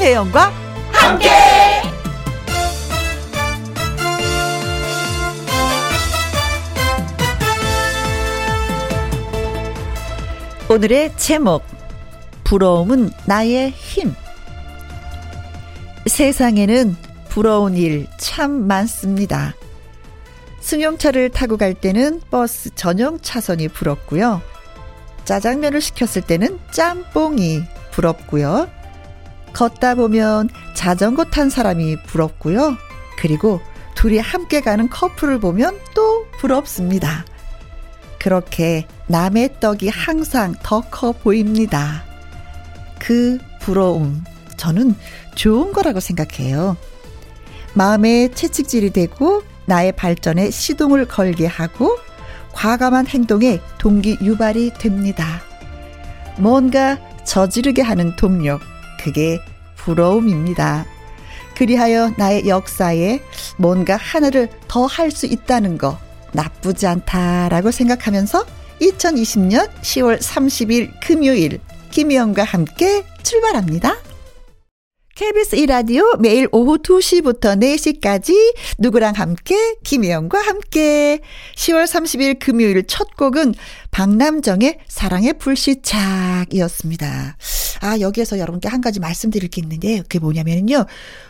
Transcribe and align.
김혜영과 0.00 0.50
함께. 0.92 1.28
오늘의 10.70 11.12
제목 11.18 11.62
부러움은 12.44 13.10
나의 13.26 13.72
힘 13.72 14.14
세상에는 16.06 16.96
부러운 17.28 17.76
일 17.76 18.06
참 18.16 18.66
많습니다. 18.66 19.54
승용차를 20.60 21.28
타고 21.28 21.58
갈 21.58 21.74
때는 21.74 22.22
버스 22.30 22.70
전용 22.74 23.20
차선이 23.20 23.68
부럽고요. 23.68 24.40
짜장면을 25.26 25.82
시켰을 25.82 26.22
때는 26.22 26.58
짬뽕이 26.70 27.64
부럽고요. 27.90 28.79
걷다 29.52 29.94
보면 29.94 30.48
자전거 30.74 31.24
탄 31.24 31.50
사람이 31.50 32.02
부럽고요. 32.04 32.76
그리고 33.18 33.60
둘이 33.94 34.18
함께 34.18 34.60
가는 34.60 34.88
커플을 34.88 35.40
보면 35.40 35.78
또 35.94 36.26
부럽습니다. 36.38 37.24
그렇게 38.18 38.86
남의 39.06 39.60
떡이 39.60 39.88
항상 39.88 40.54
더 40.62 40.82
커 40.90 41.12
보입니다. 41.12 42.04
그 42.98 43.38
부러움, 43.60 44.24
저는 44.56 44.94
좋은 45.34 45.72
거라고 45.72 46.00
생각해요. 46.00 46.76
마음에 47.74 48.28
채찍질이 48.28 48.90
되고 48.90 49.42
나의 49.66 49.92
발전에 49.92 50.50
시동을 50.50 51.06
걸게 51.06 51.46
하고 51.46 51.96
과감한 52.52 53.06
행동에 53.06 53.60
동기 53.78 54.18
유발이 54.20 54.72
됩니다. 54.74 55.40
뭔가 56.38 56.98
저지르게 57.24 57.80
하는 57.82 58.16
동력, 58.16 58.60
그게 59.02 59.40
부러움입니다. 59.76 60.86
그리하여 61.56 62.12
나의 62.16 62.48
역사에 62.48 63.20
뭔가 63.56 63.96
하나를 63.96 64.48
더 64.68 64.86
할 64.86 65.10
수 65.10 65.26
있다는 65.26 65.78
거 65.78 65.98
나쁘지 66.32 66.86
않다라고 66.86 67.70
생각하면서 67.70 68.44
2020년 68.80 69.68
10월 69.82 70.18
30일 70.20 70.90
금요일 71.02 71.60
김희영과 71.90 72.44
함께 72.44 73.04
출발합니다. 73.22 73.96
KBS 75.20 75.54
1라디오 75.54 76.18
매일 76.18 76.48
오후 76.50 76.78
2시부터 76.78 77.60
4시까지 77.60 78.54
누구랑 78.78 79.12
함께 79.16 79.74
김혜영과 79.84 80.38
함께 80.38 81.20
10월 81.56 81.84
30일 81.84 82.38
금요일 82.38 82.86
첫 82.86 83.18
곡은 83.18 83.54
박남정의 83.90 84.78
사랑의 84.88 85.34
불시착이었습니다. 85.34 87.36
아 87.82 88.00
여기에서 88.00 88.38
여러분께 88.38 88.70
한 88.70 88.80
가지 88.80 88.98
말씀드릴 88.98 89.50
게 89.50 89.60
있는데 89.60 89.98
그게 89.98 90.18
뭐냐면요. 90.18 90.86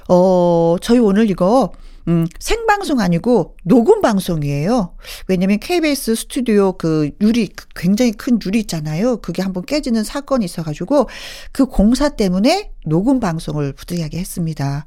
어 0.08 0.76
저희 0.80 1.00
오늘 1.00 1.28
이거 1.28 1.72
음, 2.08 2.26
생방송 2.38 3.00
아니고 3.00 3.56
녹음 3.64 4.00
방송이에요. 4.00 4.94
왜냐면 5.28 5.58
KBS 5.58 6.14
스튜디오 6.14 6.72
그 6.72 7.10
유리, 7.20 7.48
그 7.48 7.66
굉장히 7.74 8.12
큰 8.12 8.38
유리 8.44 8.60
있잖아요. 8.60 9.18
그게 9.18 9.42
한번 9.42 9.64
깨지는 9.64 10.02
사건이 10.04 10.44
있어 10.44 10.62
가지고 10.62 11.08
그 11.52 11.66
공사 11.66 12.08
때문에 12.08 12.72
녹음 12.86 13.20
방송을 13.20 13.72
부득이하게 13.72 14.18
했습니다. 14.18 14.84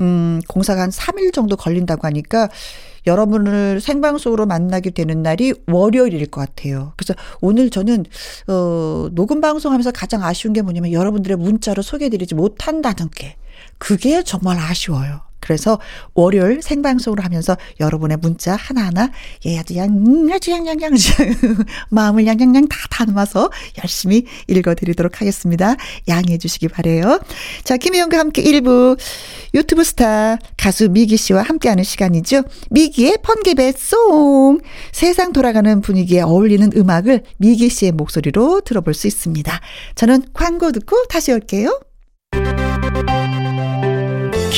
음, 0.00 0.40
공사가 0.48 0.82
한 0.82 0.90
3일 0.90 1.32
정도 1.32 1.56
걸린다고 1.56 2.06
하니까 2.06 2.48
여러분을 3.06 3.80
생방송으로 3.80 4.46
만나게 4.46 4.90
되는 4.90 5.22
날이 5.22 5.54
월요일일 5.66 6.26
것 6.26 6.40
같아요. 6.40 6.92
그래서 6.96 7.14
오늘 7.40 7.70
저는, 7.70 8.04
어, 8.48 9.08
녹음 9.12 9.40
방송하면서 9.40 9.92
가장 9.92 10.22
아쉬운 10.22 10.52
게 10.52 10.60
뭐냐면 10.60 10.92
여러분들의 10.92 11.38
문자로 11.38 11.82
소개해드리지 11.82 12.34
못한다는 12.34 13.08
게 13.14 13.36
그게 13.78 14.22
정말 14.22 14.58
아쉬워요. 14.58 15.29
그래서 15.40 15.78
월요일 16.14 16.62
생방송으로 16.62 17.22
하면서 17.22 17.56
여러분의 17.80 18.18
문자 18.18 18.54
하나하나 18.54 19.10
예 19.46 19.58
아주 19.58 19.76
양 19.76 19.90
아주 20.32 20.50
양양양 20.50 20.92
마음을 21.90 22.26
양양양 22.26 22.68
다 22.68 22.76
담아서 22.90 23.50
열심히 23.82 24.26
읽어드리도록 24.48 25.20
하겠습니다. 25.20 25.76
양해해 26.08 26.38
주시기 26.38 26.68
바래요. 26.68 27.20
자 27.64 27.76
김혜영과 27.76 28.18
함께 28.18 28.42
1부 28.42 28.98
유튜브 29.54 29.84
스타 29.84 30.38
가수 30.56 30.88
미기 30.88 31.16
씨와 31.16 31.42
함께하는 31.42 31.84
시간이죠. 31.84 32.42
미기의 32.70 33.18
펀게베송 33.22 34.60
세상 34.92 35.32
돌아가는 35.32 35.80
분위기에 35.80 36.20
어울리는 36.22 36.70
음악을 36.76 37.22
미기 37.38 37.68
씨의 37.68 37.92
목소리로 37.92 38.60
들어볼 38.62 38.94
수 38.94 39.06
있습니다. 39.06 39.60
저는 39.94 40.24
광고 40.32 40.72
듣고 40.72 41.04
다시 41.08 41.32
올게요. 41.32 41.80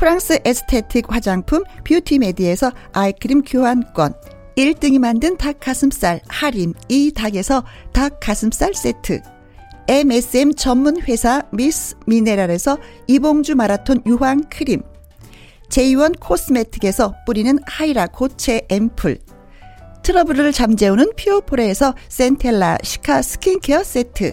프랑스 0.00 0.38
에스테틱 0.46 1.12
화장품 1.12 1.62
뷰티메디에서 1.84 2.72
아이크림 2.94 3.42
교환권 3.42 4.14
1등이 4.56 4.98
만든 4.98 5.36
닭가슴살 5.36 6.22
할인 6.26 6.72
이 6.88 7.12
닭에서 7.12 7.62
닭가슴살 7.92 8.72
세트 8.72 9.20
MSM 9.88 10.54
전문 10.54 11.02
회사 11.02 11.42
미스 11.52 11.96
미네랄에서 12.06 12.78
이봉주 13.08 13.56
마라톤 13.56 14.02
유황 14.06 14.44
크림 14.48 14.80
제이원 15.68 16.12
코스메틱에서 16.12 17.16
뿌리는 17.26 17.58
하이라 17.66 18.06
고체 18.06 18.62
앰플 18.70 19.18
트러블을 20.02 20.52
잠재우는 20.52 21.12
피오포레에서 21.14 21.94
센텔라 22.08 22.78
시카 22.82 23.20
스킨케어 23.20 23.84
세트 23.84 24.32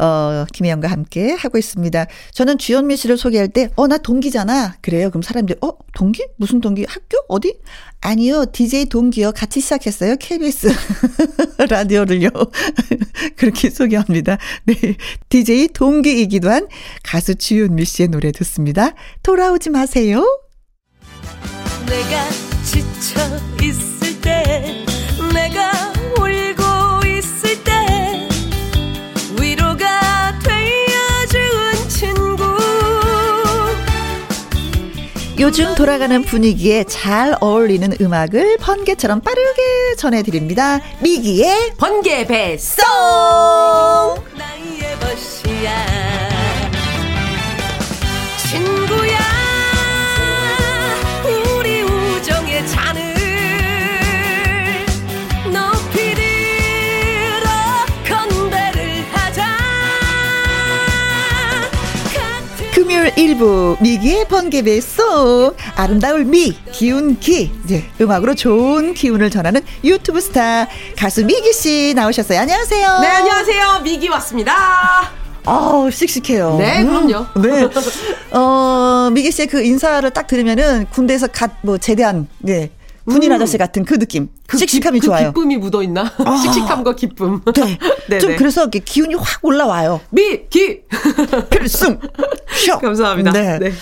어, 0.00 0.46
김혜영과 0.52 0.88
함께 0.88 1.32
하고 1.32 1.58
있습니다. 1.58 2.06
저는 2.32 2.56
주현미 2.56 2.96
씨를 2.96 3.18
소개할 3.18 3.48
때, 3.48 3.68
어, 3.76 3.86
나 3.86 3.98
동기잖아. 3.98 4.76
그래요. 4.80 5.10
그럼 5.10 5.22
사람들이, 5.22 5.58
어, 5.62 5.72
동기? 5.94 6.26
무슨 6.36 6.60
동기? 6.60 6.86
학교? 6.88 7.18
어디? 7.28 7.58
아니요. 8.00 8.46
DJ 8.50 8.86
동기요. 8.86 9.32
같이 9.32 9.60
시작했어요. 9.60 10.16
KBS 10.18 10.68
라디오를요. 11.68 12.30
그렇게 13.36 13.68
소개합니다. 13.68 14.38
네. 14.64 14.74
DJ 15.28 15.68
동기이기도 15.68 16.50
한 16.50 16.66
가수 17.02 17.34
주현미 17.34 17.84
씨의 17.84 18.08
노래 18.08 18.32
듣습니다. 18.32 18.92
돌아오지 19.22 19.68
마세요. 19.68 20.24
내가 21.86 22.30
지쳐 22.64 23.20
있을 23.62 24.20
때, 24.22 24.79
요즘 35.40 35.74
돌아가는 35.74 36.22
분위기에 36.22 36.84
잘 36.84 37.34
어울리는 37.40 37.96
음악을 37.98 38.58
번개처럼 38.58 39.22
빠르게 39.22 39.96
전해드립니다. 39.96 40.82
미기의 41.00 41.72
번개 41.78 42.26
배송! 42.26 42.84
친구야 48.50 49.19
금요일 63.00 63.14
1부 63.14 63.80
미기의 63.80 64.28
번개 64.28 64.60
배송 64.60 65.54
아름다울 65.74 66.26
미 66.26 66.54
기운 66.70 67.18
기 67.18 67.50
이제 67.64 67.82
음악으로 67.98 68.34
좋은 68.34 68.92
기운을 68.92 69.30
전하는 69.30 69.62
유튜브 69.82 70.20
스타 70.20 70.68
가수 70.98 71.24
미기 71.24 71.50
씨 71.54 71.94
나오셨어요. 71.96 72.38
안녕하세요. 72.40 72.98
네 73.00 73.06
안녕하세요 73.06 73.80
미기 73.84 74.08
왔습니다. 74.10 75.10
아우 75.46 75.90
씩씩해요. 75.90 76.58
네 76.58 76.84
그럼요. 76.84 77.26
음, 77.36 77.42
네. 77.42 77.68
어 78.36 79.08
미기 79.12 79.30
씨의 79.30 79.46
그 79.46 79.62
인사를 79.62 80.10
딱 80.10 80.26
들으면은 80.26 80.86
군대에서 80.90 81.28
갓 81.28 81.52
뭐 81.62 81.78
제대한 81.78 82.28
네 82.38 82.70
군인 83.06 83.30
음. 83.32 83.36
아저씨 83.36 83.58
같은 83.58 83.84
그 83.84 83.98
느낌. 83.98 84.28
그 84.46 84.58
씩씩함이 84.58 85.00
기, 85.00 85.06
좋아요. 85.06 85.32
그 85.32 85.40
기쁨이 85.40 85.56
묻어 85.56 85.82
있나? 85.82 86.02
아. 86.24 86.36
씩씩함과 86.36 86.94
기쁨. 86.96 87.40
네. 88.08 88.18
좀 88.20 88.36
그래서 88.36 88.62
이렇게 88.62 88.78
기운이 88.80 89.14
확 89.14 89.44
올라와요. 89.44 90.00
미, 90.10 90.48
기! 90.48 90.82
필승! 91.50 91.98
쇼! 92.48 92.78
감사합니다. 92.78 93.32
네. 93.32 93.58
네. 93.58 93.72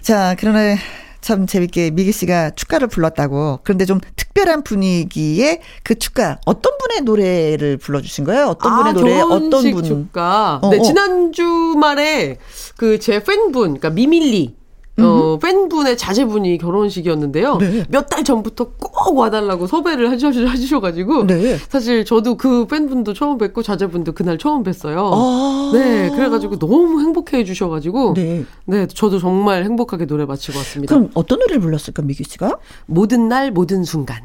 자, 0.00 0.34
그러나 0.38 0.76
참 1.20 1.46
재밌게 1.46 1.90
미기 1.92 2.10
씨가 2.10 2.50
축가를 2.50 2.88
불렀다고. 2.88 3.60
그런데 3.62 3.84
좀 3.84 4.00
특별한 4.16 4.64
분위기의 4.64 5.60
그 5.84 5.94
축가 5.96 6.38
어떤 6.46 6.76
분의 6.78 7.02
노래를 7.02 7.76
불러주신 7.76 8.24
거예요? 8.24 8.46
어떤 8.48 8.72
아, 8.72 8.76
분의 8.78 8.92
노래? 8.94 9.20
어떤 9.20 9.50
분? 9.70 9.84
축가. 9.84 10.58
어, 10.62 10.70
네, 10.70 10.78
어. 10.80 10.82
지난 10.82 11.30
주 11.32 11.44
말에 11.78 12.38
그 12.76 12.98
제 12.98 13.22
팬분, 13.22 13.52
그러니까 13.78 13.90
미밀리. 13.90 14.56
어, 14.98 15.38
팬분의 15.38 15.96
자제분이 15.96 16.58
결혼식이었는데요. 16.58 17.56
네. 17.56 17.84
몇달 17.88 18.24
전부터 18.24 18.72
꼭 18.78 19.16
와달라고 19.16 19.66
섭외를 19.66 20.10
해주셔, 20.10 20.80
가지고 20.80 21.26
네. 21.26 21.56
사실 21.56 22.04
저도 22.04 22.36
그 22.36 22.66
팬분도 22.66 23.14
처음 23.14 23.38
뵙고 23.38 23.62
자제분도 23.62 24.12
그날 24.12 24.36
처음 24.36 24.62
뵀어요. 24.62 25.10
아~ 25.14 25.70
네, 25.72 26.10
그래가지고 26.10 26.58
너무 26.58 27.00
행복해 27.00 27.38
해주셔가지고. 27.38 28.14
네. 28.14 28.44
네, 28.66 28.86
저도 28.86 29.18
정말 29.18 29.64
행복하게 29.64 30.06
노래 30.06 30.26
마치고 30.26 30.58
왔습니다. 30.58 30.94
그럼 30.94 31.10
어떤 31.14 31.38
노래를 31.38 31.60
불렀을까, 31.60 32.02
미기 32.02 32.24
씨가? 32.24 32.58
모든 32.86 33.28
날, 33.28 33.50
모든 33.50 33.84
순간. 33.84 34.20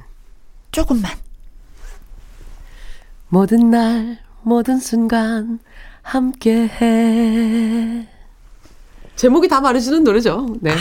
조금만. 0.72 1.12
모든 3.30 3.70
날, 3.70 4.20
모든 4.42 4.80
순간, 4.80 5.60
함께 6.02 6.68
해. 6.68 8.17
제목이 9.18 9.48
다 9.48 9.60
말해주는 9.60 10.04
노래죠. 10.04 10.48
네. 10.62 10.72
아, 10.72 10.76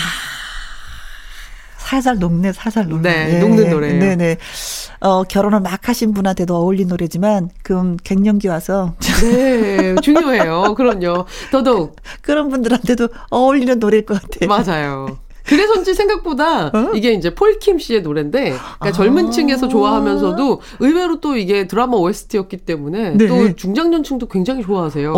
살살 1.79 2.19
녹네, 2.19 2.53
살살 2.53 2.87
녹네. 2.89 3.11
네, 3.11 3.33
네. 3.33 3.41
녹는 3.41 3.71
노래. 3.71 3.93
네네. 3.95 4.37
어, 5.01 5.23
결혼을 5.25 5.61
막 5.61 5.89
하신 5.89 6.13
분한테도 6.13 6.55
어울린 6.55 6.89
노래지만, 6.89 7.49
그럼 7.63 7.97
갱년기 7.97 8.49
와서. 8.49 8.95
네, 9.23 9.95
중요해요. 10.03 10.75
그럼요. 10.75 11.27
더더욱. 11.51 11.97
그런 12.21 12.51
분들한테도 12.51 13.09
어울리는 13.31 13.79
노래일 13.79 14.05
것 14.05 14.21
같아요. 14.21 14.49
맞아요. 14.49 15.19
그래서인지 15.47 15.95
생각보다 15.95 16.67
어? 16.69 16.91
이게 16.95 17.13
이제 17.13 17.35
폴킴 17.35 17.79
씨의 17.79 18.03
노래인데 18.03 18.41
그러니까 18.41 18.77
아~ 18.79 18.93
젊은 18.93 19.31
층에서 19.31 19.69
좋아하면서도 19.69 20.61
의외로 20.81 21.21
또 21.21 21.37
이게 21.37 21.67
드라마 21.67 21.97
OST였기 21.99 22.59
때문에 22.59 23.17
네. 23.17 23.27
또 23.27 23.55
중장년층도 23.55 24.29
굉장히 24.29 24.63
좋아하세요. 24.63 25.13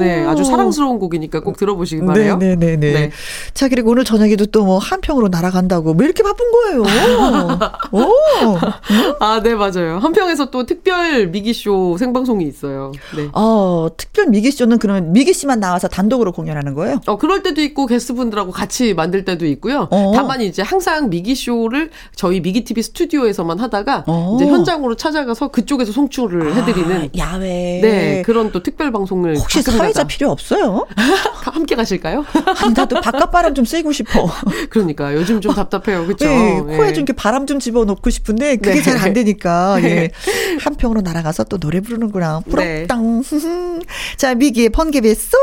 네, 0.00 0.24
아주 0.24 0.42
사랑스러운 0.44 0.98
곡이니까 0.98 1.40
꼭 1.40 1.56
들어보시기 1.56 2.00
네, 2.00 2.06
바래요. 2.06 2.36
네, 2.38 2.56
네, 2.56 2.76
네, 2.76 2.92
네. 2.92 3.10
자, 3.54 3.68
그리고 3.68 3.90
오늘 3.92 4.04
저녁에도 4.04 4.46
또 4.46 4.64
뭐 4.64 4.78
한평으로 4.78 5.28
날아간다고 5.28 5.94
왜 5.98 6.06
이렇게 6.06 6.22
바쁜 6.22 6.46
거예요? 6.50 6.82
오. 7.92 8.58
아, 9.20 9.40
네, 9.42 9.54
맞아요. 9.54 9.98
한평에서 9.98 10.50
또 10.50 10.64
특별 10.66 11.28
미기 11.28 11.52
쇼 11.52 11.96
생방송이 11.98 12.46
있어요. 12.46 12.92
네. 13.16 13.28
어, 13.32 13.88
특별 13.96 14.26
미기 14.26 14.50
쇼는 14.50 14.78
그러면 14.78 15.12
미기 15.12 15.32
씨만 15.32 15.60
나와서 15.60 15.88
단독으로 15.88 16.32
공연하는 16.32 16.74
거예요? 16.74 17.00
어, 17.06 17.18
그럴 17.18 17.42
때도 17.42 17.60
있고 17.60 17.86
게스트분들하고 17.86 18.52
같이 18.52 18.94
만들 18.94 19.24
때도 19.24 19.46
있고 19.46 19.53
있고요. 19.54 19.88
어. 19.90 20.12
다만 20.14 20.40
이제 20.40 20.62
항상 20.62 21.10
미기 21.10 21.34
쇼를 21.34 21.90
저희 22.14 22.40
미기 22.40 22.64
TV 22.64 22.82
스튜디오에서만 22.82 23.58
하다가 23.60 24.04
어. 24.06 24.36
이제 24.36 24.46
현장으로 24.46 24.94
찾아가서 24.96 25.48
그쪽에서 25.48 25.92
송출을 25.92 26.52
아, 26.52 26.54
해드리는 26.54 27.10
야외 27.16 27.80
네 27.82 28.22
그런 28.24 28.52
또 28.52 28.62
특별 28.62 28.92
방송을 28.92 29.36
혹시 29.36 29.62
사회자 29.62 30.04
필요 30.04 30.30
없어요? 30.30 30.86
함께 31.52 31.74
가실까요? 31.74 32.24
아니 32.62 32.74
나도 32.74 33.00
바깥 33.00 33.30
바람 33.30 33.54
좀 33.54 33.64
쐬고 33.64 33.92
싶어. 33.92 34.28
그러니까 34.70 35.14
요즘 35.14 35.40
좀 35.40 35.54
답답해요, 35.54 36.04
그렇죠? 36.04 36.26
네, 36.26 36.60
코에 36.60 36.92
좀 36.92 37.04
이렇게 37.04 37.12
바람 37.12 37.46
좀 37.46 37.58
집어 37.58 37.84
넣고 37.84 38.10
싶은데 38.10 38.56
그게 38.56 38.76
네. 38.76 38.82
잘안 38.82 39.12
되니까 39.12 39.78
네. 39.80 39.88
예. 39.88 40.10
한 40.60 40.74
평으로 40.74 41.00
날아가서 41.00 41.44
또 41.44 41.58
노래 41.58 41.80
부르는구나. 41.80 42.40
부럽당. 42.48 43.22
네. 43.22 43.80
자 44.16 44.34
미기의 44.34 44.70
번개배 44.70 45.14
송 45.14 45.40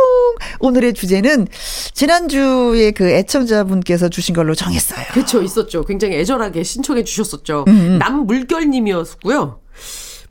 오늘의 0.59 0.93
주제는 0.93 1.47
지난주에 1.93 2.91
그 2.91 3.09
애청자분께서 3.09 4.00
님께서 4.01 4.09
주신 4.09 4.33
걸로 4.33 4.55
정했어요. 4.55 5.05
그렇죠. 5.11 5.41
있었죠. 5.41 5.85
굉장히 5.85 6.15
애절하게 6.15 6.63
신청해 6.63 7.03
주셨었죠. 7.03 7.65
음. 7.67 7.73
음. 7.73 7.99
남물결 7.99 8.69
님이었고요. 8.69 9.61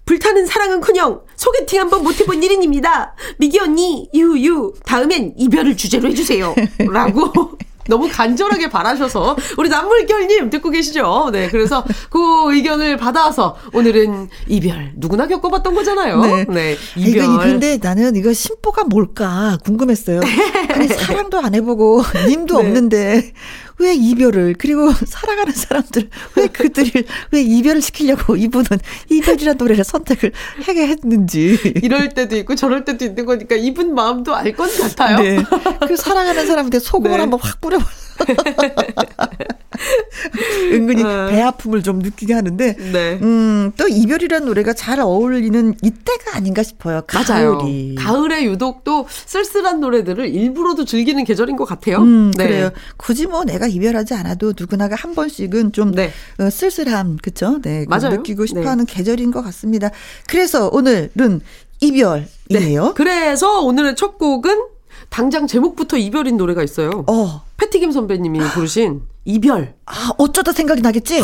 불타는 0.04 0.46
사랑은커녕 0.46 1.20
소개팅 1.36 1.80
한번 1.80 2.02
못 2.02 2.20
해본 2.20 2.40
1인입니다. 2.40 3.12
미기 3.38 3.60
언니 3.60 4.08
유유 4.12 4.74
다음엔 4.84 5.34
이별을 5.38 5.76
주제로 5.76 6.08
해주세요. 6.08 6.54
라고 6.90 7.52
너무 7.90 8.08
간절하게 8.10 8.70
바라셔서 8.70 9.36
우리 9.58 9.68
남물결님 9.68 10.48
듣고 10.48 10.70
계시죠? 10.70 11.28
네, 11.32 11.48
그래서 11.50 11.84
그 12.08 12.18
의견을 12.54 12.96
받아서 12.96 13.56
오늘은 13.74 14.30
이별 14.46 14.92
누구나 14.96 15.26
겪어봤던 15.26 15.74
거잖아요. 15.74 16.20
네, 16.22 16.44
네 16.48 16.76
이별. 16.96 17.24
이거 17.24 17.38
근데 17.38 17.78
나는 17.82 18.16
이거 18.16 18.32
심보가 18.32 18.84
뭘까 18.84 19.58
궁금했어요. 19.64 20.20
아니 20.72 20.88
사랑도 20.88 21.38
안 21.40 21.54
해보고 21.54 22.02
님도 22.28 22.54
네. 22.62 22.66
없는데 22.66 23.32
왜 23.80 23.94
이별을 23.94 24.54
그리고 24.58 24.92
살아가는 25.06 25.52
사람들 25.52 26.08
왜 26.36 26.46
그들을 26.46 27.04
왜 27.32 27.42
이별을 27.42 27.82
시키려고 27.82 28.36
이분은 28.36 28.66
이별이라는 29.10 29.56
노래를 29.58 29.84
선택을 29.84 30.32
하게 30.62 30.86
했는지 30.86 31.58
이럴 31.82 32.10
때도 32.10 32.36
있고 32.36 32.54
저럴 32.54 32.84
때도 32.84 33.04
있는 33.04 33.24
거니까 33.26 33.56
이분 33.56 33.94
마음도 33.94 34.34
알 34.36 34.50
것 34.50 34.68
같아요. 34.78 35.16
네. 35.18 35.42
그 35.86 35.96
사랑하는 35.96 36.44
사람한테 36.46 36.80
소금을 36.80 37.16
네. 37.16 37.20
한번 37.20 37.38
확 37.40 37.60
뿌려. 37.60 37.78
은근히 40.72 41.02
어. 41.02 41.28
배 41.30 41.40
아픔을 41.40 41.82
좀 41.82 42.00
느끼게 42.00 42.34
하는데, 42.34 42.76
네. 42.92 43.18
음, 43.22 43.72
또 43.76 43.88
이별이라는 43.88 44.46
노래가 44.46 44.72
잘 44.72 45.00
어울리는 45.00 45.74
이때가 45.82 46.36
아닌가 46.36 46.62
싶어요. 46.62 47.02
가을이. 47.06 47.28
맞아요. 47.28 47.58
가을에 47.98 48.44
유독 48.44 48.84
또 48.84 49.06
쓸쓸한 49.08 49.80
노래들을 49.80 50.28
일부러도 50.28 50.84
즐기는 50.84 51.22
계절인 51.24 51.56
것 51.56 51.64
같아요. 51.64 51.98
음, 51.98 52.30
네. 52.36 52.46
그래요. 52.46 52.70
굳이 52.96 53.26
뭐 53.26 53.44
내가 53.44 53.66
이별하지 53.66 54.14
않아도 54.14 54.52
누구나가 54.58 54.96
한 54.96 55.14
번씩은 55.14 55.72
좀 55.72 55.92
네. 55.92 56.10
어, 56.38 56.50
쓸쓸함, 56.50 57.18
그쵸? 57.22 57.60
네. 57.62 57.84
맞아요. 57.88 58.16
느끼고 58.16 58.46
싶어 58.46 58.68
하는 58.68 58.86
네. 58.86 58.94
계절인 58.94 59.30
것 59.30 59.42
같습니다. 59.42 59.90
그래서 60.28 60.68
오늘은 60.72 61.40
이별이에요. 61.80 62.26
네. 62.50 62.92
그래서 62.94 63.60
오늘의 63.60 63.96
첫 63.96 64.18
곡은 64.18 64.64
당장 65.10 65.46
제목부터 65.46 65.96
이별인 65.98 66.36
노래가 66.36 66.62
있어요. 66.62 67.04
어. 67.08 67.42
패티김 67.56 67.92
선배님이 67.92 68.38
부르신 68.54 69.02
이별. 69.24 69.74
아, 69.86 70.12
어쩌다 70.16 70.52
생각이 70.52 70.80
나겠지? 70.80 71.22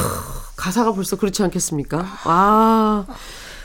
가사가 0.56 0.92
벌써 0.92 1.16
그렇지 1.16 1.42
않겠습니까? 1.44 2.04
아. 2.24 3.06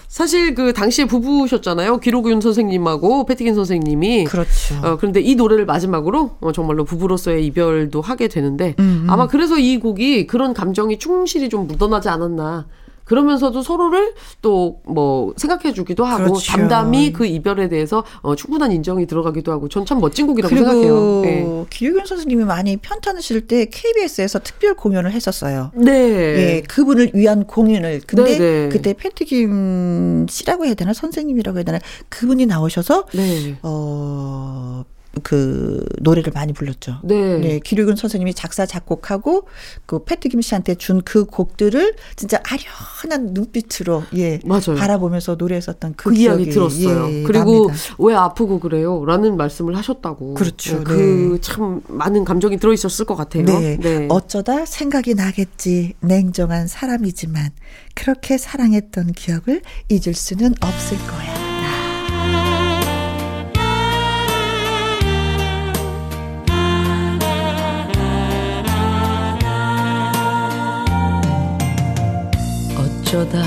사실 0.07 0.55
그 0.55 0.73
당시에 0.73 1.05
부부셨잖아요. 1.05 1.99
기록윤 1.99 2.41
선생님하고 2.41 3.25
패티김 3.25 3.55
선생님이. 3.55 4.25
그렇죠. 4.25 4.75
어, 4.83 4.97
그런데 4.97 5.21
이 5.21 5.35
노래를 5.35 5.65
마지막으로 5.65 6.35
어, 6.41 6.51
정말로 6.51 6.83
부부로서의 6.83 7.45
이별도 7.45 8.01
하게 8.01 8.27
되는데 8.27 8.75
음음. 8.77 9.09
아마 9.09 9.27
그래서 9.27 9.57
이 9.57 9.79
곡이 9.79 10.27
그런 10.27 10.53
감정이 10.53 10.99
충실히 10.99 11.47
좀 11.47 11.65
묻어나지 11.65 12.09
않았나. 12.09 12.67
그러면서도 13.11 13.61
서로를 13.61 14.13
또 14.41 14.81
뭐 14.85 15.33
생각해 15.37 15.73
주기도 15.73 16.05
하고 16.05 16.23
그렇죠. 16.23 16.51
담담히 16.53 17.11
그 17.13 17.25
이별에 17.25 17.67
대해서 17.69 18.03
어, 18.21 18.35
충분한 18.35 18.71
인정이 18.71 19.05
들어가기도 19.05 19.51
하고 19.51 19.67
전 19.69 19.85
참 19.85 19.99
멋진 19.99 20.27
곡이라고 20.27 20.55
생각해요. 20.55 21.21
네. 21.23 21.65
기유경 21.69 22.05
선생님이 22.05 22.45
많이 22.45 22.77
편찮으실 22.77 23.47
때 23.47 23.65
KBS에서 23.65 24.39
특별 24.39 24.73
공연을 24.75 25.11
했었어요. 25.11 25.71
네. 25.75 25.91
네. 25.91 26.61
그분을 26.67 27.11
위한 27.13 27.45
공연을. 27.45 28.01
근데 28.07 28.23
네, 28.23 28.37
네. 28.39 28.69
그때 28.69 28.93
패티김 28.93 30.27
씨라고 30.29 30.65
해야 30.65 30.73
되나 30.75 30.93
선생님이라고 30.93 31.57
해야 31.57 31.63
되나 31.63 31.79
그분이 32.09 32.45
나오셔서 32.45 33.07
네. 33.13 33.57
어 33.63 34.83
그 35.23 35.83
노래를 35.99 36.31
많이 36.33 36.53
불렀죠. 36.53 36.99
네. 37.03 37.37
네. 37.37 37.59
기류근 37.59 37.95
선생님이 37.97 38.33
작사 38.33 38.65
작곡하고 38.65 39.47
그 39.85 40.03
패트김 40.03 40.41
씨한테 40.41 40.75
준 40.75 41.01
그 41.03 41.25
곡들을 41.25 41.95
진짜 42.15 42.41
아련한 42.45 43.33
눈빛으로 43.33 44.03
예 44.15 44.39
맞아요. 44.45 44.75
바라보면서 44.77 45.35
노래했었던 45.35 45.95
그, 45.97 46.09
그 46.11 46.15
이야기 46.15 46.49
들었어요. 46.49 47.09
예, 47.11 47.23
그리고 47.23 47.67
납니다. 47.67 47.95
왜 47.99 48.15
아프고 48.15 48.59
그래요?라는 48.59 49.35
말씀을 49.35 49.75
하셨다고. 49.75 50.35
그렇죠. 50.35 50.77
네. 50.77 50.83
그참 50.83 51.81
많은 51.87 52.23
감정이 52.23 52.57
들어 52.57 52.71
있었을 52.71 53.05
것 53.05 53.15
같아요. 53.15 53.43
네. 53.43 53.77
네. 53.77 54.07
어쩌다 54.09 54.65
생각이 54.65 55.15
나겠지. 55.15 55.95
냉정한 55.99 56.67
사람이지만 56.67 57.49
그렇게 57.95 58.37
사랑했던 58.37 59.13
기억을 59.13 59.61
잊을 59.89 60.13
수는 60.13 60.53
없을 60.61 60.97
거야. 60.99 61.40
어쩌다 73.11 73.43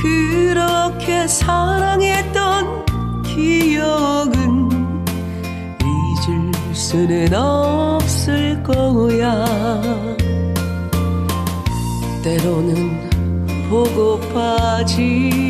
그렇게 0.00 1.26
사랑했던 1.26 2.84
기억은 3.24 4.70
잊을 5.82 6.52
수는 6.72 7.34
없을 7.34 8.62
거야. 8.62 9.44
때로는 12.22 13.10
보고 13.68 14.20
빠지겠지 14.32 15.42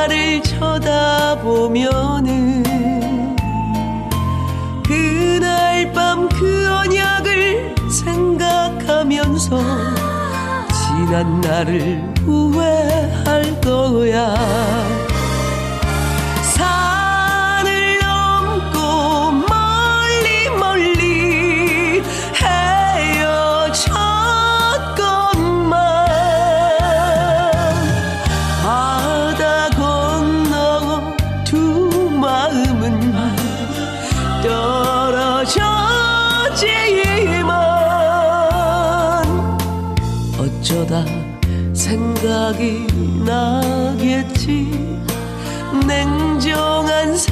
달을 0.00 0.42
쳐다보면은 0.42 1.82
그날 4.82 5.92
밤 5.92 6.26
그 6.30 6.66
언약을 6.66 7.74
생각하면서 7.90 9.58
지난 10.72 11.40
날을 11.42 12.02
후회할 12.24 13.60
거야 13.60 14.34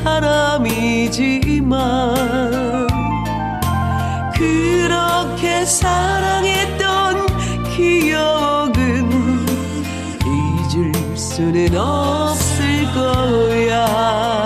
사람이지만 0.08 1.76
그렇게 4.34 5.64
사랑했던 5.66 7.26
기억은 7.76 9.10
잊을 10.24 10.92
수는 11.16 11.76
없을 11.76 12.84
거야 12.94 14.37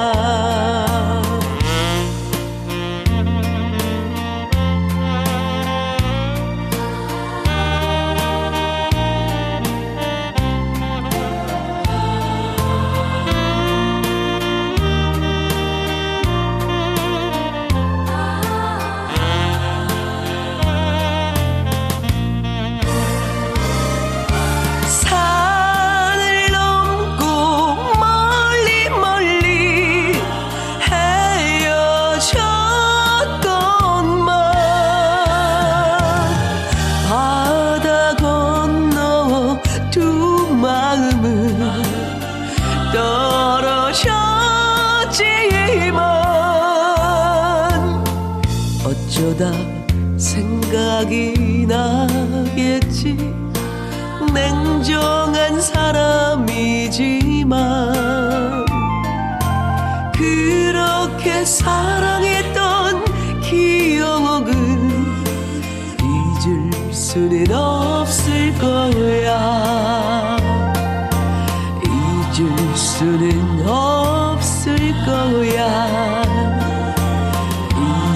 수는 72.92 73.66
없을 73.66 74.76
거야 75.06 76.22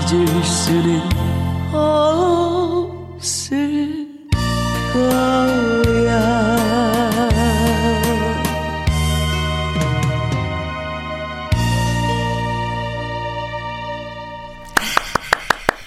잊을 0.06 0.44
수는 0.44 1.00
없을 1.72 3.26
거야. 4.92 6.36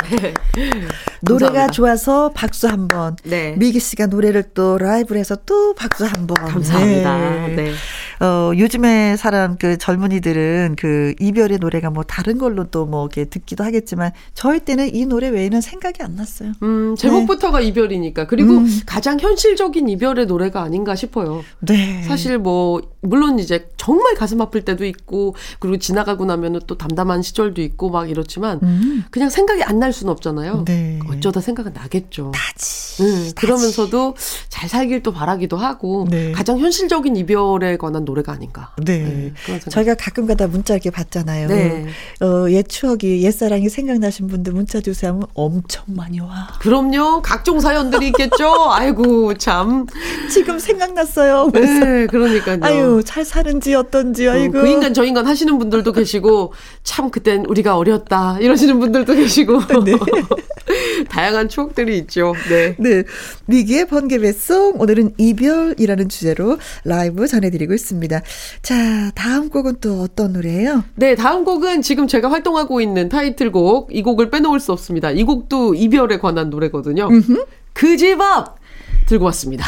노래가 1.22 1.68
좋아서 1.68 2.32
박수 2.34 2.68
한 2.68 2.88
번. 2.88 3.16
네. 3.24 3.54
미기 3.58 3.80
씨가 3.80 4.08
노래를 4.08 4.42
또 4.56 4.80
라이브를 4.80 5.20
해서 5.20 5.36
또 5.46 5.76
박수 5.76 6.06
한 6.06 6.26
번. 6.26 6.36
감사합니다. 6.48 7.18
네. 7.18 7.56
네. 7.56 7.74
어, 8.22 8.52
요즘에 8.58 9.16
사람 9.16 9.58
그 9.58 9.78
젊은이들은 9.78 10.76
그 10.78 11.14
이별의 11.20 11.60
노래가 11.60 11.90
뭐 11.90 12.04
다른 12.04 12.38
걸로 12.38 12.66
또 12.70 12.86
뭐 12.90 13.04
이렇게 13.06 13.26
듣기도 13.26 13.64
하겠지만 13.64 14.12
저희 14.34 14.60
때는 14.62 14.96
이 14.96 15.06
노래 15.06 15.28
외에는 15.30 15.62
생각이 15.62 16.02
안 16.02 16.16
났어요. 16.16 16.54
음, 16.64 16.96
제목부터가 16.98 17.60
네. 17.60 17.68
이별이니까. 17.68 18.26
그리고 18.26 18.54
음. 18.54 18.80
가장 18.86 19.20
현실적인 19.20 19.88
이별의 19.90 20.26
노래가 20.26 20.62
아닌가 20.64 20.96
싶어요. 20.96 21.44
네. 21.60 22.02
사실 22.04 22.38
뭐 22.40 22.82
물론 23.02 23.38
이제 23.40 23.70
정말 23.78 24.16
가슴 24.16 24.42
아플 24.42 24.66
때도 24.66 24.86
있고 24.86 25.36
그리고 25.60 25.78
지나가고 25.78 26.26
나면은 26.26 26.62
또 26.68 26.78
담담한 26.78 27.22
시절도 27.22 27.62
있고 27.62 27.90
막 27.90 28.10
이렇지만 28.10 28.60
음. 28.64 29.04
그냥 29.12 29.30
생각이 29.30 29.64
안 29.64 29.80
날 29.80 29.94
수는 29.94 30.12
없잖아요. 30.12 30.66
네. 30.66 31.00
어쩌다 31.10 31.40
생각은 31.40 31.72
나겠죠. 31.74 32.32
나지. 32.34 33.02
음, 33.04 33.32
그러면서도 33.36 34.16
잘 34.50 34.68
살길 34.68 35.04
또 35.04 35.14
바라기도 35.14 35.56
하고 35.56 36.06
네. 36.10 36.34
가장 36.34 36.60
현실적인 36.60 37.16
이별에 37.16 37.78
관한 37.78 38.04
노래가 38.10 38.34
아닌가. 38.34 38.74
네. 38.84 39.34
네 39.48 39.60
저희가 39.70 39.96
가끔 39.96 40.26
가다 40.26 40.48
문자 40.48 40.74
이렇게 40.74 40.90
받잖아요. 40.90 41.48
네. 41.48 41.88
어, 42.22 42.50
옛 42.50 42.68
추억이 42.68 43.24
옛 43.24 43.32
사랑이 43.32 43.70
생각나신 43.70 44.28
분들 44.28 44.54
문자 44.54 44.82
주세요 44.82 45.12
하면 45.12 45.24
엄청 45.34 45.86
많이 45.88 46.20
와. 46.20 46.50
그럼요. 46.60 47.22
각종 47.22 47.60
사연들이 47.60 48.08
있겠죠. 48.08 48.72
아이고 48.72 49.36
참. 49.36 49.86
지금 50.30 50.60
생각났어요. 50.60 51.52
네, 51.54 52.08
그러니까요. 52.08 52.60
아유 52.62 53.02
잘 53.06 53.24
사는지 53.24 53.76
어떤지 53.76 54.28
어, 54.28 54.34
아이고. 54.34 54.54
그 54.54 54.68
인간 54.68 54.94
저 54.94 55.04
인간 55.06 55.26
하시는 55.26 55.58
분들도 55.58 55.92
계시고 55.94 56.54
참 56.84 57.12
그땐 57.12 57.46
우리가 57.46 57.78
어렸다 57.78 58.40
이러시는 58.40 58.80
분들도 58.80 59.14
계시고. 59.14 59.60
네. 59.86 59.94
다양한 61.10 61.50
추억들이 61.50 61.98
있죠. 62.00 62.34
네. 62.50 62.76
네. 62.78 63.04
미기의 63.46 63.88
번개베스 63.88 64.50
팝송 64.50 64.82
오늘은 64.82 65.14
이별이라는 65.18 66.10
주제로 66.10 66.58
라이브 66.84 67.28
전해드리고 67.28 67.74
있습니다. 67.74 67.99
자 68.62 69.12
다음 69.16 69.50
곡은 69.50 69.78
또 69.82 70.02
어떤 70.02 70.34
노래예요? 70.34 70.84
네 70.96 71.16
다음 71.16 71.44
곡은 71.44 71.82
지금 71.82 72.08
제가 72.08 72.32
활동하고 72.32 72.80
있는 72.82 73.10
타이틀곡 73.10 73.90
이 73.92 74.02
곡을 74.04 74.30
빼놓을 74.30 74.60
수 74.60 74.72
없습니다. 74.72 75.12
이 75.12 75.24
곡도 75.24 75.76
이별에 75.76 76.18
관한 76.20 76.50
노래거든요. 76.50 77.10
그 77.74 77.98
집 77.98 78.20
앞 78.22 78.58
들고 79.08 79.26
왔습니다. 79.26 79.66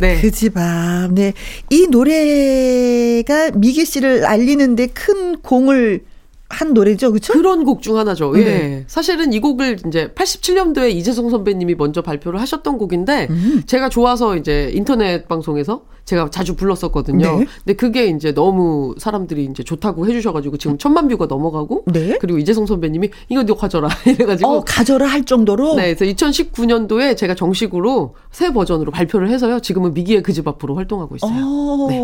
네. 0.00 0.20
그 0.20 0.30
집 0.30 0.56
앞. 0.56 1.12
네. 1.12 1.34
이 1.70 1.86
노래가 1.90 3.50
미기 3.54 3.84
씨를 3.84 4.24
알리는데 4.24 4.86
큰 4.88 5.38
공을 5.40 6.04
한 6.52 6.74
노래죠, 6.74 7.10
그렇죠? 7.10 7.32
그런 7.32 7.64
곡 7.64 7.82
중 7.82 7.96
하나죠. 7.96 8.32
예. 8.38 8.44
네. 8.44 8.84
사실은 8.86 9.32
이 9.32 9.40
곡을 9.40 9.78
이제 9.86 10.12
87년도에 10.14 10.90
이재성 10.94 11.30
선배님이 11.30 11.74
먼저 11.76 12.02
발표를 12.02 12.40
하셨던 12.40 12.78
곡인데 12.78 13.26
음. 13.30 13.62
제가 13.66 13.88
좋아서 13.88 14.36
이제 14.36 14.70
인터넷 14.74 15.26
방송에서 15.28 15.82
제가 16.04 16.30
자주 16.30 16.56
불렀었거든요. 16.56 17.38
네. 17.38 17.46
근데 17.64 17.74
그게 17.74 18.06
이제 18.06 18.34
너무 18.34 18.94
사람들이 18.98 19.44
이제 19.44 19.62
좋다고 19.62 20.08
해주셔가지고 20.08 20.56
지금 20.56 20.76
천만 20.76 21.06
뷰가 21.06 21.26
넘어가고 21.26 21.84
네. 21.86 22.18
그리고 22.20 22.38
이재성 22.38 22.66
선배님이 22.66 23.10
이거 23.28 23.44
너 23.44 23.54
가져라 23.54 23.88
이래가지고 24.04 24.50
어, 24.50 24.64
가져라 24.66 25.06
할 25.06 25.24
정도로. 25.24 25.76
네, 25.76 25.94
그래서 25.94 26.04
2019년도에 26.12 27.16
제가 27.16 27.34
정식으로 27.36 28.14
새 28.32 28.52
버전으로 28.52 28.90
발표를 28.90 29.30
해서요. 29.30 29.60
지금은 29.60 29.94
미기의 29.94 30.22
그 30.22 30.32
집 30.32 30.48
앞으로 30.48 30.74
활동하고 30.76 31.14
있어요. 31.16 31.30
어, 31.30 31.86
네. 31.90 32.00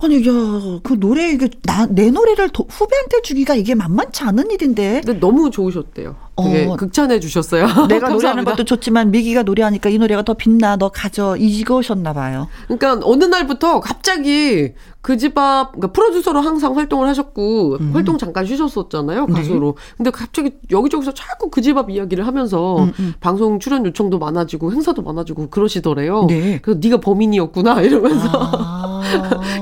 아니, 0.00 0.16
야, 0.28 0.78
그 0.82 1.00
노래, 1.00 1.30
이게, 1.32 1.48
나, 1.62 1.86
내 1.86 2.10
노래를 2.10 2.50
도- 2.50 2.66
후배한테 2.68 3.22
주기가 3.22 3.54
이게 3.54 3.74
만만치 3.88 4.22
않은 4.24 4.50
일인데. 4.50 5.02
근데 5.04 5.18
너무 5.20 5.50
좋으셨대요. 5.50 6.16
되게 6.42 6.66
어. 6.66 6.76
극찬해 6.76 7.20
주셨어요. 7.20 7.66
내가 7.88 8.08
노래하는. 8.08 8.44
것도 8.44 8.64
좋지만 8.64 9.10
미기가 9.10 9.42
노래하니까 9.42 9.90
이 9.90 9.98
노래가 9.98 10.22
더 10.22 10.34
빛나, 10.34 10.76
너 10.76 10.88
가져. 10.88 11.36
이거셨나 11.36 12.12
봐요. 12.12 12.48
그러니까 12.68 13.00
어느 13.06 13.24
날부터 13.24 13.80
갑자기 13.80 14.72
그 15.02 15.16
집 15.16 15.36
앞, 15.36 15.72
그러니까 15.72 15.92
프로듀서로 15.92 16.40
항상 16.40 16.76
활동을 16.76 17.08
하셨고 17.08 17.76
음. 17.80 17.90
활동 17.92 18.18
잠깐 18.18 18.46
쉬셨었잖아요 18.46 19.26
네. 19.26 19.32
가수로. 19.34 19.76
근데 19.96 20.10
갑자기 20.10 20.52
여기저기서 20.70 21.12
자꾸 21.12 21.50
그 21.50 21.60
집 21.60 21.76
앞 21.76 21.90
이야기를 21.90 22.26
하면서 22.26 22.84
음, 22.98 23.14
방송 23.20 23.58
출연 23.58 23.84
요청도 23.86 24.18
많아지고 24.18 24.72
행사도 24.72 25.02
많아지고 25.02 25.48
그러시더래요. 25.50 26.26
네. 26.28 26.60
그래서 26.62 26.80
네가 26.82 27.00
범인이었구나 27.00 27.80
이러면서. 27.82 28.28
아. 28.32 28.81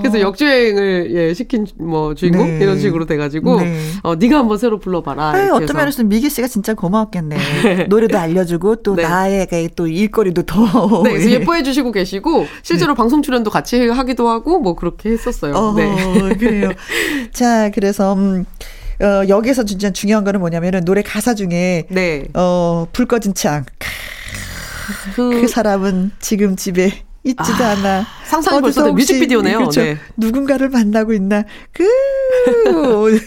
그래서 0.01 0.21
역주행을 0.21 1.11
예, 1.15 1.35
시킨 1.35 1.67
뭐 1.79 2.15
주인공 2.15 2.47
네. 2.47 2.65
이런 2.65 2.79
식으로 2.79 3.07
돼가지고 3.07 3.61
네. 3.61 3.79
어 4.03 4.15
네가 4.17 4.39
한번 4.39 4.59
새로 4.59 4.79
불러봐라. 4.79 5.45
이렇게 5.45 5.65
어떤. 5.65 5.77
면에서는 5.77 6.09
미기 6.09 6.29
씨가 6.31 6.49
진짜 6.49 6.75
고마웠겠네. 6.75 7.87
노래도 7.89 8.19
알려주고 8.19 8.77
또 8.77 8.95
네. 8.95 9.03
나에게 9.03 9.71
또 9.77 9.87
일거리도 9.87 10.43
더. 10.43 11.03
네, 11.05 11.13
그래서 11.13 11.31
예뻐해 11.31 11.63
주시고 11.63 11.93
계시고 11.93 12.47
실제로 12.63 12.95
방송 12.95 13.23
출연도 13.23 13.51
같이 13.51 13.89
하기도 13.89 14.29
하고 14.29 14.59
뭐 14.59 14.75
그렇게 14.75 15.11
했었어요. 15.11 15.55
어, 15.55 15.75
네. 15.75 16.35
그래요. 16.39 16.71
자, 17.33 17.71
그래서 17.71 18.15
음, 18.15 18.45
어, 19.01 19.29
여기서 19.29 19.65
진짜 19.65 19.91
중요한 19.91 20.25
거는 20.25 20.41
뭐냐면은 20.41 20.85
노래 20.85 21.03
가사 21.03 21.35
중에 21.35 21.87
네. 21.89 22.25
어, 22.35 22.87
불 22.93 23.07
꺼진 23.07 23.35
창. 23.35 23.65
그, 25.15 25.31
그 25.31 25.49
사람은 25.49 26.11
지금 26.19 26.57
집에 26.57 26.91
있지도 27.25 27.65
아, 27.65 27.69
않아. 27.71 28.07
상상이 28.25 28.61
벌써 28.61 28.93
뮤직비디오네요. 28.93 29.59
그렇죠. 29.59 29.83
네. 29.83 29.99
누군가를 30.17 30.69
만나고 30.71 31.13
있나. 31.13 31.45
그, 31.73 31.85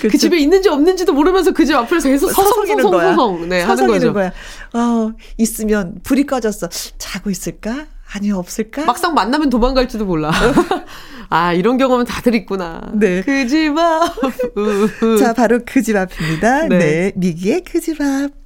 그 0.00 0.16
집에 0.18 0.38
있는지 0.38 0.68
없는지도 0.68 1.12
모르면서 1.12 1.52
그 1.52 1.64
집 1.64 1.74
앞에서 1.76 2.08
계속 2.08 2.30
서성이는 2.32 2.84
거야. 2.90 3.10
서성서성 3.14 3.48
네, 3.48 3.60
하는 3.62 3.76
서성이는 3.76 3.98
거죠. 3.98 4.12
거야. 4.14 4.32
어, 4.72 5.12
있으면 5.36 6.00
불이 6.02 6.24
꺼졌어. 6.26 6.68
자고 6.98 7.30
있을까? 7.30 7.86
아니 8.12 8.32
없을까? 8.32 8.84
막상 8.86 9.14
만나면 9.14 9.50
도망갈지도 9.50 10.04
몰라. 10.06 10.32
아, 11.32 11.52
이런 11.52 11.76
경험은 11.78 12.06
다들 12.06 12.34
있구나. 12.34 12.80
네. 12.94 13.22
그 13.22 13.46
집 13.46 13.76
앞. 13.78 14.12
자, 15.20 15.32
바로 15.34 15.60
그 15.64 15.80
집 15.82 15.94
앞입니다. 15.96 16.66
네. 16.66 16.78
네. 16.78 17.12
미기의 17.14 17.60
그 17.62 17.80
집 17.80 18.00
앞. 18.00 18.39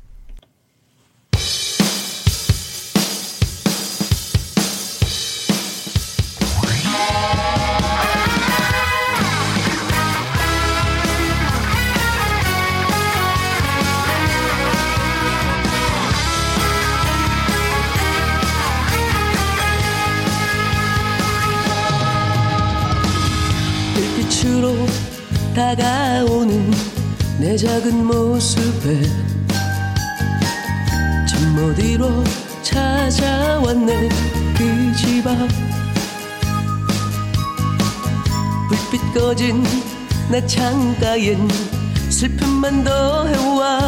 다가오는 25.77 26.71
내 27.41 27.57
작은 27.57 28.05
모습에 28.07 29.03
잠못 31.29 31.79
이뤄 31.79 32.23
찾아왔네. 32.63 34.09
그 34.57 34.93
집 34.97 35.27
앞 35.27 35.37
불빛 38.69 39.15
꺼진 39.15 39.65
내 40.31 40.45
창가엔 40.47 41.49
슬픔만 42.09 42.85
더해와 42.85 43.79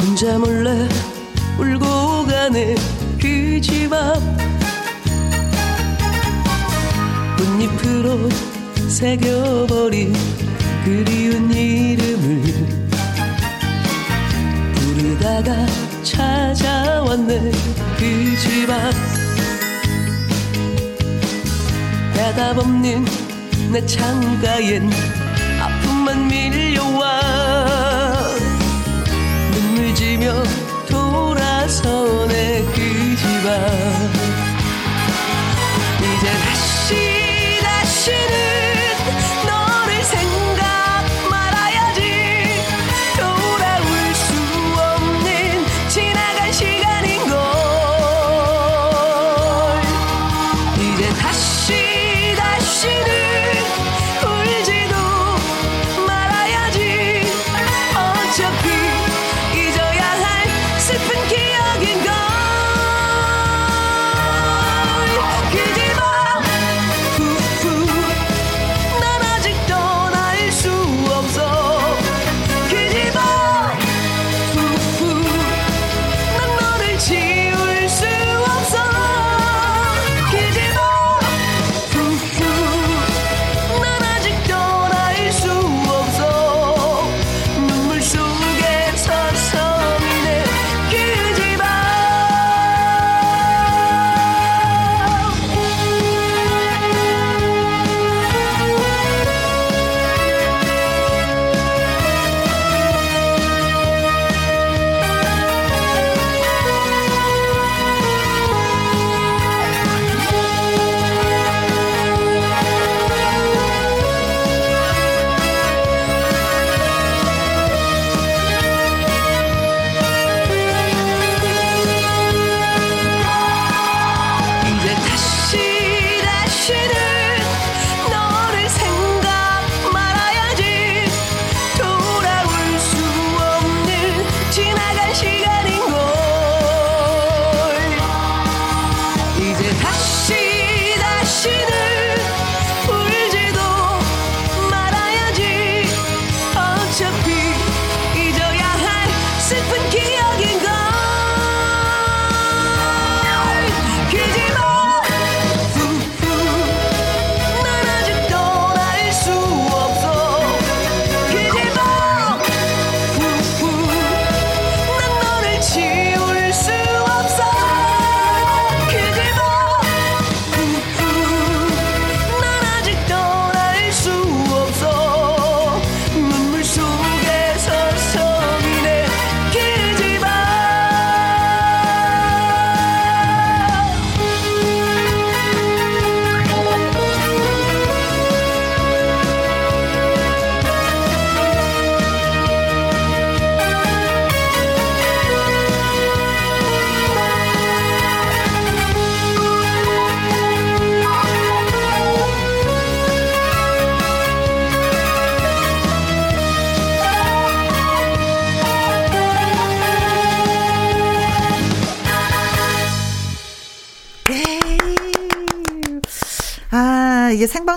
혼자 0.00 0.38
몰래 0.38 0.88
울고 1.58 2.26
가네. 2.26 2.74
그 3.20 3.60
집 3.60 3.92
앞. 3.92 4.20
꽃잎으로 7.38 8.28
새겨버린 8.92 10.12
그리운 10.84 11.50
이름을 11.50 12.42
부르다가 14.74 15.66
찾아왔네. 16.02 17.40
그 17.96 18.36
집 18.36 18.70
앞 18.70 18.92
대답 22.14 22.58
없는 22.58 23.06
내 23.72 23.84
창가엔 23.86 24.90
아픔만 25.58 26.28
밀려와 26.28 27.20
눈물 29.52 29.94
지며 29.94 30.34
돌아서네. 30.86 32.62
그 32.74 33.16
집 33.16 33.46
앞 33.48 33.91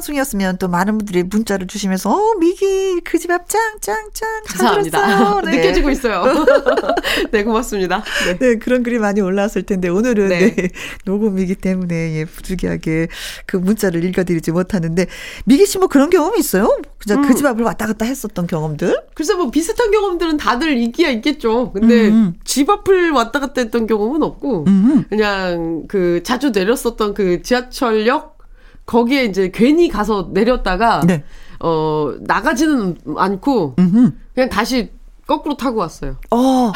방송이었으면 0.05 0.57
또 0.57 0.67
많은 0.67 0.97
분들이 0.97 1.23
문자를 1.23 1.67
주시면서 1.67 2.11
어 2.11 2.35
미기 2.39 3.01
그 3.01 3.17
집 3.17 3.31
앞 3.31 3.47
짱짱짱 3.49 4.43
감사합니다. 4.47 5.41
네. 5.41 5.57
느껴지고 5.57 5.89
있어요. 5.89 6.23
네 7.31 7.43
고맙습니다. 7.43 8.03
네. 8.25 8.37
네. 8.37 8.55
그런 8.57 8.83
글이 8.83 8.99
많이 8.99 9.21
올라왔을 9.21 9.63
텐데 9.63 9.89
오늘은 9.89 10.29
네. 10.29 10.55
네, 10.55 10.69
녹음이기 11.05 11.55
때문에 11.55 12.19
예, 12.19 12.25
부득이하게 12.25 13.07
그 13.47 13.57
문자를 13.57 14.03
읽어드리지 14.03 14.51
못하는데 14.51 15.07
미기 15.45 15.65
씨 15.65 15.75
뭐 15.79 15.87
그런 15.87 16.09
경험이 16.09 16.39
있어요? 16.39 16.77
그냥 16.99 17.21
그 17.21 17.27
음. 17.27 17.27
그집 17.27 17.45
앞을 17.45 17.63
왔다 17.63 17.85
갔다 17.85 18.05
했었던 18.05 18.47
경험들? 18.47 18.95
글쎄 19.13 19.33
뭐 19.33 19.51
비슷한 19.51 19.91
경험들은 19.91 20.37
다들 20.37 20.77
있기야 20.77 21.09
있겠죠. 21.09 21.71
근데 21.73 22.07
음. 22.09 22.35
집 22.45 22.69
앞을 22.69 23.11
왔다 23.11 23.39
갔다 23.39 23.61
했던 23.61 23.87
경험은 23.87 24.23
없고 24.23 24.65
음. 24.67 25.05
그냥 25.09 25.83
그 25.89 26.21
자주 26.23 26.51
내렸었던 26.51 27.13
그 27.13 27.41
지하철역 27.41 28.34
거기에 28.85 29.25
이제 29.25 29.49
괜히 29.53 29.87
가서 29.89 30.29
내렸다가 30.31 31.01
네. 31.05 31.23
어 31.59 32.13
나가지는 32.21 32.97
않고 33.17 33.75
음흠. 33.79 34.11
그냥 34.33 34.49
다시 34.49 34.91
거꾸로 35.27 35.55
타고 35.57 35.79
왔어요. 35.79 36.17
어. 36.31 36.71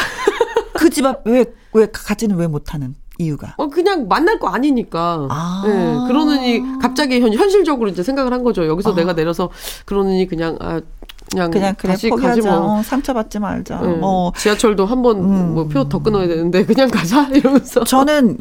그 0.74 0.90
집 0.90 1.06
앞 1.06 1.26
왜 1.26 1.46
왜 1.74 1.88
가지는 1.92 2.36
왜 2.38 2.48
못 2.48 2.64
타는? 2.64 2.96
이유가? 3.20 3.54
어 3.58 3.68
그냥 3.68 4.08
만날 4.08 4.40
거 4.40 4.48
아니니까. 4.48 5.28
아. 5.30 5.64
네, 5.68 6.08
그러느니 6.08 6.64
갑자기 6.82 7.20
현, 7.20 7.34
현실적으로 7.34 7.90
이제 7.90 8.02
생각을 8.02 8.32
한 8.34 8.44
거죠. 8.44 8.66
여기서 8.66 8.94
아. 8.94 8.96
내가 8.96 9.14
내려서 9.14 9.50
그러느니 9.86 10.26
그냥 10.26 10.58
아 10.62 10.80
그냥, 11.30 11.52
그냥 11.52 11.76
그래 11.78 11.92
다시 11.94 12.10
포기하자. 12.10 12.36
가지 12.36 12.48
뭐. 12.48 12.80
어, 12.80 12.82
상처받지 12.84 13.38
말자. 13.40 13.82
네. 13.82 14.00
어. 14.02 14.32
지하철도 14.36 14.86
한 14.88 15.02
번 15.04 15.54
뭐 15.54 15.68
표더 15.68 15.98
음. 16.00 16.04
끊어야 16.04 16.28
되는데 16.28 16.66
그냥 16.66 16.90
가자 16.90 17.28
이러면서. 17.36 17.84
저는 17.84 18.38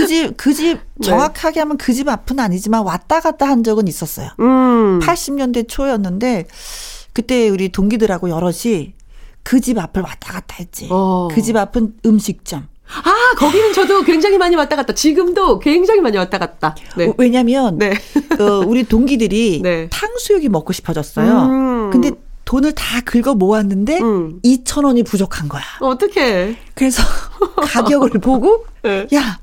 그 0.00 0.06
집 0.06 0.36
그집 0.36 0.78
네. 0.96 1.06
정확하게 1.06 1.60
하면 1.60 1.76
그 1.78 1.92
집 1.92 2.08
앞은 2.08 2.38
아니지만 2.38 2.82
왔다 2.84 3.20
갔다 3.20 3.48
한 3.48 3.62
적은 3.64 3.88
있었어요. 3.88 4.28
음. 4.40 5.00
80년대 5.00 5.66
초였는데 5.68 6.46
그때 7.12 7.48
우리 7.48 7.70
동기들하고 7.70 8.28
여럿이 8.30 8.94
그 9.42 9.60
집 9.60 9.78
앞을 9.78 10.02
왔다 10.02 10.32
갔다 10.32 10.56
했지. 10.58 10.88
어. 10.90 11.28
그집 11.32 11.56
앞은 11.56 11.94
음식점. 12.04 12.66
아, 12.88 13.34
거기는 13.36 13.72
저도 13.72 14.02
굉장히 14.02 14.38
많이 14.38 14.54
왔다 14.54 14.76
갔다. 14.76 14.92
지금도 14.92 15.58
굉장히 15.60 16.00
많이 16.00 16.16
왔다 16.16 16.38
갔다. 16.38 16.74
네. 16.96 17.08
어, 17.08 17.14
왜냐면, 17.18 17.78
네. 17.78 17.92
어, 18.38 18.60
우리 18.66 18.84
동기들이 18.84 19.60
네. 19.64 19.88
탕수육이 19.90 20.48
먹고 20.48 20.72
싶어졌어요. 20.72 21.42
음. 21.46 21.90
근데 21.90 22.12
돈을 22.44 22.72
다 22.72 23.00
긁어 23.04 23.34
모았는데, 23.34 24.00
음. 24.00 24.40
2,000원이 24.44 25.04
부족한 25.04 25.48
거야. 25.48 25.62
어떻게? 25.80 26.56
그래서 26.74 27.02
가격을 27.62 28.10
보고, 28.20 28.66
네. 28.82 29.06
야, 29.14 29.38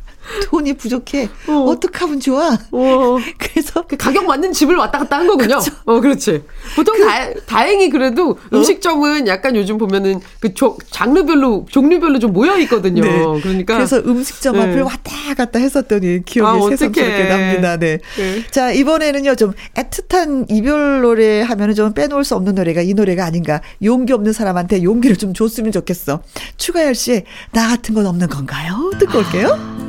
돈이 0.45 0.73
부족해. 0.73 1.29
어. 1.47 1.75
떻게 1.79 1.99
하면 1.99 2.19
좋아? 2.19 2.57
어. 2.71 3.17
그래서 3.37 3.85
그 3.87 3.97
가격 3.97 4.25
맞는 4.25 4.53
집을 4.53 4.75
왔다 4.75 4.99
갔다 4.99 5.19
한 5.19 5.27
거군요. 5.27 5.47
그렇죠. 5.47 5.71
어, 5.85 5.99
그렇지. 5.99 6.43
보통 6.75 6.95
그, 6.97 7.05
다, 7.05 7.33
다행히 7.45 7.89
그래도 7.89 8.31
어? 8.31 8.37
음식점은 8.53 9.27
약간 9.27 9.55
요즘 9.55 9.77
보면은 9.77 10.21
그 10.39 10.53
조, 10.53 10.77
장르별로 10.89 11.65
종류별로 11.69 12.19
좀 12.19 12.33
모여 12.33 12.57
있거든요. 12.59 13.01
네. 13.01 13.41
그러니까 13.41 13.75
그래서 13.75 13.97
음식점 13.97 14.55
네. 14.55 14.61
앞을 14.61 14.81
왔다 14.83 15.11
갔다 15.35 15.59
했었더니 15.59 16.23
기억이 16.25 16.65
아, 16.65 16.69
새삼스럽게 16.69 17.23
납니다. 17.25 17.77
네. 17.77 17.99
네. 18.17 18.47
자 18.51 18.71
이번에는요 18.71 19.35
좀 19.35 19.53
애틋한 19.75 20.45
이별 20.49 21.01
노래 21.01 21.41
하면은 21.41 21.75
좀 21.75 21.93
빼놓을 21.93 22.23
수 22.23 22.35
없는 22.35 22.55
노래가 22.55 22.81
이 22.81 22.93
노래가 22.93 23.25
아닌가. 23.25 23.61
용기 23.83 24.13
없는 24.13 24.33
사람한테 24.33 24.83
용기를 24.83 25.17
좀 25.17 25.33
줬으면 25.33 25.71
좋겠어. 25.71 26.21
추가열 26.57 26.95
씨의 26.95 27.25
나 27.51 27.67
같은 27.67 27.95
건 27.95 28.05
없는 28.05 28.27
건가요? 28.27 28.91
듣고 28.99 29.19
올게요. 29.19 29.82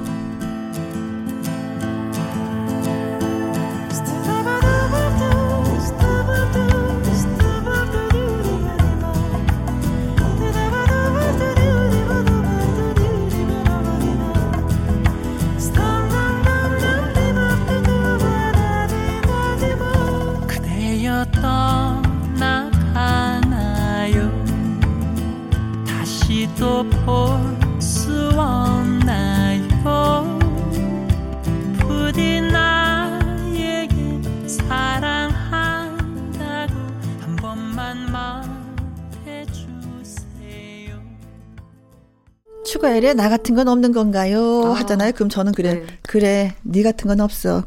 추가열에 42.85 43.15
나 43.15 43.31
같은 43.31 43.55
건 43.55 43.67
없는 43.69 43.93
건가요? 43.93 44.63
아, 44.67 44.73
하잖아요. 44.81 45.13
그럼 45.13 45.31
저는 45.31 45.53
그래. 45.53 45.75
네. 45.75 45.87
그래. 46.03 46.55
네 46.63 46.83
같은 46.83 47.09
건 47.09 47.21
없어. 47.21 47.65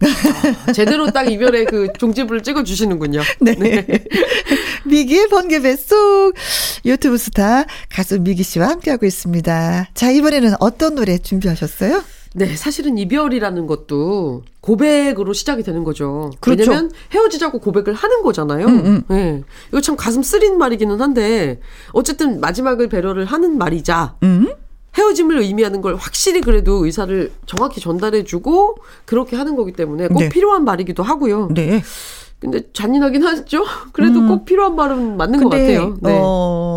아, 0.68 0.72
제대로 0.72 1.10
딱 1.10 1.32
이별의 1.32 1.66
그 1.66 1.92
종지부를 1.98 2.44
찍어 2.44 2.64
주시는군요. 2.64 3.22
네. 3.42 3.56
네. 3.56 3.86
미기의 4.86 5.28
번개 5.30 5.60
뱃속 5.60 6.36
유튜브 6.86 7.18
스타 7.18 7.66
가수 7.90 8.20
미기 8.20 8.44
씨와 8.44 8.70
함께하고 8.70 9.08
있습니다. 9.08 9.90
자, 9.94 10.12
이번에는 10.12 10.54
어떤 10.60 10.94
노래 10.94 11.18
준비하셨어요? 11.18 12.04
네, 12.36 12.56
사실은 12.56 13.00
이별이라는 13.00 13.66
것도 13.66 14.44
고백으로 14.62 15.34
시작이 15.34 15.64
되는 15.64 15.84
거죠. 15.84 16.30
그렇죠. 16.40 16.70
왜냐면 16.70 16.92
헤어지자고 17.12 17.60
고백을 17.60 17.96
하는 17.96 18.22
거잖아요. 18.22 18.68
음, 18.68 18.86
음. 18.86 19.04
네. 19.08 19.44
이거 19.70 19.82
참 19.82 19.96
가슴 19.96 20.22
쓰린 20.22 20.60
말이기는 20.60 21.02
한데 21.02 21.60
어쨌든 21.94 22.40
마지막을 22.40 22.90
배려를 22.90 23.26
하는 23.26 23.58
말이자 23.58 24.18
음? 24.22 24.54
헤어짐을 24.98 25.40
의미하는 25.40 25.82
걸 25.82 25.96
확실히 25.96 26.42
그래도 26.42 26.86
의사를 26.86 27.32
정확히 27.46 27.80
전달해주고 27.80 28.78
그렇게 29.06 29.36
하는 29.36 29.56
거기 29.56 29.72
때문에 29.72 30.08
꼭 30.08 30.20
네. 30.20 30.30
필요한 30.30 30.64
말이기도 30.66 31.04
하고요. 31.04 31.50
네. 31.54 31.84
근데 32.40 32.62
잔인하긴 32.72 33.24
하죠. 33.24 33.64
그래도 33.94 34.20
음. 34.20 34.28
꼭 34.28 34.46
필요한 34.46 34.76
말은 34.76 35.18
맞는 35.18 35.44
것 35.44 35.50
같아요. 35.50 35.98
네. 36.02 36.20
어, 36.22 36.77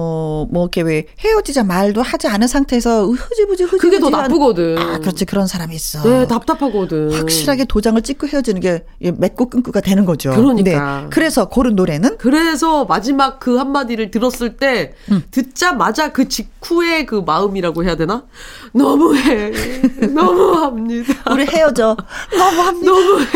뭐 0.50 0.64
이렇게 0.64 0.80
왜 0.82 1.04
헤어지자 1.20 1.64
말도 1.64 2.02
하지 2.02 2.26
않은 2.26 2.48
상태에서 2.48 3.06
흐지부지 3.06 3.64
흐지부지 3.64 3.78
그게 3.78 4.00
더 4.00 4.10
나쁘거든. 4.10 4.78
아, 4.78 4.98
그렇지 4.98 5.26
그런 5.26 5.46
사람이 5.46 5.74
있어. 5.74 6.02
네, 6.02 6.26
답답하거든. 6.26 7.12
확실하게 7.12 7.64
도장을 7.66 8.00
찍고 8.00 8.28
헤어지는 8.28 8.60
게 8.60 8.84
맺고 8.98 9.50
끊고가 9.50 9.80
되는 9.80 10.04
거죠. 10.04 10.30
그러니까. 10.30 11.02
네. 11.02 11.06
그래서 11.10 11.48
고른 11.48 11.76
노래는? 11.76 12.16
그래서 12.18 12.84
마지막 12.84 13.38
그 13.38 13.56
한마디를 13.56 14.10
들었을 14.10 14.56
때 14.56 14.92
음. 15.10 15.22
듣자마자 15.30 16.12
그 16.12 16.28
직후의 16.28 17.06
그 17.06 17.16
마음이라고 17.26 17.84
해야 17.84 17.96
되나? 17.96 18.24
너무해. 18.72 19.52
너무합니다. 20.14 21.32
우리 21.32 21.46
헤어져. 21.46 21.96
너무합니다. 22.32 22.90
너무해. 22.90 23.26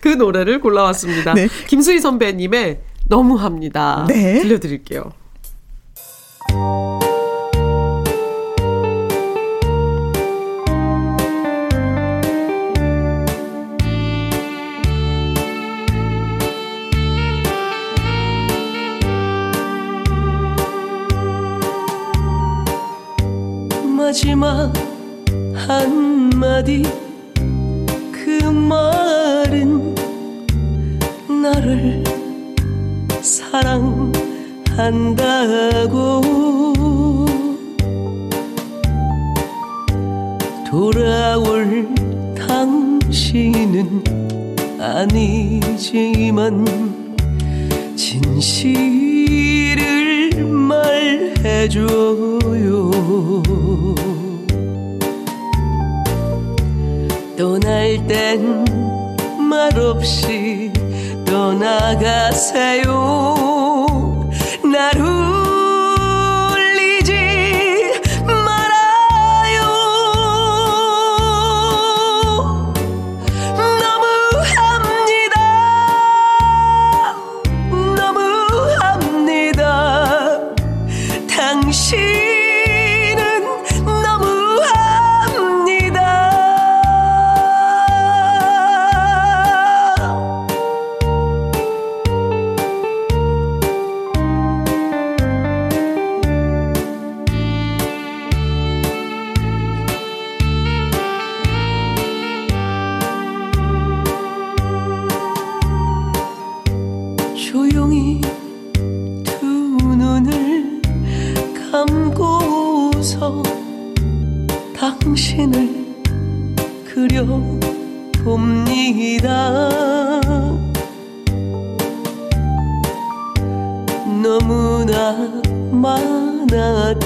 그 0.00 0.08
노래를 0.08 0.60
골라왔 0.60 0.92
나왔습니다. 0.92 1.34
네. 1.34 1.48
김수희 1.66 2.00
선배님의 2.00 2.80
너무합니다. 3.08 4.06
네. 4.08 4.40
들려드릴게요. 4.40 5.12
마지막 24.12 24.70
한마디. 25.54 26.82
그 28.12 28.44
말은 28.44 29.94
나를 31.42 32.04
사랑 33.22 34.12
한다고 34.76 36.20
돌아올 40.68 41.88
당신은 42.34 44.02
아니지만 44.80 46.64
진실을 47.94 49.82
말해줘요. 50.44 51.92
떠날 57.36 58.06
땐 58.06 58.64
말없이 59.38 60.72
떠나가세요 61.26 62.92
나를 64.64 65.21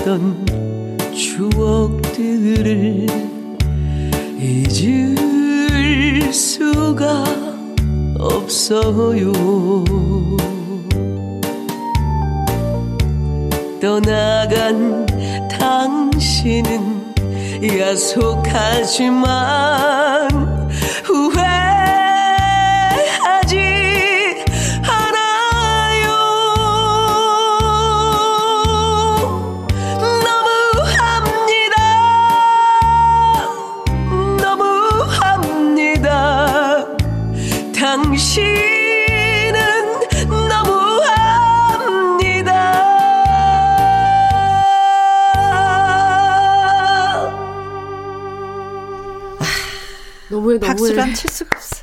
많았던 0.06 1.12
추억들을 1.12 3.06
잊을 4.38 6.32
수가 6.32 7.24
없어요. 8.18 9.32
떠나간 13.80 15.04
당신은 15.48 17.14
야속하지만 17.78 19.26
너무해 50.58 50.68
너무해. 50.74 50.94
박수를 50.94 51.00
안칠 51.00 51.30
수가 51.30 51.50
없어. 51.56 51.76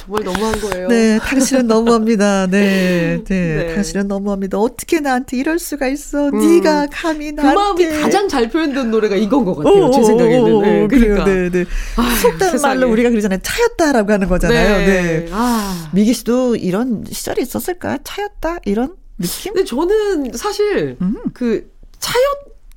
정말 0.00 0.24
너무한 0.24 0.60
거예요. 0.60 0.88
네, 0.88 1.18
당신은 1.18 1.66
너무합니다. 1.66 2.46
네, 2.46 3.20
네, 3.28 3.56
네. 3.66 3.74
당신은 3.74 4.08
너무합니다. 4.08 4.56
어떻게 4.58 5.00
나한테 5.00 5.36
이럴 5.36 5.58
수가 5.58 5.86
있어? 5.88 6.30
네가 6.30 6.86
감히 6.90 7.32
그 7.32 7.42
마음이 7.42 7.84
나한테. 7.84 8.00
가장 8.00 8.26
잘 8.26 8.48
표현된 8.48 8.90
노래가 8.90 9.16
이건 9.16 9.44
것 9.44 9.54
같아요. 9.56 9.90
제 9.90 10.02
생각에는. 10.04 10.62
네, 10.62 10.86
그래요, 10.88 10.88
그러니까. 10.88 11.24
네, 11.26 11.50
네. 11.50 11.64
아유, 11.96 12.16
속된 12.22 12.50
세상에. 12.52 12.74
말로 12.76 12.90
우리가 12.90 13.10
그러잖아요. 13.10 13.38
차였다라고 13.42 14.10
하는 14.12 14.28
거잖아요. 14.28 14.78
네. 14.86 15.26
아. 15.30 15.90
미기 15.92 16.14
씨도 16.14 16.56
이런 16.56 17.04
시절이 17.10 17.42
있었을까? 17.42 17.98
차였다? 18.02 18.60
이런 18.64 18.94
느낌? 19.18 19.52
근데 19.52 19.66
저는 19.66 20.32
사실 20.36 20.96
음. 21.02 21.16
그 21.34 21.70
차였 21.98 22.16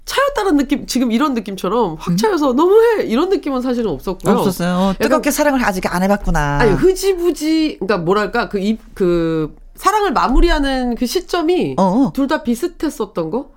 차였다는 0.06 0.58
느낌 0.58 0.86
지금 0.88 1.12
이런 1.12 1.34
느낌처럼 1.34 1.92
음. 1.92 1.96
확 2.00 2.18
차여서 2.18 2.54
너무해 2.54 3.04
이런 3.04 3.30
느낌은 3.30 3.62
사실은 3.62 3.92
없었고요. 3.92 4.36
없었어요. 4.36 4.76
어, 4.76 4.94
뜨겁게 5.00 5.32
사랑을 5.32 5.64
아직 5.64 5.94
안 5.94 6.04
해봤구나. 6.04 6.60
아니 6.60 6.72
흐지부지 6.72 7.78
그러니까 7.80 7.98
뭐랄까 8.00 8.50
그입그 8.50 9.56
사랑을 9.76 10.12
마무리하는 10.12 10.96
그 10.96 11.06
시점이 11.06 11.76
어, 11.78 11.84
어. 11.84 12.14
둘다 12.14 12.44
비슷했었던 12.44 13.30
거 13.30 13.52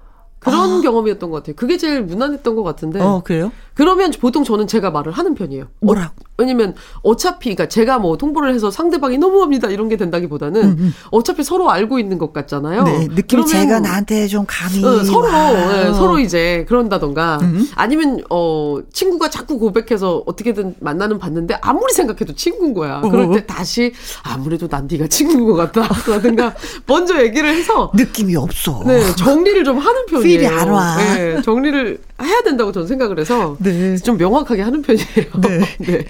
그런 0.44 0.83
경험이었던 0.83 1.30
것 1.30 1.38
같아요. 1.38 1.57
그게 1.57 1.76
제일 1.76 2.02
무난했던 2.02 2.54
것 2.54 2.62
같은데. 2.62 3.00
어, 3.00 3.22
그래요? 3.24 3.50
그러면 3.74 4.12
보통 4.20 4.44
저는 4.44 4.66
제가 4.66 4.90
말을 4.90 5.12
하는 5.12 5.34
편이에요. 5.34 5.66
뭐라고? 5.80 6.14
어, 6.16 6.24
왜냐면 6.38 6.74
어차피 7.02 7.54
그러니까 7.54 7.68
제가 7.68 7.98
뭐 7.98 8.16
통보를 8.16 8.54
해서 8.54 8.70
상대방이 8.70 9.18
너무합니다 9.18 9.68
이런 9.68 9.88
게 9.88 9.96
된다기보다는 9.96 10.92
어차피 11.10 11.44
서로 11.44 11.70
알고 11.70 11.98
있는 11.98 12.18
것 12.18 12.32
같잖아요. 12.32 12.80
음, 12.80 12.84
네, 12.84 12.98
느낌이 13.08 13.24
그러면 13.28 13.46
제가 13.48 13.80
나한테 13.80 14.26
좀 14.26 14.44
감히. 14.46 14.84
어, 14.84 15.04
서로 15.04 15.28
와. 15.28 15.87
예, 15.87 15.92
서로 15.92 16.18
이제 16.18 16.64
그런다던가 16.68 17.38
음. 17.42 17.68
아니면 17.76 18.20
어 18.30 18.78
친구가 18.92 19.30
자꾸 19.30 19.58
고백해서 19.58 20.22
어떻게든 20.26 20.76
만나는 20.80 21.18
봤는데 21.18 21.58
아무리 21.60 21.92
생각해도 21.92 22.34
친구인 22.34 22.74
거야. 22.74 23.00
그럴 23.00 23.30
때 23.32 23.46
다시 23.46 23.92
아무래도 24.22 24.66
난 24.68 24.88
네가 24.90 25.06
친구인 25.06 25.46
것 25.46 25.54
같다라든가 25.54 26.54
먼저 26.87 27.22
얘기를 27.22 27.48
해서 27.48 27.92
느낌이 27.94 28.34
없어. 28.37 28.82
네 28.87 29.14
정리를 29.14 29.62
좀 29.64 29.78
하는 29.78 30.06
편이에요. 30.06 30.22
필이 30.22 30.46
안 30.46 30.68
와. 30.68 30.96
네, 30.96 31.42
정리를 31.42 31.98
해야 32.22 32.42
된다고 32.42 32.72
저는 32.72 32.87
생각을 32.87 33.18
해서 33.18 33.57
네. 33.61 33.96
좀 33.96 34.16
명확하게 34.16 34.62
하는 34.62 34.83
편이에요. 34.83 35.07
네. 35.40 35.61
네. 35.79 36.05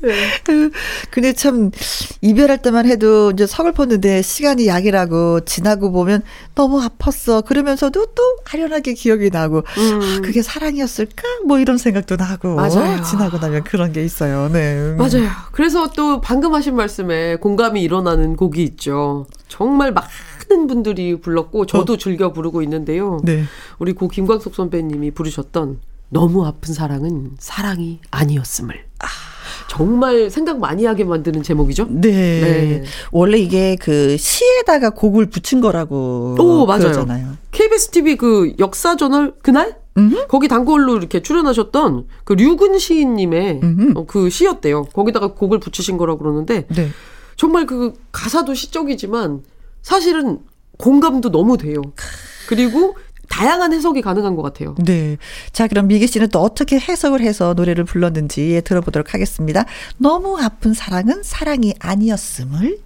근데 1.10 1.32
참 1.32 1.70
이별할 2.20 2.62
때만 2.62 2.86
해도 2.86 3.30
이제 3.30 3.46
서글펐는데 3.46 4.22
시간이 4.22 4.66
약이라고 4.66 5.40
지나고 5.44 5.92
보면 5.92 6.22
너무 6.54 6.80
아팠어. 6.80 7.44
그러면서도 7.44 8.06
또 8.06 8.22
아련하게 8.52 8.94
기억이 8.94 9.30
나고 9.30 9.58
아, 9.58 10.20
그게 10.22 10.42
사랑이었을까? 10.42 11.22
뭐 11.46 11.58
이런 11.58 11.78
생각도 11.78 12.16
나고 12.16 12.50
음. 12.50 12.56
맞아요. 12.56 13.02
지나고 13.02 13.38
나면 13.38 13.64
그런 13.64 13.92
게 13.92 14.04
있어요. 14.04 14.48
네. 14.48 14.94
맞아요. 14.96 15.28
그래서 15.52 15.90
또 15.92 16.20
방금 16.20 16.54
하신 16.54 16.76
말씀에 16.76 17.36
공감이 17.36 17.82
일어나는 17.82 18.36
곡이 18.36 18.62
있죠. 18.62 19.26
정말 19.48 19.92
많은 19.92 20.66
분들이 20.66 21.20
불렀고 21.20 21.66
저도 21.66 21.96
즐겨 21.96 22.32
부르고 22.32 22.62
있는데요. 22.62 23.16
어. 23.16 23.20
네. 23.22 23.44
우리 23.78 23.92
고 23.92 24.08
김광석 24.08 24.54
선배님이 24.54 25.10
부르셨던 25.12 25.80
너무 26.08 26.44
아픈 26.44 26.74
사랑은 26.74 27.32
사랑이 27.38 28.00
아니었음을. 28.10 28.84
정말 29.70 30.30
생각 30.30 30.58
많이 30.58 30.84
하게 30.84 31.04
만드는 31.04 31.44
제목이죠. 31.44 31.86
네. 31.90 32.10
네. 32.10 32.84
원래 33.12 33.38
이게 33.38 33.76
그 33.76 34.16
시에다가 34.16 34.90
곡을 34.90 35.26
붙인 35.26 35.60
거라고 35.60 36.34
오, 36.40 36.66
맞아요. 36.66 36.80
그러잖아요. 36.80 37.36
KBS 37.52 37.90
TV 37.90 38.16
그 38.16 38.52
역사 38.58 38.96
저널 38.96 39.32
그날 39.42 39.76
거기 40.26 40.48
단골로 40.48 40.96
이렇게 40.96 41.22
출연하셨던 41.22 42.08
그 42.24 42.32
류근 42.32 42.80
시인님의 42.80 43.60
어, 43.94 44.06
그 44.06 44.28
시였대요. 44.28 44.86
거기다가 44.86 45.34
곡을 45.34 45.60
붙이신 45.60 45.98
거라고 45.98 46.18
그러는데 46.18 46.66
네. 46.74 46.88
정말 47.36 47.64
그 47.64 47.92
가사도 48.10 48.54
시적이지만 48.54 49.44
사실은 49.82 50.40
공감도 50.78 51.30
너무 51.30 51.56
돼요. 51.58 51.80
그리고 52.48 52.96
다양한 53.30 53.72
해석이 53.72 54.02
가능한 54.02 54.36
것 54.36 54.42
같아요. 54.42 54.74
네. 54.84 55.16
자, 55.52 55.66
그럼 55.66 55.86
미기 55.86 56.06
씨는 56.06 56.28
또 56.28 56.40
어떻게 56.40 56.78
해석을 56.78 57.22
해서 57.22 57.54
노래를 57.54 57.84
불렀는지 57.84 58.60
들어보도록 58.64 59.14
하겠습니다. 59.14 59.64
너무 59.96 60.38
아픈 60.38 60.74
사랑은 60.74 61.22
사랑이 61.22 61.74
아니었음을. 61.78 62.78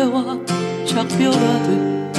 새와 0.00 0.24
작별하듯 0.86 2.12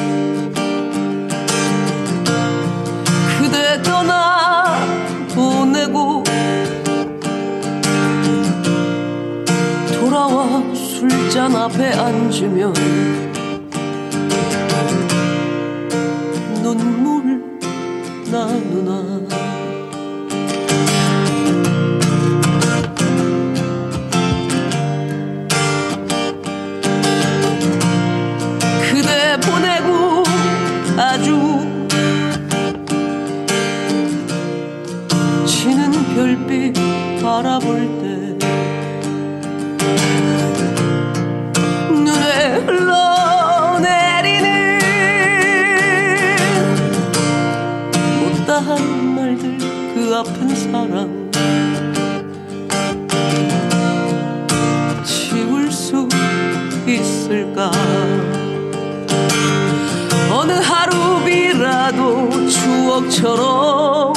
그대 3.40 3.82
떠나 3.82 4.86
보내고 5.34 6.24
돌아와 10.00 10.62
술잔 10.76 11.56
앞에 11.56 11.94
앉으면 11.94 12.72
눈물 16.62 17.44
나누나 18.32 19.51
보내고 29.42 30.24
아주 30.98 31.38
지는 35.46 35.92
별빛 36.16 36.74
바라볼 37.22 37.80
때 38.02 38.06
눈에 41.92 42.56
흘러내리는 42.66 44.48
못다한 48.20 49.16
말들 49.16 49.58
그 49.94 50.16
아픈 50.16 50.56
사랑 50.56 51.32
지울 55.04 55.72
수 55.72 56.08
있을까 56.88 57.72
추억처럼 62.82 64.14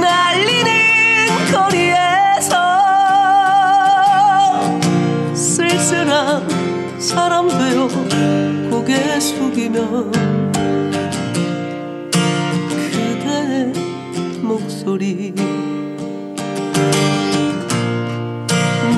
날리는 0.00 1.26
거리에서 1.52 2.54
쓸쓸한 5.34 7.00
사람 7.00 7.48
되어 7.48 7.88
고개 8.70 9.18
숙이며 9.18 10.10
그대의 12.92 13.72
목소리. 14.42 15.34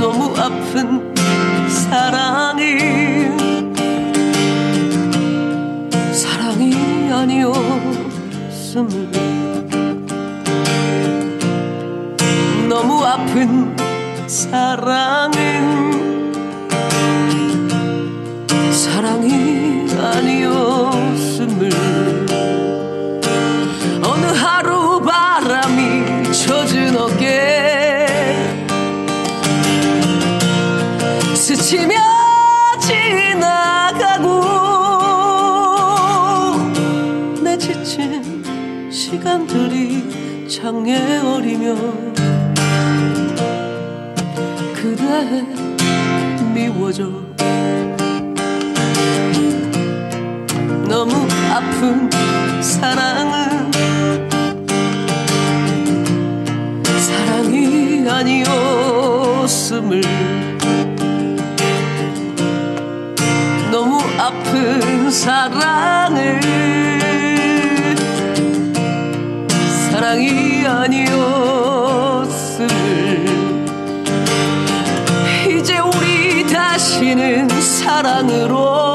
너무 0.00 0.34
아픈 0.36 1.05
아니었음을. 8.76 9.10
너무 12.68 13.02
아픈 13.04 13.74
사랑 14.28 15.35
장애 40.86 41.18
어리며 41.18 41.74
그대 44.72 45.44
미워져. 46.54 47.10
너무 50.88 51.26
아픈 51.50 52.08
사랑은 52.62 53.72
사랑이 57.00 58.08
아니었음을 58.08 60.02
너무 63.72 63.98
아픈 64.18 65.10
사랑을 65.10 66.45
다시는 76.96 77.46
사랑으로 77.60 78.85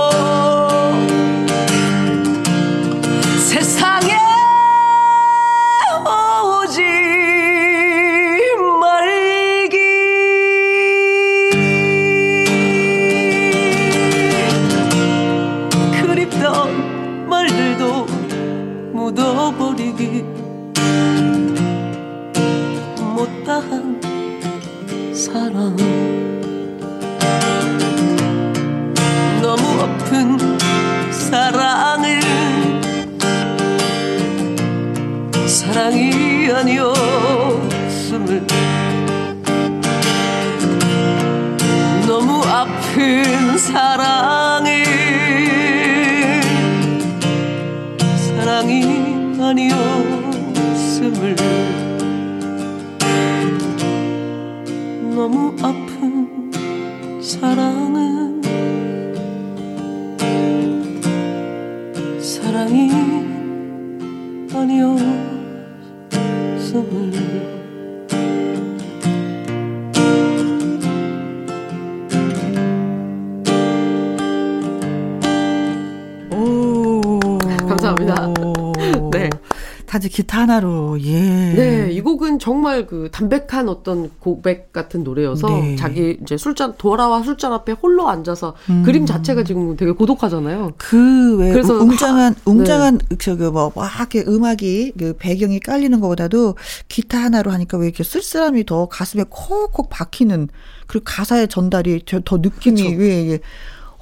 하나로, 80.52 81.02
예. 81.02 81.19
네, 81.54 81.91
이 81.91 82.02
곡은 82.02 82.39
정말 82.39 82.85
그 82.85 83.10
담백한 83.12 83.69
어떤 83.69 84.12
고백 84.19 84.73
같은 84.73 85.04
노래여서 85.04 85.47
네. 85.47 85.75
자기 85.77 86.17
이제 86.21 86.35
술잔 86.35 86.75
돌아와 86.77 87.23
술잔 87.23 87.54
앞에 87.54 87.71
홀로 87.71 88.10
앉아서 88.10 88.56
그림 88.83 89.06
자체가 89.06 89.43
지금 89.43 89.77
되게 89.77 89.91
고독하잖아요. 89.91 90.73
그, 90.77 91.37
왜, 91.37 91.52
그래서 91.54 91.75
웅장한, 91.75 92.33
하- 92.33 92.35
웅장한, 92.45 92.99
저기, 93.19 93.43
뭐, 93.43 93.71
막, 93.75 93.89
이렇게 93.97 94.23
음악이, 94.27 94.93
그, 94.99 95.15
배경이 95.17 95.60
깔리는 95.60 95.99
것보다도 96.02 96.56
기타 96.89 97.19
하나로 97.19 97.52
하니까 97.52 97.77
왜 97.77 97.87
이렇게 97.87 98.04
쓸쓸함이 98.04 98.65
더 98.65 98.87
가슴에 98.87 99.23
콕콕 99.29 99.89
박히는, 99.89 100.49
그리고 100.87 101.06
가사의 101.06 101.47
전달이 101.47 102.04
더, 102.06 102.19
더 102.25 102.37
느낌이, 102.37 102.83
그쵸. 102.83 102.97
왜, 102.99 103.21
이게, 103.21 103.39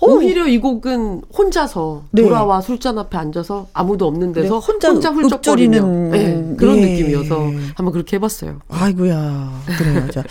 오! 0.01 0.15
오히려 0.15 0.47
이 0.47 0.57
곡은 0.59 1.21
혼자서 1.37 2.03
네. 2.11 2.21
돌아와 2.21 2.61
술잔 2.61 2.97
앞에 2.97 3.17
앉아서 3.17 3.67
아무도 3.73 4.07
없는 4.07 4.33
데서 4.33 4.59
네, 4.59 4.65
혼자 4.65 4.89
혼자, 4.89 5.09
훌쩍거리는 5.11 5.77
읊조리는, 5.77 6.11
네, 6.11 6.55
그런 6.57 6.77
예. 6.77 6.85
느낌이어서 6.85 7.35
한번 7.75 7.91
그렇게 7.91 8.15
해봤어요. 8.15 8.59
아이고야. 8.69 9.61
그래요. 9.77 10.07
자, 10.11 10.23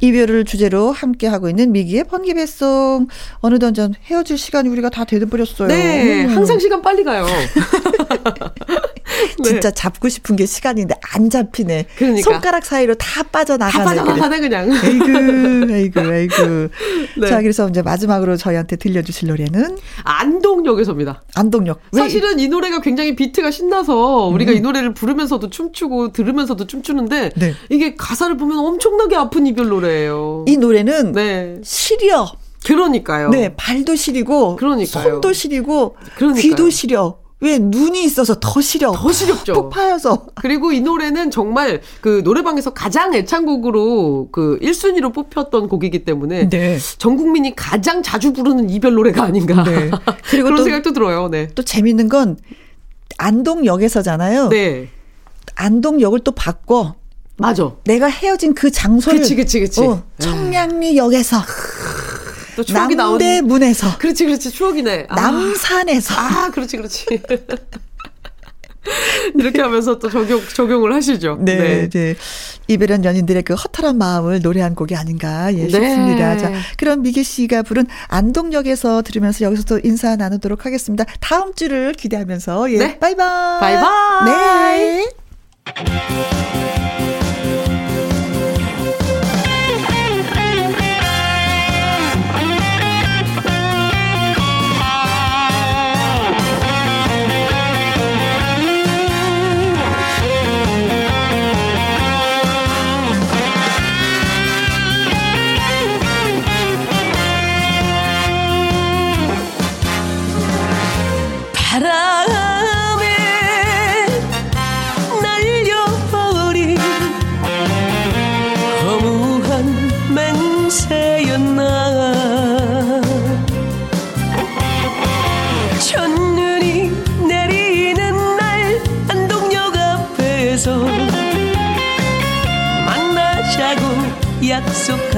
이별을 0.00 0.44
주제로 0.44 0.92
함께 0.92 1.26
하고 1.26 1.48
있는 1.48 1.72
미기의 1.72 2.04
번개 2.04 2.34
배송. 2.34 3.08
어느덧 3.40 3.72
전 3.72 3.94
헤어질 4.04 4.38
시간이 4.38 4.68
우리가 4.68 4.90
다 4.90 5.04
돼버렸어요. 5.04 5.68
네, 5.68 6.24
음. 6.24 6.36
항상 6.36 6.58
시간 6.58 6.80
빨리 6.82 7.02
가요. 7.04 7.26
네. 9.42 9.48
진짜 9.48 9.70
잡고 9.70 10.08
싶은 10.08 10.36
게 10.36 10.46
시간인데 10.46 10.94
안 11.14 11.30
잡히네. 11.30 11.86
그러니까. 11.96 12.30
손가락 12.30 12.64
사이로 12.64 12.94
다다 12.94 13.28
빠져나가네. 13.30 13.84
빠져나가네 13.84 14.40
그냥. 14.40 14.72
아이고, 14.72 15.72
아이고, 15.72 16.00
아이고. 16.00 16.68
네. 17.20 17.26
자, 17.28 17.40
그래서 17.40 17.68
이제 17.68 17.82
마지막으로 17.82 18.36
저희한테 18.36 18.76
들려주실 18.76 19.28
노래는 19.28 19.78
안동역에서입니다. 20.04 21.22
안동역. 21.34 21.80
왜 21.92 22.00
사실은 22.00 22.38
이 22.38 22.48
노래가 22.48 22.80
굉장히 22.80 23.14
비트가 23.16 23.50
신나서 23.50 24.26
우리가 24.26 24.52
이 24.52 24.60
노래를 24.60 24.94
부르면서도 24.94 25.50
춤추고 25.50 26.12
들으면서도 26.12 26.66
춤추는데 26.66 27.30
네. 27.36 27.54
이게 27.70 27.94
가사를 27.94 28.36
보면 28.36 28.58
엄청나게 28.58 29.16
아픈 29.16 29.46
이별 29.46 29.68
노래예요. 29.68 30.44
이 30.48 30.56
노래는 30.56 31.12
네. 31.12 31.56
시려. 31.62 32.30
그러니까요. 32.64 33.30
네, 33.30 33.54
발도 33.56 33.94
시리고, 33.94 34.56
그러니까요. 34.56 35.12
손도 35.12 35.32
시리고, 35.32 35.96
그러니까요. 36.16 36.42
귀도 36.42 36.70
시려. 36.70 37.18
왜 37.40 37.58
눈이 37.58 38.02
있어서 38.04 38.36
더 38.40 38.60
시려. 38.60 38.90
더 38.92 39.12
시렵죠. 39.12 39.52
푹 39.52 39.70
파여서. 39.70 40.26
그리고 40.34 40.72
이 40.72 40.80
노래는 40.80 41.30
정말 41.30 41.80
그 42.00 42.22
노래방에서 42.24 42.70
가장 42.74 43.14
애창곡으로 43.14 44.30
그 44.32 44.58
1순위로 44.60 45.14
뽑혔던 45.14 45.68
곡이기 45.68 46.04
때문에 46.04 46.48
네. 46.48 46.78
전 46.98 47.16
국민이 47.16 47.54
가장 47.54 48.02
자주 48.02 48.32
부르는 48.32 48.68
이별 48.70 48.94
노래가 48.94 49.22
아닌가. 49.22 49.62
네. 49.62 49.90
그리고 50.30 50.44
그런 50.50 50.56
또- 50.56 50.64
생각도 50.64 50.92
들어요. 50.92 51.28
네. 51.28 51.48
또 51.54 51.62
재밌는 51.62 52.08
건 52.08 52.36
안동역에서잖아요. 53.18 54.48
네. 54.48 54.88
안동역을 55.54 56.20
또 56.20 56.32
바꿔. 56.32 56.94
맞아. 57.36 57.70
내가 57.84 58.08
헤어진 58.08 58.52
그 58.52 58.72
장소를 58.72 59.20
그치, 59.20 59.36
그치, 59.36 59.60
그치. 59.60 59.80
어, 59.80 60.02
청량리역에서 60.18 61.36
또 62.58 62.64
추억이 62.64 62.96
나오는. 62.96 63.24
남대문에서 63.24 63.98
그렇지, 63.98 64.24
그렇지. 64.24 64.50
추억이네. 64.50 65.06
아. 65.08 65.14
남산에서 65.14 66.14
아, 66.16 66.50
그렇지, 66.50 66.76
그렇지. 66.76 67.06
이렇게 69.36 69.62
하면서 69.62 69.96
또 70.00 70.10
적용, 70.10 70.40
적용을 70.44 70.92
하시죠. 70.92 71.38
네, 71.40 71.88
네. 71.88 72.16
이별한 72.66 73.04
연인들의 73.04 73.44
그 73.44 73.54
허탈한 73.54 73.96
마음을 73.96 74.40
노래한 74.40 74.74
곡이 74.74 74.96
아닌가 74.96 75.52
예, 75.54 75.66
네. 75.66 75.68
싶습니다. 75.68 76.36
자, 76.36 76.50
그럼 76.78 77.02
미기 77.02 77.22
씨가 77.22 77.62
부른 77.62 77.86
안동역에서 78.08 79.02
들으면서 79.02 79.44
여기서 79.44 79.62
또 79.64 79.78
인사 79.84 80.16
나누도록 80.16 80.66
하겠습니다. 80.66 81.04
다음 81.20 81.54
주를 81.54 81.92
기대하면서 81.92 82.72
예, 82.72 82.78
네. 82.78 82.98
바이바이. 82.98 83.60
바이바이. 83.60 85.04
네. 85.76 87.17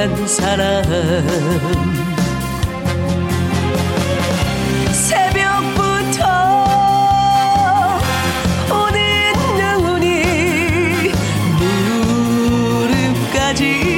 약속한 0.01 0.27
사람. 0.27 0.83
약속한 13.33 13.90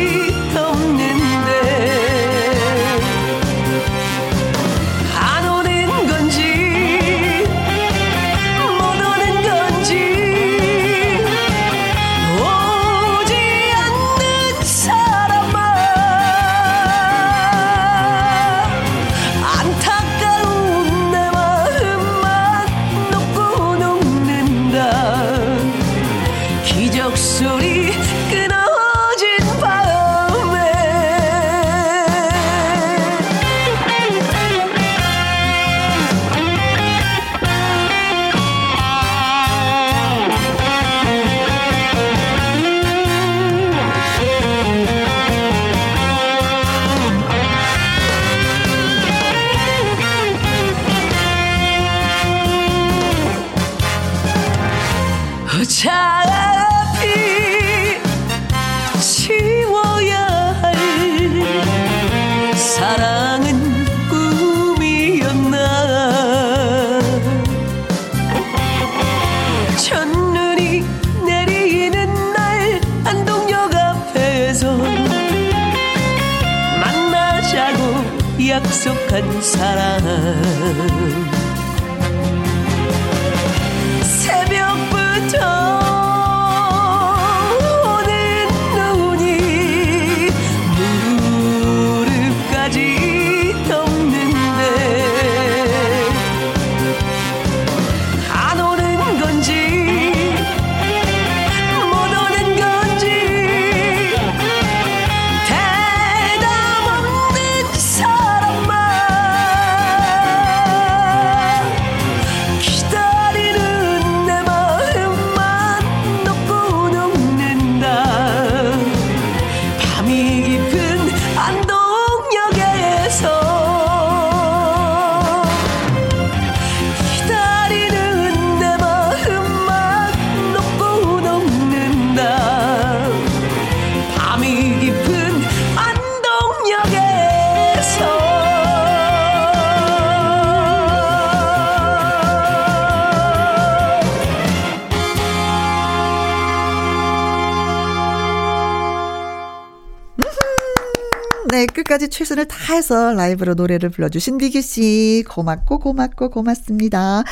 끝까지 151.66 152.08
최선을 152.08 152.46
다해서 152.46 153.12
라이브로 153.12 153.54
노래를 153.54 153.90
불러주신 153.90 154.38
미기 154.38 154.62
씨 154.62 155.24
고맙고 155.28 155.78
고맙고 155.78 156.30
고맙습니다. 156.30 157.24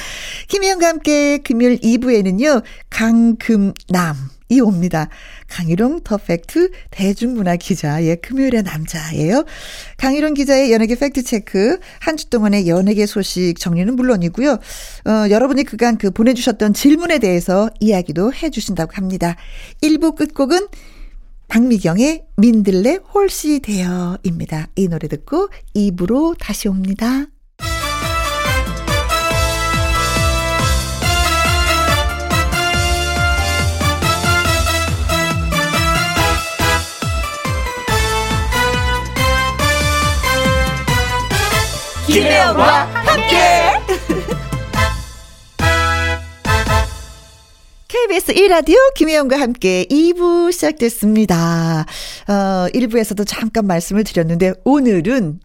김희영과 0.49 0.87
함께 0.89 1.39
금요일 1.39 1.79
2부에는요 1.81 2.63
강금남이 2.89 4.61
옵니다. 4.61 5.09
강희룡 5.49 6.01
더 6.03 6.17
팩트 6.17 6.71
대중문화 6.91 7.55
기자의 7.57 8.21
금요일의 8.21 8.65
남자예요. 8.65 9.45
강희룡 9.97 10.35
기자의 10.35 10.73
연예계 10.73 10.97
팩트 10.97 11.23
체크, 11.23 11.79
한 12.01 12.17
주 12.17 12.29
동안의 12.31 12.69
연예계 12.69 13.07
소식 13.07 13.55
정리는 13.59 13.95
물론이고요. 13.95 14.51
어, 14.51 15.31
여러분이 15.31 15.63
그간 15.65 15.97
그 15.99 16.11
보내주셨던 16.11 16.75
질문에 16.75 17.19
대해서 17.19 17.71
이야기도 17.79 18.33
해주신다고 18.35 18.93
합니다. 18.95 19.37
1부 19.83 20.17
끝곡은 20.17 20.67
박미경의 21.51 22.27
민들레 22.37 23.01
홀씨 23.13 23.59
되어입니다. 23.61 24.69
이 24.77 24.87
노래 24.87 25.09
듣고 25.09 25.49
입으로 25.75 26.37
다시 26.39 26.69
옵니다. 26.69 27.27
김혜영과 42.07 42.87
함께 42.87 44.41
KBS 47.91 48.33
1라디오 48.35 48.77
김혜영과 48.95 49.41
함께 49.41 49.85
2부 49.91 50.53
시작됐습니다. 50.53 51.85
어, 52.29 52.69
1부에서도 52.73 53.27
잠깐 53.27 53.67
말씀을 53.67 54.05
드렸는데 54.05 54.53
오늘은 54.63 55.41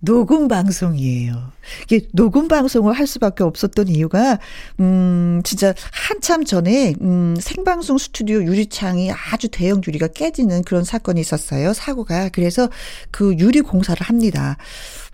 녹음 0.00 0.46
방송이에요. 0.46 1.52
이게 1.84 2.06
녹음 2.12 2.46
방송을 2.46 2.92
할 2.92 3.06
수밖에 3.06 3.42
없었던 3.42 3.88
이유가 3.88 4.38
음 4.78 5.40
진짜 5.44 5.74
한참 5.90 6.44
전에 6.44 6.94
음 7.00 7.34
생방송 7.40 7.98
스튜디오 7.98 8.42
유리창이 8.42 9.10
아주 9.10 9.48
대형 9.48 9.80
유리가 9.86 10.06
깨지는 10.06 10.62
그런 10.62 10.84
사건이 10.84 11.20
있었어요. 11.20 11.72
사고가. 11.72 12.28
그래서 12.28 12.68
그 13.10 13.34
유리 13.38 13.60
공사를 13.60 14.00
합니다. 14.00 14.56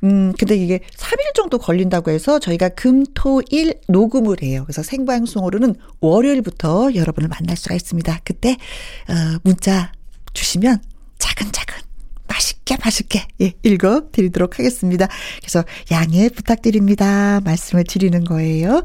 음 0.03 0.35
근데 0.39 0.55
이게 0.55 0.81
3일 0.97 1.35
정도 1.35 1.57
걸린다고 1.59 2.11
해서 2.11 2.39
저희가 2.39 2.69
금, 2.71 3.05
토, 3.15 3.41
일 3.49 3.81
녹음을 3.89 4.43
해요. 4.43 4.65
그래서 4.67 4.83
생방송으로는 4.83 5.77
월요일부터 6.01 6.95
여러분을 6.95 7.29
만날 7.29 7.57
수가 7.57 7.75
있습니다. 7.75 8.21
그때 8.23 8.51
어 9.09 9.39
문자 9.45 9.93
주시면 10.35 10.83
차근차근 11.19 11.94
맛있게 12.65 12.77
맛있게 12.83 13.27
예, 13.41 13.53
읽어 13.63 14.11
드리도록 14.11 14.59
하겠습니다. 14.59 15.09
그래서 15.41 15.65
양해 15.91 16.29
부탁드립니다. 16.29 17.41
말씀을 17.45 17.85
드리는 17.85 18.25
거예요. 18.25 18.83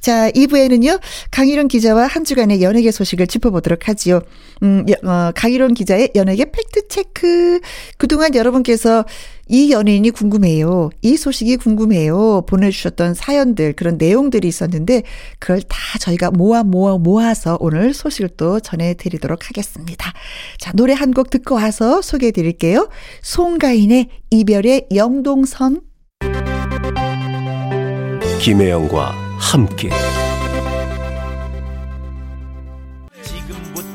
자, 0.00 0.30
2부에는요. 0.30 1.00
강희룡 1.30 1.68
기자와 1.68 2.06
한 2.06 2.24
주간의 2.24 2.62
연예계 2.62 2.90
소식을 2.90 3.26
짚어보도록 3.26 3.88
하지요. 3.88 4.20
음, 4.62 4.84
어, 5.04 5.30
강희룡 5.34 5.74
기자의 5.74 6.12
연예계 6.14 6.50
팩트 6.50 6.88
체크. 6.88 7.60
그동안 7.98 8.34
여러분께서 8.34 9.04
이 9.48 9.70
연예인이 9.72 10.10
궁금해요. 10.10 10.90
이 11.02 11.16
소식이 11.16 11.56
궁금해요. 11.56 12.42
보내주셨던 12.46 13.14
사연들, 13.14 13.72
그런 13.74 13.96
내용들이 13.98 14.46
있었는데, 14.46 15.02
그걸 15.38 15.62
다 15.62 15.76
저희가 16.00 16.30
모아 16.30 16.62
모아 16.62 16.96
모아서 16.98 17.56
오늘 17.60 17.92
소식을 17.94 18.30
또 18.36 18.60
전해드리도록 18.60 19.48
하겠습니다. 19.48 20.12
자, 20.58 20.72
노래 20.74 20.92
한 20.92 21.08
곡 21.12 21.30
듣고 21.30 21.54
와서 21.56 22.00
소개해 22.02 22.30
드릴게요. 22.32 22.88
송가인의 23.22 24.08
이별의 24.30 24.88
영동선. 24.94 25.80
김혜영과 28.40 29.14
함께. 29.38 29.88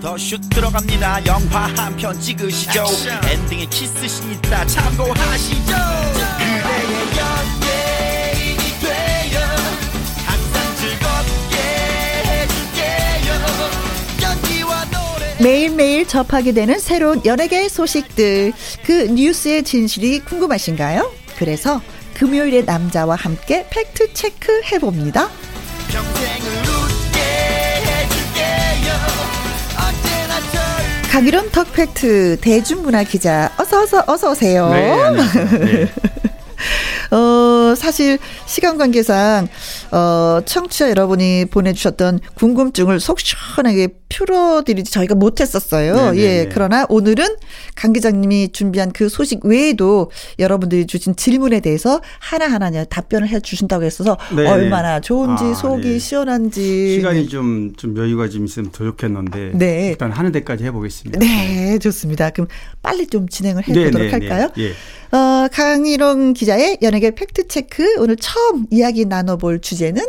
더 0.03 0.17
슛 0.17 0.41
들어갑니다 0.49 1.25
영화 1.25 1.67
한 1.77 1.95
편 1.95 2.19
찍으시죠 2.19 2.83
엔딩에 3.31 3.65
키스신 3.67 4.33
있다 4.33 4.65
참고하시죠 4.65 5.73
그대의 6.37 6.93
연예인이 7.19 8.63
되어 8.81 9.39
항상 10.25 10.75
즐겁게 10.75 11.55
해줄게요 12.27 13.31
연기와 14.23 14.83
노래 14.91 15.35
매일매일 15.41 16.05
접하게 16.07 16.51
되는 16.51 16.77
새로운 16.79 17.21
연예계 17.25 17.69
소식들. 17.69 18.51
그 18.85 19.03
뉴스의 19.05 19.63
진실이 19.63 20.19
궁금하신가요? 20.25 21.09
그래서 21.37 21.81
금요일에 22.15 22.63
남자와 22.63 23.15
함께 23.15 23.65
팩트 23.69 24.13
체크 24.13 24.61
해봅니다. 24.71 25.29
평생을 25.89 26.62
강일원 31.13 31.51
덕팩트 31.51 32.39
대중문화 32.41 33.03
기자 33.03 33.51
어서 33.59 33.83
어서 33.83 34.03
어서 34.07 34.31
오세요. 34.31 34.67
네. 34.69 35.11
네. 35.11 35.87
어, 37.15 37.75
사실 37.75 38.17
시간 38.47 38.79
관계상 38.79 39.47
어, 39.91 40.39
청취자 40.43 40.89
여러분이 40.89 41.45
보내주셨던 41.51 42.19
궁금증을 42.33 42.99
속 42.99 43.19
시원하게 43.19 43.89
풀어드리지 44.13 44.91
저희가 44.91 45.15
못했었어요. 45.15 45.95
네, 45.95 46.11
네, 46.11 46.17
예, 46.17 46.43
네. 46.43 46.49
그러나 46.51 46.85
오늘은 46.89 47.25
강 47.75 47.93
기자님이 47.93 48.51
준비한 48.51 48.91
그 48.91 49.09
소식 49.09 49.45
외에도 49.45 50.11
여러분들이 50.39 50.85
주신 50.85 51.15
질문에 51.15 51.59
대해서 51.59 52.01
하나 52.19 52.47
하나 52.47 52.71
답변을 52.85 53.27
해 53.27 53.39
주신다고 53.39 53.83
했어서 53.83 54.17
네, 54.35 54.47
얼마나 54.47 54.95
네. 54.95 55.01
좋은지 55.01 55.43
아, 55.43 55.53
속이 55.53 55.87
네. 55.87 55.99
시원한지 55.99 56.95
시간이 56.95 57.27
좀, 57.27 57.73
좀 57.75 57.97
여유가 57.97 58.29
좀 58.29 58.45
있으면 58.45 58.71
더 58.71 58.83
좋겠는데. 58.85 59.51
네. 59.55 59.89
일단 59.89 60.11
하는 60.11 60.31
데까지 60.31 60.63
해보겠습니다. 60.65 61.19
네, 61.19 61.77
좋습니다. 61.79 62.29
그럼 62.29 62.47
빨리 62.81 63.07
좀 63.07 63.27
진행을 63.27 63.63
네, 63.67 63.81
해보도록 63.81 64.07
네, 64.07 64.11
할까요? 64.11 64.49
네. 64.55 64.63
예. 64.63 64.73
어, 65.15 65.47
강일원 65.51 66.33
기자의 66.33 66.79
연예계 66.81 67.11
팩트체크. 67.11 67.99
오늘 67.99 68.15
처음 68.15 68.65
이야기 68.71 69.05
나눠볼 69.05 69.61
주제는 69.61 70.01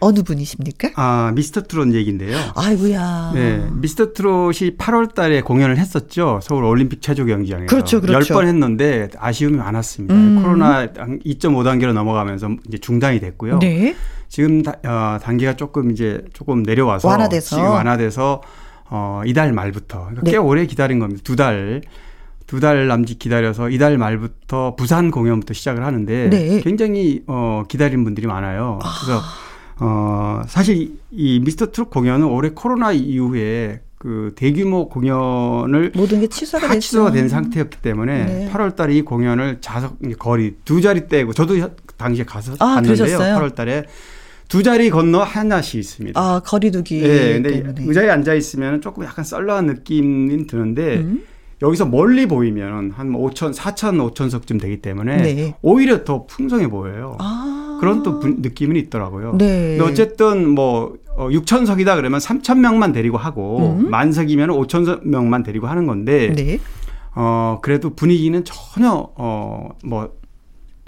어느 0.00 0.22
분이십니까? 0.22 0.90
아, 0.96 1.30
미스터 1.34 1.62
트롯 1.62 1.92
얘기인데요. 1.94 2.36
아이고야. 2.56 3.32
네, 3.34 3.66
미스터 3.72 4.12
트롯이 4.12 4.76
8월 4.78 5.14
달에 5.14 5.42
공연을 5.42 5.76
했었죠. 5.78 6.40
서울 6.42 6.64
올림픽 6.64 7.02
체조 7.02 7.24
경기장에서. 7.26 7.66
그렇죠, 7.66 8.00
그렇죠. 8.00 8.34
10번 8.34 8.46
했는데 8.46 9.08
아쉬움이 9.18 9.56
많았습니다. 9.58 10.14
음. 10.14 10.42
코로나 10.42 10.86
2.5단계로 10.86 11.92
넘어가면서 11.92 12.48
이제 12.66 12.78
중단이 12.78 13.20
됐고요. 13.20 13.58
네. 13.58 13.94
지금 14.28 14.62
다, 14.62 14.74
어, 14.86 15.18
단계가 15.22 15.56
조금 15.56 15.90
이제 15.90 16.24
조금 16.32 16.62
내려와서 16.62 17.06
완화돼서. 17.08 17.56
지금 17.56 17.70
완화돼서 17.70 18.42
어, 18.88 19.22
이달 19.26 19.52
말부터 19.52 19.98
그러니까 20.00 20.22
네. 20.24 20.30
꽤 20.32 20.36
오래 20.36 20.66
기다린 20.66 20.98
겁니다. 20.98 21.20
두 21.24 21.36
달. 21.36 21.82
두 22.46 22.58
달 22.58 22.88
남짓 22.88 23.20
기다려서 23.20 23.70
이달 23.70 23.96
말부터 23.96 24.74
부산 24.74 25.12
공연부터 25.12 25.54
시작을 25.54 25.84
하는데 25.84 26.28
네. 26.30 26.60
굉장히 26.62 27.22
어 27.28 27.62
기다린 27.68 28.02
분들이 28.02 28.26
많아요. 28.26 28.80
그래서 28.82 29.20
어 29.80 30.42
사실 30.46 30.92
이 31.10 31.40
미스터 31.40 31.70
트롯 31.72 31.90
공연은 31.90 32.26
올해 32.26 32.50
코로나 32.50 32.92
이후에 32.92 33.80
그 33.98 34.32
대규모 34.36 34.88
공연을 34.88 35.92
모든 35.94 36.20
게 36.20 36.26
취소가 36.26 36.68
다. 36.68 36.78
취소가 36.78 37.12
된 37.12 37.28
상태였기 37.28 37.78
때문에 37.82 38.24
네. 38.24 38.50
8월 38.52 38.74
달에 38.76 38.94
이 38.94 39.02
공연을 39.02 39.58
자석 39.60 39.98
거리 40.18 40.54
두 40.64 40.80
자리 40.80 41.08
떼고 41.08 41.32
저도 41.32 41.58
혀- 41.58 41.70
당시에 41.96 42.24
가서 42.24 42.52
아, 42.60 42.76
봤는데요. 42.76 42.96
그러셨어요? 42.96 43.36
8월 43.38 43.54
달에 43.54 43.84
두 44.48 44.62
자리 44.62 44.90
건너 44.90 45.22
하나씩 45.22 45.78
있습니다. 45.80 46.18
아, 46.20 46.40
거리두기. 46.44 47.02
예, 47.02 47.34
근데 47.34 47.62
때문에. 47.62 47.84
의자에 47.86 48.08
앉아 48.10 48.34
있으면 48.34 48.80
조금 48.80 49.04
약간 49.04 49.24
썰렁한 49.24 49.66
느낌이 49.66 50.46
드는데 50.46 50.96
음. 50.98 51.22
여기서 51.62 51.84
멀리 51.86 52.26
보이면 52.26 52.90
한 52.92 53.12
5천, 53.12 53.54
4천, 53.54 54.12
5천석쯤 54.14 54.58
되기 54.60 54.80
때문에 54.80 55.16
네. 55.18 55.54
오히려 55.60 56.04
더 56.04 56.24
풍성해 56.26 56.68
보여요. 56.68 57.16
아. 57.20 57.39
그런 57.80 58.02
또 58.02 58.20
분- 58.20 58.36
느낌은 58.40 58.76
있더라고요. 58.76 59.36
네. 59.38 59.76
근데 59.78 59.90
어쨌든 59.92 60.48
뭐 60.50 60.94
6천석이다 61.16 61.96
그러면 61.96 62.20
3천 62.20 62.58
명만 62.60 62.92
데리고 62.92 63.16
하고 63.18 63.76
음. 63.78 63.90
만석이면 63.90 64.50
5천 64.50 65.04
명만 65.06 65.42
데리고 65.42 65.66
하는 65.66 65.86
건데 65.86 66.32
네. 66.34 66.58
어 67.14 67.58
그래도 67.62 67.90
분위기는 67.90 68.42
전혀 68.44 68.90
어뭐 69.16 70.10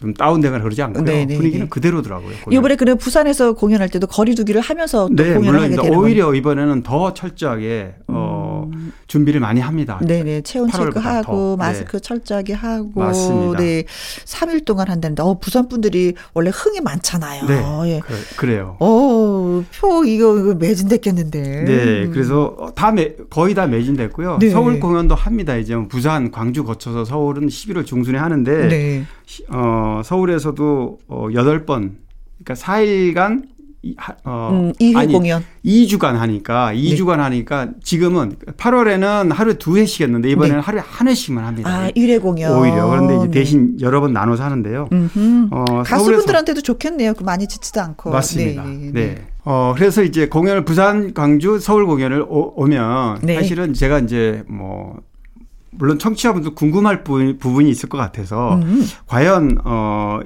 좀 0.03 0.12
다운되거나 0.14 0.64
그러지 0.64 0.82
않고요. 0.82 1.05
네, 1.05 1.24
네, 1.24 1.36
분위기는 1.36 1.66
네. 1.66 1.68
그대로더라고요. 1.70 2.32
공연. 2.44 2.59
이번에 2.59 2.74
그래 2.74 2.94
부산에서 2.96 3.53
공연할 3.53 3.88
때도 3.88 4.09
거리두기를 4.09 4.61
하면서 4.61 5.09
또 5.09 5.14
네, 5.22 5.34
공연을 5.34 5.61
하게. 5.62 5.76
되는 5.76 5.96
오히려 5.96 6.34
이번에는 6.34 6.82
더 6.82 7.14
철저하게 7.14 7.94
어, 8.09 8.68
준비를 9.07 9.38
많이 9.40 9.61
합니다. 9.61 10.00
음. 10.03 10.07
네네 10.09 10.40
체온 10.42 10.68
8월보다 10.68 10.94
체크하고 10.94 11.32
더. 11.32 11.57
마스크 11.57 11.92
네. 11.92 12.00
철저하게 12.00 12.53
하고 12.55 12.90
맞습니다. 12.96 13.59
네 13.61 13.84
3일 14.24 14.64
동안 14.64 14.88
한다는데 14.88 15.22
어 15.22 15.38
부산 15.38 15.68
분들이 15.68 16.14
원래 16.34 16.50
흥이 16.53 16.80
많잖아요. 16.80 17.46
네, 17.46 17.62
예. 17.86 18.00
그, 18.36 18.46
래요 18.46 18.76
어, 18.80 19.62
표 19.78 20.05
이거, 20.05 20.36
이거 20.36 20.55
매진됐겠는데. 20.55 21.40
네, 21.64 22.09
그래서 22.09 22.72
다 22.74 22.90
매, 22.90 23.12
거의 23.30 23.55
다 23.55 23.68
매진됐고요. 23.68 24.38
네. 24.40 24.50
서울 24.50 24.80
공연도 24.80 25.14
합니다. 25.14 25.55
이제 25.57 25.76
뭐 25.76 25.86
부산, 25.86 26.32
광주 26.32 26.64
거쳐서 26.64 27.05
서울은 27.05 27.46
11월 27.46 27.86
중순에 27.86 28.18
하는데 28.18 28.68
네. 28.68 29.05
시- 29.26 29.44
어, 29.93 30.03
서울에서도 30.03 30.99
어, 31.09 31.26
8번 31.30 31.93
그러니까 32.45 32.55
4일간 32.55 33.43
이- 33.84 33.95
하- 33.99 34.14
어, 34.24 34.51
음, 34.53 34.72
2회 34.80 35.11
공연. 35.11 35.45
2주간 35.64 36.12
하니까 36.12 36.72
2주간 36.72 37.16
하니까 37.16 37.70
지금은 37.82 38.36
8월에는 38.57 39.32
하루에 39.32 39.55
두 39.55 39.76
회씩 39.76 40.03
했는데 40.03 40.30
이번에는 40.30 40.59
네. 40.59 40.62
하루에 40.62 40.80
한 40.86 41.09
회씩만 41.09 41.45
합니다. 41.45 41.68
아, 41.68 41.90
1회 41.90 42.22
공연. 42.22 42.57
오히려 42.61 42.86
그런데 42.88 43.16
이제 43.16 43.24
네. 43.26 43.30
대신 43.32 43.76
여러 43.80 44.01
번 44.01 44.12
나눠서 44.12 44.45
하는데요. 44.45 44.88
음흠. 44.93 45.49
어, 45.51 45.82
가수분들한테도 45.84 46.61
좋겠네요. 46.61 47.14
그 47.14 47.24
많이 47.24 47.49
지치도 47.49 47.80
않고. 47.80 48.11
맞습니다. 48.11 48.62
네, 48.62 48.70
네. 48.76 48.93
네, 48.93 49.22
어, 49.45 49.74
그래서 49.76 50.05
이제 50.05 50.28
공연을 50.28 50.64
부산, 50.64 51.12
광주, 51.12 51.59
서울 51.59 51.84
공연을 51.86 52.24
오, 52.28 52.64
면 52.66 53.18
네. 53.24 53.34
사실은 53.34 53.74
제가 53.74 53.99
이제 53.99 54.45
뭐 54.47 55.01
물론 55.73 55.99
청취자분들 55.99 56.55
궁금할 56.55 57.03
부, 57.03 57.37
부분이 57.39 57.70
있을 57.70 57.89
것 57.89 57.99
같아서 57.99 58.57
음. 58.57 58.87
과연 59.07 59.59
어 59.64 60.20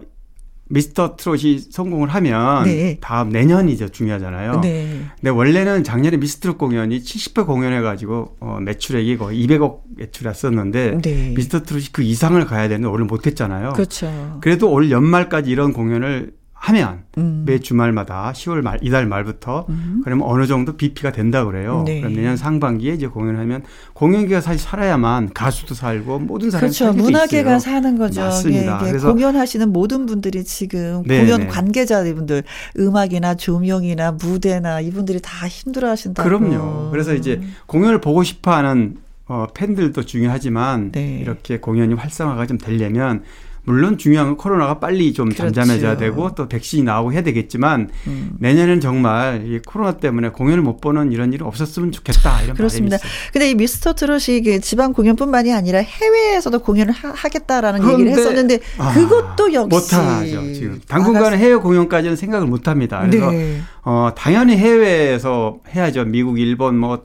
미스터 0.69 1.17
트롯이 1.17 1.61
성공을 1.71 2.09
하면 2.09 2.65
네. 2.65 2.99
다음 3.01 3.29
내년이죠 3.29 3.91
중요하잖아요. 3.91 4.61
네. 4.61 5.01
근데 5.21 5.31
원래는 5.31 5.85
작년에 5.85 6.17
미스터 6.17 6.47
트롯 6.47 6.59
공연이 6.59 7.01
70회 7.01 7.47
공연해가지고 7.47 8.37
어, 8.41 8.59
매출액이 8.63 9.17
거의 9.17 9.47
200억 9.47 9.81
매출했었는데 9.97 10.99
네. 11.03 11.33
미스터 11.37 11.63
트롯이 11.63 11.87
그 11.93 12.03
이상을 12.03 12.45
가야 12.47 12.69
되는데 12.69 12.89
올해 12.89 13.05
못했잖아요. 13.05 13.75
그렇죠. 13.75 14.39
그래도 14.41 14.71
올 14.71 14.91
연말까지 14.91 15.51
이런 15.51 15.73
공연을 15.73 16.33
하면 16.67 17.05
음. 17.17 17.45
매 17.47 17.61
주말마다 17.61 18.33
10월 18.35 18.61
말 18.61 18.79
이달 18.83 19.07
말부터 19.07 19.67
음. 19.69 20.01
그러면 20.03 20.27
어느 20.29 20.47
정도 20.49 20.77
BP가 20.77 21.13
된다 21.13 21.45
그래요. 21.45 21.85
네. 21.87 22.01
그럼 22.01 22.15
내년 22.15 22.37
상반기에 22.37 22.95
이제 22.95 23.07
공연하면 23.07 23.63
공연계가 23.93 24.41
사실 24.41 24.59
살아야만 24.61 25.33
가수도 25.33 25.75
살고 25.77 26.19
모든 26.21 26.51
사람이 26.51 26.73
그렇죠. 26.73 26.93
문화계가 26.93 27.57
있어요. 27.57 27.73
사는 27.73 27.97
거죠. 27.97 28.21
맞습니다. 28.21 28.81
예, 28.83 28.87
예. 28.87 28.91
그래서- 28.91 29.13
공연하시는 29.13 29.73
모든 29.73 30.07
분들이 30.07 30.43
지금 30.43 31.05
네, 31.07 31.21
공연 31.21 31.43
네. 31.43 31.47
관계자분들 31.47 32.43
음악이나 32.79 33.37
조명이나 33.37 34.13
무대나 34.13 34.81
이분들이 34.81 35.21
다 35.23 35.47
힘들어 35.47 35.91
하신다고. 35.91 36.29
그럼요. 36.29 36.91
그래서 36.91 37.15
이제 37.15 37.41
공연을 37.67 38.01
보고 38.01 38.25
싶어하는 38.25 38.97
어, 39.29 39.47
팬들도 39.55 40.03
중요하지만 40.05 40.91
네. 40.93 41.19
이렇게 41.21 41.59
공연이 41.59 41.95
활성화가 41.95 42.47
좀 42.47 42.59
되려면 42.59 43.23
물론 43.67 43.99
중요한 43.99 44.29
건 44.29 44.37
코로나가 44.37 44.79
빨리 44.79 45.13
좀 45.13 45.29
그렇죠. 45.29 45.53
잠잠해져야 45.53 45.97
되고 45.97 46.35
또 46.35 46.49
백신이 46.49 46.85
나오고 46.85 47.13
해야 47.13 47.23
되겠지만 47.23 47.91
음. 48.07 48.31
내년엔 48.39 48.81
정말 48.81 49.45
이 49.45 49.59
코로나 49.59 49.97
때문에 49.97 50.29
공연을 50.31 50.63
못 50.63 50.81
보는 50.81 51.13
이런 51.13 51.33
일이 51.33 51.43
없었으면 51.43 51.91
좋겠다 51.93 52.43
이런 52.43 52.57
그렇습니다. 52.57 52.97
바람이 52.97 53.13
있어요. 53.13 53.31
근데 53.33 53.51
이 53.51 53.55
미스터 53.57 53.95
트롯이 53.95 54.43
그 54.45 54.61
지방 54.61 54.93
공연뿐만이 54.93 55.53
아니라 55.53 55.81
해외에서도 55.81 56.59
공연을 56.61 56.93
하, 56.95 57.29
겠다라는 57.29 57.91
얘기를 57.93 58.13
했었는데 58.13 58.61
아, 58.79 58.95
그것도 58.95 59.53
역시 59.53 59.95
못하죠 59.97 60.53
지금 60.53 60.81
당분간은 60.87 61.39
해외 61.39 61.57
공연까지는 61.57 62.17
생각을 62.17 62.47
못합니다. 62.47 63.01
그래서 63.01 63.31
네. 63.33 63.61
어 63.83 64.11
당연히 64.17 64.57
해외에서 64.57 65.59
해야죠. 65.75 66.05
미국, 66.05 66.39
일본 66.39 66.79
뭐 66.79 67.03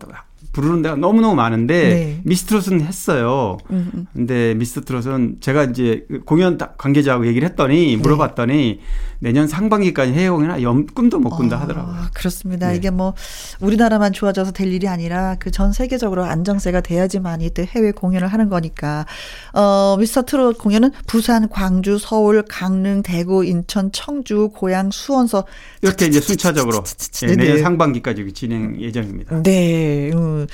부르는 0.52 0.82
데가 0.82 0.96
너무 0.96 1.22
너무 1.22 1.36
많은데 1.36 1.90
네. 1.90 2.22
미스트롯은 2.26 2.82
했어요. 2.82 3.58
음, 3.72 3.90
음. 3.94 4.06
근데 4.14 4.54
미스트롯은 4.56 5.38
제가 5.40 5.64
이제 5.66 6.06
그 6.10 6.20
공연 6.26 6.58
다- 6.58 6.74
관계자하고 6.78 7.26
얘기를 7.28 7.48
네. 7.48 7.52
했더니 7.52 7.96
물어봤더니 7.98 8.80
내년 9.24 9.48
상반기까지 9.48 10.14
해외 10.14 10.30
공연 10.30 10.62
연 10.64 10.88
꿈도 10.88 11.20
못 11.20 11.30
꾼다 11.30 11.60
하더라고요. 11.62 11.94
아, 11.96 12.10
그렇습니다. 12.14 12.70
네. 12.70 12.76
이게 12.76 12.90
뭐 12.90 13.14
우리나라만 13.60 14.14
좋아져서 14.14 14.52
될 14.52 14.74
일이 14.74 14.88
아니라 14.88 15.36
그 15.40 15.52
전 15.52 15.74
세계적으로 15.74 16.24
안정세가 16.24 16.82
돼야지만이 16.82 17.52
또 17.52 17.64
해외 17.64 17.92
공연을 17.92 18.28
하는 18.28 18.50
거니까. 18.50 19.06
어, 19.54 19.96
미스터 20.00 20.24
트롯 20.24 20.58
공연은 20.58 20.92
부산, 21.06 21.50
광주, 21.50 22.00
서울, 22.00 22.42
강릉, 22.42 23.04
대구, 23.04 23.46
인천, 23.46 23.92
청주, 23.92 24.50
고양, 24.54 24.90
수원서 24.92 25.46
이렇게 25.84 26.08
이제 26.08 26.20
순차적으로 26.20 26.84
예, 27.24 27.28
네, 27.28 27.36
내년 27.36 27.56
네. 27.58 27.62
상반기까지 27.62 28.32
진행 28.34 28.80
예정입니다. 28.82 29.44
네, 29.44 30.10
음, 30.14 30.48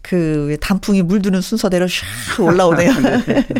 그 0.00 0.56
단풍이 0.60 1.02
물드는 1.02 1.40
순서대로 1.42 1.86
샥 1.86 2.42
올라오네요. 2.42 2.92
네. 3.26 3.46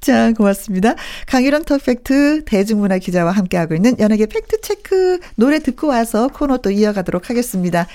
자, 0.00 0.32
고맙습니다. 0.32 0.94
강일원 1.26 1.64
터펙트 1.64 2.44
대중문화 2.46 2.98
기자와 2.98 3.32
함께하고 3.32 3.74
있는 3.74 3.98
연예계 3.98 4.26
팩트체크 4.26 5.20
노래 5.36 5.58
듣고 5.58 5.88
와서 5.88 6.28
코너 6.28 6.56
또 6.58 6.70
이어가도록 6.70 7.28
하겠습니다. 7.28 7.86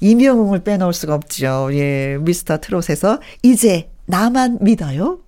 이명웅을 0.00 0.64
빼놓을 0.64 0.92
수가 0.92 1.14
없죠. 1.14 1.70
예, 1.72 2.18
미스터 2.20 2.58
트롯에서 2.58 3.20
이제 3.42 3.88
나만 4.04 4.58
믿어요. 4.60 5.20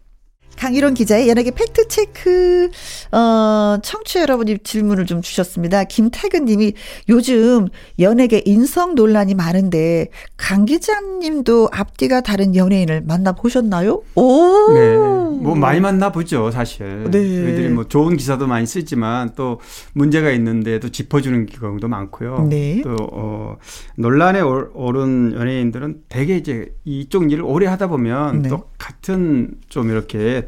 강희론 0.59 0.95
기자의 0.95 1.29
연예계 1.29 1.53
팩트체크, 1.53 2.71
어, 3.13 3.79
청취 3.83 4.19
여러분이 4.19 4.59
질문을 4.59 5.07
좀 5.07 5.23
주셨습니다. 5.23 5.85
김태근 5.85 6.47
님이 6.47 6.73
요즘 7.09 7.69
연예계 8.01 8.43
인성 8.45 8.97
논란이 8.97 9.35
많은데, 9.35 10.09
강 10.37 10.65
기자님도 10.65 11.69
앞뒤가 11.73 12.23
다른 12.23 12.57
연예인을 12.57 13.03
만나보셨나요? 13.03 14.03
오! 14.17 14.73
네. 14.75 14.97
뭐 14.97 15.55
많이 15.55 15.79
만나보죠, 15.79 16.51
사실. 16.51 17.05
네. 17.05 17.13
저희들이 17.13 17.69
뭐 17.69 17.85
좋은 17.85 18.17
기사도 18.17 18.49
많이 18.49 18.67
쓰지만 18.67 19.31
또 19.37 19.61
문제가 19.93 20.33
있는데도 20.33 20.89
짚어주는 20.89 21.47
경우도 21.47 21.87
많고요. 21.87 22.49
네. 22.51 22.83
또, 22.83 22.97
어, 23.13 23.57
논란에 23.97 24.41
오른 24.41 25.33
연예인들은 25.35 26.03
대개 26.09 26.37
이제 26.37 26.75
이쪽 26.85 27.31
일을 27.31 27.45
오래 27.45 27.67
하다 27.67 27.87
보면 27.87 28.43
네. 28.43 28.49
또 28.49 28.65
같은 28.79 29.53
좀 29.69 29.91
이렇게 29.91 30.47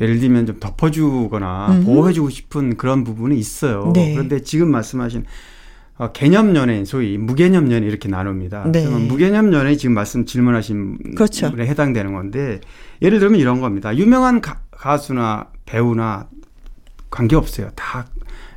예를 0.00 0.18
들면 0.18 0.46
좀 0.46 0.58
덮어주거나 0.58 1.68
음. 1.72 1.84
보호해주고 1.84 2.30
싶은 2.30 2.76
그런 2.76 3.04
부분이 3.04 3.38
있어요. 3.38 3.92
네. 3.94 4.12
그런데 4.14 4.40
지금 4.40 4.70
말씀하신 4.70 5.24
어, 5.98 6.10
개념 6.12 6.56
연예인, 6.56 6.84
소위 6.84 7.18
무개념 7.18 7.66
연예인 7.70 7.84
이렇게 7.84 8.08
나눕니다. 8.08 8.64
네. 8.72 8.84
그러면 8.84 9.08
무개념 9.08 9.52
연예인 9.52 9.76
지금 9.78 9.94
말씀 9.94 10.24
질문하신 10.24 11.14
그렇죠. 11.14 11.50
분에 11.50 11.66
해당되는 11.66 12.12
건데 12.14 12.60
예를 13.02 13.20
들면 13.20 13.38
이런 13.38 13.60
겁니다. 13.60 13.94
유명한 13.96 14.40
가, 14.40 14.60
가수나 14.70 15.48
배우나 15.66 16.28
관계 17.10 17.36
없어요. 17.36 17.68
다 17.76 18.06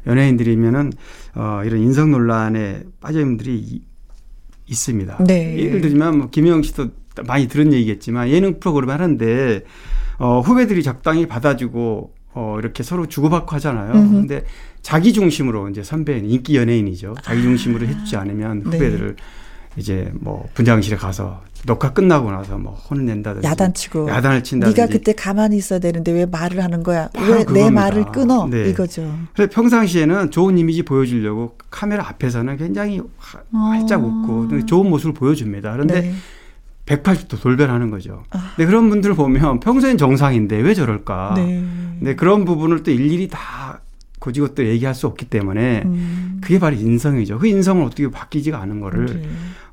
연예인들이면은 0.08 0.94
어, 1.36 1.62
이런 1.66 1.82
인성 1.82 2.12
논란에 2.12 2.84
빠진 3.02 3.26
분들이 3.26 3.58
이- 3.58 3.82
있습니다. 4.68 5.18
네. 5.26 5.60
예를 5.60 5.82
들면 5.82 6.18
뭐 6.18 6.30
김영 6.30 6.64
씨도 6.64 6.88
많이 7.28 7.48
들은 7.48 7.72
얘기겠지만 7.74 8.30
예능 8.30 8.60
프로그램 8.60 8.90
하는데 8.90 9.62
어, 10.18 10.40
후배들이 10.42 10.84
적당히 10.84 11.28
받아주고 11.28 12.14
어, 12.34 12.58
이렇게 12.60 12.84
서로 12.84 13.08
주고받고 13.08 13.56
하잖아요. 13.56 13.94
음흠. 13.94 14.12
근데 14.14 14.44
자기 14.82 15.14
중심으로 15.14 15.70
이제 15.70 15.84
선배는 15.84 16.30
인기 16.30 16.58
연예인이죠. 16.58 17.16
자기 17.24 17.42
중심으로 17.42 17.88
해주지 17.88 18.18
않으면 18.18 18.60
네. 18.60 18.64
후배들을 18.66 19.16
이제 19.78 20.10
뭐 20.14 20.48
분장실에 20.54 20.96
가서 20.98 21.42
녹화 21.66 21.92
끝나고 21.92 22.30
나서 22.32 22.58
뭐 22.58 22.74
혼을 22.74 23.06
낸다든지 23.06 23.46
야단치고. 23.48 24.08
야단을 24.10 24.44
친다든지 24.44 24.80
네가 24.80 24.92
그때 24.92 25.14
가만히 25.14 25.58
있어야 25.58 25.80
되는데 25.80 26.12
왜 26.12 26.26
말을 26.26 26.64
하는 26.64 26.84
거야? 26.84 27.10
바로 27.14 27.32
왜내 27.32 27.44
그겁니다. 27.46 27.72
말을 27.72 28.06
끊어? 28.12 28.48
네. 28.48 28.70
이거죠. 28.70 29.18
그래서 29.34 29.50
평상시에는 29.52 30.32
좋은 30.32 30.58
이미지 30.58 30.84
보여주려고 30.84 31.56
카메라 31.72 32.08
앞에서는 32.10 32.56
굉장히 32.58 33.02
화- 33.18 33.42
활짝 33.72 34.04
웃고 34.04 34.66
좋은 34.66 34.90
모습을 34.90 35.14
보여줍니다. 35.14 35.72
그런데 35.74 35.98
아. 35.98 36.02
네. 36.02 36.14
180도 36.86 37.42
돌변하는 37.42 37.90
거죠. 37.90 38.24
아. 38.32 38.54
근데 38.56 38.66
그런 38.68 38.90
분들을 38.90 39.16
보면 39.16 39.60
평소엔 39.60 39.98
정상인데 39.98 40.58
왜 40.58 40.74
저럴까? 40.74 41.34
네. 41.36 41.64
근데 42.00 42.16
그런 42.16 42.46
부분을 42.46 42.84
또 42.84 42.92
일일이 42.92 43.28
다 43.28 43.82
고지고 44.20 44.50
또 44.56 44.66
얘기할 44.66 44.96
수 44.96 45.06
없기 45.08 45.26
때문에 45.26 45.84
음. 45.86 46.40
그게 46.42 46.58
바로 46.58 46.76
인성이죠. 46.76 47.38
그 47.38 47.48
인성을 47.48 47.84
어떻게 47.84 48.10
바뀌지가 48.10 48.60
않은 48.62 48.80
거를 48.80 49.06
네. 49.06 49.22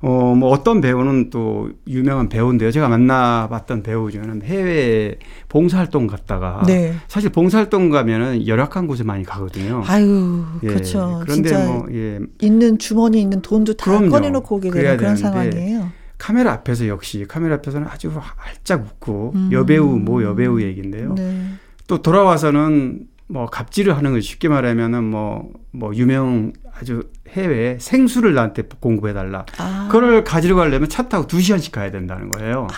어 0.01 0.35
뭐 0.35 0.51
어떤 0.51 0.81
배우는 0.81 1.31
또 1.31 1.71
유명한 1.87 2.29
배우인데요. 2.29 2.71
제가 2.71 2.89
만나봤던 2.89 3.83
배우 3.83 4.11
중에는 4.11 4.43
해외 4.43 5.17
봉사활동 5.49 6.07
갔다가 6.07 6.65
네. 6.67 6.95
사실 7.09 7.31
봉사활동 7.31 7.89
가면은 7.91 8.47
열악한 8.47 8.87
곳에 8.89 9.05
많이 9.05 9.25
가거든요. 9.25 9.83
아유, 9.87 10.45
예, 10.65 10.67
그렇죠. 10.67 11.21
그런데 11.25 11.67
뭐 11.67 11.87
예, 11.93 12.19
있는 12.41 12.79
주머니에 12.79 13.21
있는 13.23 13.41
돈도 13.43 13.75
다 13.75 13.85
그럼요. 13.91 14.11
꺼내놓고 14.11 14.57
오게 14.57 14.71
되는 14.71 14.97
그런 14.97 15.15
되는데 15.15 15.21
상황이에요. 15.23 15.89
카메라 16.23 16.53
앞에서 16.53 16.87
역시 16.87 17.27
카메라 17.29 17.57
앞에서는 17.57 17.89
아주 17.89 18.13
활짝 18.15 18.87
웃고 18.87 19.33
음. 19.35 19.49
여배우 19.51 19.99
모 19.99 20.23
여배우 20.23 20.63
얘기인데요. 20.63 21.15
네. 21.17 21.47
또 21.89 22.01
돌아와서는 22.01 23.09
뭐 23.27 23.47
갑질을 23.47 23.97
하는 23.97 24.13
거죠. 24.13 24.23
쉽게 24.23 24.47
말하면은 24.47 25.03
뭐, 25.03 25.51
뭐 25.73 25.93
유명 25.97 26.53
아주 26.79 27.11
해외 27.31 27.77
생수를 27.81 28.35
나한테 28.35 28.63
공급해 28.79 29.13
달라. 29.13 29.45
아. 29.59 29.89
그걸 29.91 30.23
가지러 30.23 30.55
가려면 30.55 30.89
차 30.89 31.09
타고 31.09 31.27
두 31.27 31.41
시간씩 31.41 31.73
가야 31.73 31.91
된다는 31.91 32.31
거예요. 32.31 32.69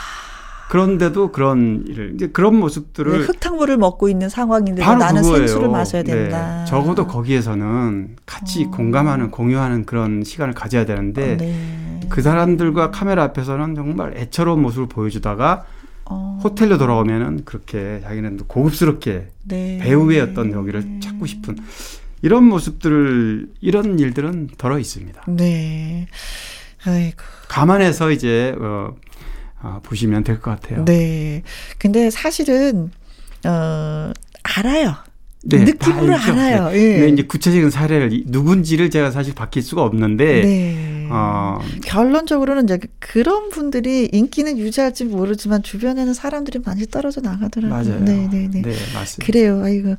그런데도 0.70 1.30
그런 1.32 1.84
일을, 1.86 2.14
이제 2.14 2.28
그런 2.28 2.56
모습들을 2.56 3.20
네, 3.20 3.24
흙탕물을 3.26 3.76
먹고 3.76 4.08
있는 4.08 4.28
상황인데 4.28 4.82
나는 4.82 5.22
그거예요. 5.22 5.46
생수를 5.46 5.68
마셔야 5.68 6.02
네. 6.02 6.12
된다. 6.12 6.64
적어도 6.64 7.06
거기에서는 7.06 8.16
같이 8.26 8.64
어. 8.64 8.70
공감하는, 8.70 9.30
공유하는 9.30 9.84
그런 9.84 10.24
시간을 10.24 10.54
가져야 10.54 10.84
되는데 10.84 11.36
네. 11.36 12.00
그 12.08 12.22
사람들과 12.22 12.90
카메라 12.90 13.22
앞에서는 13.24 13.74
정말 13.74 14.16
애처로운 14.16 14.62
모습을 14.62 14.88
보여주다가 14.88 15.64
어. 16.06 16.38
호텔로 16.42 16.78
돌아오면은 16.78 17.44
그렇게 17.44 18.00
자기는 18.02 18.38
고급스럽게 18.46 19.28
네. 19.44 19.78
배우의 19.82 20.20
어떤 20.20 20.52
여기를 20.52 21.00
찾고 21.00 21.26
싶은 21.26 21.56
이런 22.22 22.44
모습들을 22.44 23.48
이런 23.60 23.98
일들은 23.98 24.48
덜어 24.58 24.78
있습니다. 24.78 25.22
네. 25.28 26.06
아이고. 26.86 27.18
감안해서 27.48 28.10
이제 28.10 28.54
어, 28.58 28.94
어, 29.64 29.80
보시면 29.82 30.22
될 30.24 30.40
것 30.40 30.50
같아요. 30.50 30.84
네. 30.84 31.42
근데 31.78 32.10
사실은 32.10 32.90
어 33.46 34.12
알아요. 34.42 34.94
네, 35.47 35.59
느낌으로. 35.64 36.14
알아요. 36.14 36.70
네. 36.70 36.76
예. 36.76 36.99
근데 36.99 37.09
이제 37.11 37.22
구체적인 37.22 37.70
사례를 37.70 38.12
이- 38.12 38.24
누군지를 38.26 38.90
제가 38.90 39.11
사실 39.11 39.34
밝힐 39.34 39.62
수가 39.62 39.82
없는데 39.82 40.42
네. 40.42 41.09
어, 41.11 41.59
결론적으로는 41.84 42.64
이제 42.64 42.78
그런 42.99 43.51
분들이 43.51 44.09
인기는 44.11 44.57
유지할지 44.59 45.05
모르지만 45.05 45.62
주변에는 45.62 46.14
사람들이 46.14 46.61
많이 46.64 46.86
떨어져 46.86 47.20
나가더라고요. 47.20 47.70
맞아요. 47.74 48.01
네, 48.05 48.26
네, 48.32 48.49
네. 48.51 48.62
맞습니다. 48.95 49.26
그래요. 49.26 49.62
아이고. 49.62 49.97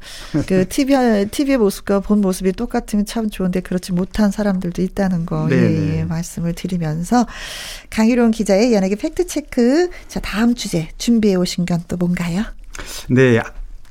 그 0.47 0.67
TV 0.67 1.27
TV의 1.29 1.57
모습과 1.59 1.99
본 1.99 2.21
모습이 2.21 2.53
똑같으면 2.53 3.05
참 3.05 3.29
좋은데 3.29 3.59
그렇지 3.61 3.93
못한 3.93 4.31
사람들도 4.31 4.81
있다는 4.81 5.27
거 5.27 5.47
네, 5.47 5.55
예, 5.55 5.59
네. 5.69 5.97
예, 5.99 6.03
말씀을 6.05 6.53
드리면서 6.53 7.27
강희룡 7.91 8.31
기자의 8.31 8.73
연예계 8.73 8.95
팩트 8.95 9.27
체크. 9.27 9.89
자, 10.07 10.19
다음 10.19 10.55
주제 10.55 10.89
준비해 10.97 11.35
오신 11.35 11.65
건 11.67 11.75
또 11.87 11.97
뭔가요? 11.97 12.43
네. 13.09 13.39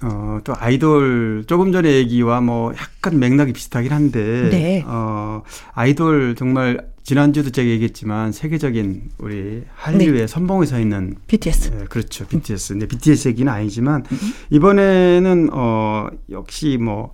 어, 0.05 0.39
또 0.45 0.53
아이돌 0.59 1.45
조금 1.47 1.73
전에 1.73 1.91
얘기와 1.95 2.41
뭐 2.41 2.73
약간 2.75 3.19
맥락이 3.19 3.53
비슷하긴 3.53 3.91
한데 3.93 4.49
네. 4.51 4.85
어, 4.87 5.43
아이돌 5.73 6.35
정말 6.37 6.87
지난주도 7.05 7.51
제가 7.51 7.69
얘기했지만 7.69 8.33
세계적인 8.33 9.11
우리 9.19 9.65
한류의 9.75 10.27
선봉에 10.29 10.67
서 10.67 10.79
있는 10.81 11.17
BTS. 11.27 11.71
네, 11.71 11.85
그렇죠. 11.85 12.27
BTS. 12.27 12.75
근데 12.75 12.87
BTS 12.87 13.29
얘기는 13.29 13.51
아니지만 13.51 14.05
이번에는 14.51 15.51
어 15.53 16.09
역시 16.31 16.79
뭐 16.81 17.11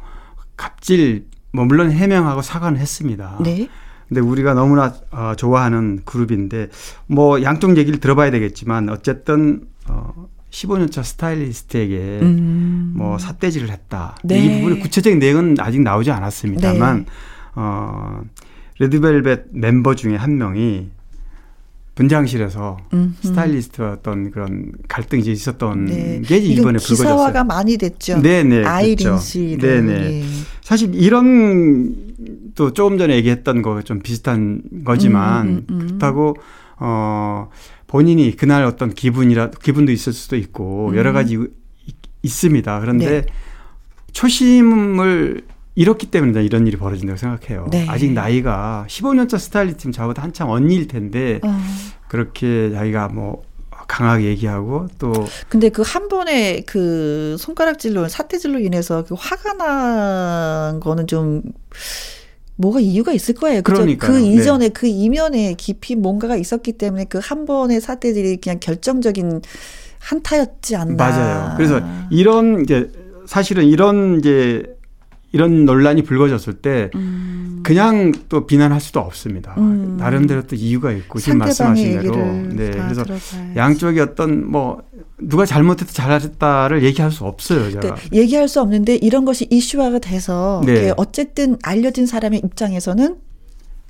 갑질 0.57 1.27
뭐 1.53 1.65
물론 1.65 1.91
해명하고 1.91 2.43
사과는 2.43 2.79
했습니다. 2.79 3.39
네. 3.43 3.69
근데 4.09 4.21
우리가 4.21 4.55
너무나 4.55 4.95
어, 5.11 5.35
좋아하는 5.37 6.01
그룹인데 6.05 6.69
뭐 7.07 7.43
양쪽 7.43 7.77
얘기를 7.77 7.99
들어봐야 7.99 8.31
되겠지만 8.31 8.89
어쨌든 8.91 9.63
어 9.89 10.29
15년차 10.51 11.05
스타일리스트에게 11.05 11.97
음. 12.23 12.93
뭐 12.97 13.19
삿대질을 13.19 13.71
했다. 13.71 14.17
네. 14.25 14.39
이 14.45 14.59
부분의 14.61 14.81
구체적인 14.81 15.19
내용은 15.19 15.57
아직 15.61 15.81
나오지 15.81 16.11
않았습니다만 16.11 16.99
네. 16.99 17.05
어 17.55 18.23
레드벨벳 18.79 19.47
멤버 19.53 19.95
중에 19.95 20.17
한 20.17 20.39
명이 20.39 20.89
분장실에서 21.95 22.79
음흠. 22.95 23.13
스타일리스트와 23.21 23.93
어떤 23.93 24.31
그런 24.31 24.73
갈등이 24.89 25.23
있었던 25.31 25.85
네. 25.87 26.23
게 26.25 26.39
이번에 26.39 26.79
기사화가 26.79 27.15
불거졌어요. 27.17 27.45
많이 27.45 27.77
됐죠. 27.77 28.23
네네. 28.23 28.65
아이린 28.65 28.97
그렇죠. 28.97 29.19
씨를. 29.23 29.59
네네. 29.85 30.21
예. 30.21 30.25
사실 30.63 30.95
이런 30.95 31.95
또 32.55 32.73
조금 32.73 32.97
전에 32.97 33.15
얘기했던 33.17 33.63
거 33.63 33.83
좀 33.83 34.01
비슷한 34.01 34.63
거지만 34.85 35.47
음, 35.49 35.67
음, 35.69 35.75
음. 35.81 35.87
그렇다고 35.87 36.37
어 36.79 37.49
본인이 37.95 38.37
그날 38.37 38.63
어떤 38.63 38.95
기분이라 38.95 39.51
기분도 39.51 39.91
있을 39.91 40.13
수도 40.13 40.37
있고 40.37 40.91
음. 40.91 40.97
여러 40.97 41.13
가지 41.13 41.35
이- 41.35 41.93
있습니다. 42.23 42.79
그런데 42.79 43.23
네. 43.23 43.27
초심을 44.13 45.43
잃었기 45.75 46.07
때문에 46.13 46.45
이런 46.45 46.69
일이 46.69 46.77
벌어진다고 46.77 47.17
생각해요. 47.17 47.67
네. 47.73 47.87
아직 47.89 48.13
나이가 48.13 48.85
15년차 48.89 49.41
스타일리스트 49.41 49.91
저보다 49.91 50.23
한참 50.23 50.49
언니일 50.51 50.87
텐데 50.87 51.41
어. 51.43 51.59
그렇게 52.07 52.71
자기가 52.71 53.09
뭐 53.09 53.43
강하게 53.89 54.27
얘기하고 54.27 54.87
또 55.01 55.13
근데 55.49 55.69
그 55.69 55.83
한 55.83 56.07
번에 56.09 56.61
그 56.67 57.35
손가락질로 57.41 58.07
사태질로 58.09 58.61
인해서 58.61 59.05
그 59.05 59.17
화가 59.19 59.55
난 59.55 60.79
거는 60.79 61.09
좀 61.09 61.43
뭐가 62.61 62.81
이유가 62.81 63.13
있을 63.13 63.35
거예요. 63.35 63.63
그죠? 63.63 63.87
그 63.99 64.13
네. 64.13 64.23
이전에 64.23 64.69
그 64.69 64.87
이면에 64.87 65.55
깊이 65.55 65.97
뭔가가 65.97 66.37
있었기 66.37 66.73
때문에 66.73 67.05
그 67.05 67.19
한 67.31 67.45
번의 67.47 67.81
사태들이 67.81 68.39
그냥 68.39 68.59
결정적인 68.61 69.43
한타였지 70.01 70.75
않나. 70.77 70.95
맞아요. 70.97 71.55
그래서 71.57 71.81
이런 72.11 72.63
이제 72.63 72.91
사실은 73.27 73.65
이런 73.67 74.19
이제 74.19 74.65
이런 75.33 75.65
논란이 75.65 76.03
불거졌을 76.03 76.55
때 76.55 76.91
음. 76.95 77.61
그냥 77.63 78.13
또 78.29 78.47
비난할 78.47 78.81
수도 78.81 79.01
없습니다. 79.01 79.55
음. 79.59 79.97
나름대로 79.99 80.43
또 80.47 80.57
이유가 80.57 80.91
있고 80.93 81.19
지금 81.19 81.39
말씀하신 81.39 82.01
대로 82.01 82.17
네다 82.17 82.85
그래서 82.85 83.05
들어봐야지. 83.05 83.53
양쪽이 83.57 84.01
어떤 84.01 84.51
뭐 84.51 84.83
누가 85.19 85.45
잘못했다 85.45 85.93
잘했다를 85.93 86.83
얘기할 86.83 87.13
수 87.13 87.25
없어요. 87.25 87.71
제가. 87.71 87.95
네, 87.95 88.19
얘기할 88.19 88.49
수 88.49 88.61
없는데 88.61 88.97
이런 88.97 89.25
것이 89.25 89.47
이슈화가 89.51 89.99
돼서 90.01 90.63
네. 90.65 90.93
어쨌든 90.97 91.57
알려진 91.63 92.07
사람의 92.07 92.41
입장에서는 92.45 93.17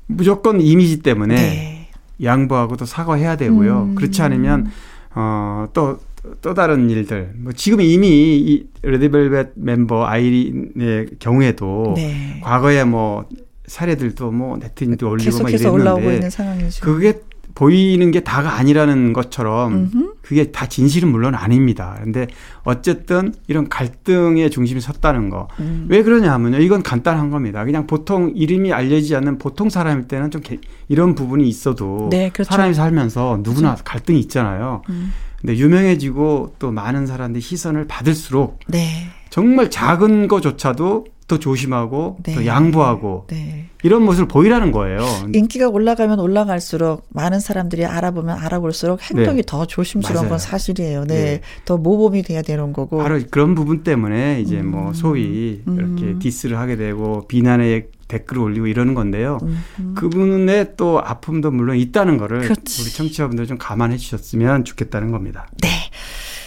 무조건 0.06 0.60
이미지 0.60 1.00
때문에 1.00 1.34
네. 1.34 1.88
양보하고 2.22 2.76
또 2.76 2.84
사과해야 2.84 3.36
되고요. 3.36 3.82
음. 3.90 3.94
그렇지 3.94 4.20
않으면 4.20 4.70
어또 5.14 6.00
또 6.42 6.54
다른 6.54 6.90
일들 6.90 7.32
뭐 7.38 7.52
지금 7.52 7.80
이미 7.80 8.08
이 8.38 8.66
레드벨벳 8.82 9.52
멤버 9.54 10.04
아이린의 10.06 11.06
경우에도 11.18 11.94
네. 11.96 12.40
과거에 12.42 12.84
뭐 12.84 13.26
사례들도 13.66 14.30
뭐 14.32 14.56
네티즌도 14.58 15.08
올리고 15.08 15.30
막 15.42 15.46
계속해서 15.46 15.72
올라오고 15.72 16.00
있는 16.00 16.12
이랬는데 16.12 16.30
상황이죠. 16.30 16.84
그게 16.84 17.20
보이는 17.54 18.10
게 18.10 18.20
다가 18.20 18.54
아니라는 18.58 19.12
것처럼 19.12 19.72
음흠. 19.92 20.12
그게 20.22 20.50
다 20.52 20.66
진실은 20.66 21.08
물론 21.10 21.34
아닙니다. 21.34 21.98
근데 22.02 22.26
어쨌든 22.62 23.34
이런 23.48 23.68
갈등의 23.68 24.50
중심이 24.50 24.80
섰다는 24.80 25.30
거. 25.30 25.48
음. 25.58 25.86
왜 25.88 26.02
그러냐 26.02 26.32
하면요. 26.32 26.58
이건 26.58 26.82
간단한 26.82 27.30
겁니다. 27.30 27.64
그냥 27.64 27.86
보통 27.86 28.32
이름이 28.36 28.72
알려지지 28.72 29.16
않는 29.16 29.38
보통 29.38 29.68
사람일 29.68 30.06
때는 30.06 30.30
좀 30.30 30.42
개- 30.42 30.58
이런 30.88 31.14
부분이 31.14 31.46
있어도 31.48 32.08
네, 32.10 32.30
그렇죠. 32.30 32.48
사람이 32.50 32.74
살면서 32.74 33.40
누구나 33.42 33.74
갈등이 33.84 34.18
있잖아요. 34.20 34.82
음. 34.88 35.12
근데 35.40 35.56
유명해지고 35.56 36.54
또 36.58 36.70
많은 36.70 37.06
사람들이 37.06 37.40
시선을 37.40 37.86
받을수록 37.86 38.58
네. 38.68 39.06
정말 39.30 39.70
작은 39.70 40.28
거조차도 40.28 41.06
더 41.28 41.38
조심하고 41.38 42.18
네. 42.24 42.34
또 42.34 42.44
양보하고 42.44 43.26
네. 43.28 43.66
이런 43.84 44.02
모습을 44.02 44.26
보이라는 44.26 44.72
거예요. 44.72 44.98
인기가 45.32 45.68
올라가면 45.68 46.18
올라갈수록 46.18 47.06
많은 47.10 47.38
사람들이 47.38 47.86
알아보면 47.86 48.36
알아볼수록 48.36 49.00
행동이 49.00 49.36
네. 49.36 49.42
더 49.46 49.64
조심스러운 49.64 50.22
맞아요. 50.22 50.30
건 50.30 50.38
사실이에요. 50.40 51.04
네. 51.04 51.14
네. 51.14 51.40
더 51.64 51.76
모범이 51.78 52.24
돼야 52.24 52.42
되는 52.42 52.72
거고. 52.72 52.98
바로 52.98 53.20
그런 53.30 53.54
부분 53.54 53.84
때문에 53.84 54.40
이제 54.40 54.60
뭐 54.60 54.88
음. 54.88 54.92
소위 54.92 55.62
음. 55.68 55.76
이렇게 55.78 56.18
디스를 56.18 56.58
하게 56.58 56.74
되고 56.76 57.26
비난의 57.28 57.86
댓글을 58.10 58.42
올리고 58.42 58.66
이러는 58.66 58.92
건데요. 58.94 59.38
음, 59.42 59.64
음. 59.78 59.94
그분의 59.96 60.72
또 60.76 61.00
아픔도 61.00 61.50
물론 61.50 61.76
있다는 61.76 62.18
거를 62.18 62.40
그렇지. 62.42 62.82
우리 62.82 62.90
청취자분들 62.92 63.46
좀 63.46 63.56
감안해 63.56 63.96
주셨으면 63.96 64.64
좋겠다는 64.64 65.10
겁니다. 65.12 65.46
네. 65.62 65.68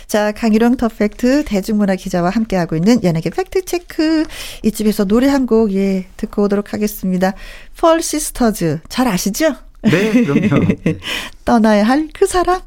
자, 0.06 0.32
강희룡 0.32 0.78
더팩트 0.78 1.46
대중문화 1.46 1.96
기자와 1.96 2.30
함께하고 2.30 2.76
있는 2.76 3.04
연예계 3.04 3.32
팩트체크. 3.32 4.26
이집에서 4.62 5.06
노래 5.06 5.28
한 5.28 5.48
곡, 5.48 5.74
예, 5.74 6.06
듣고 6.18 6.44
오도록 6.44 6.74
하겠습니다. 6.74 7.34
펄 7.78 8.04
시스터즈. 8.04 8.82
잘 8.90 9.08
아시죠? 9.08 9.56
네, 9.82 10.24
그럼요. 10.24 10.66
네. 10.84 11.00
떠나야 11.46 11.84
할 11.84 12.10
그 12.14 12.28
사람. 12.28 12.62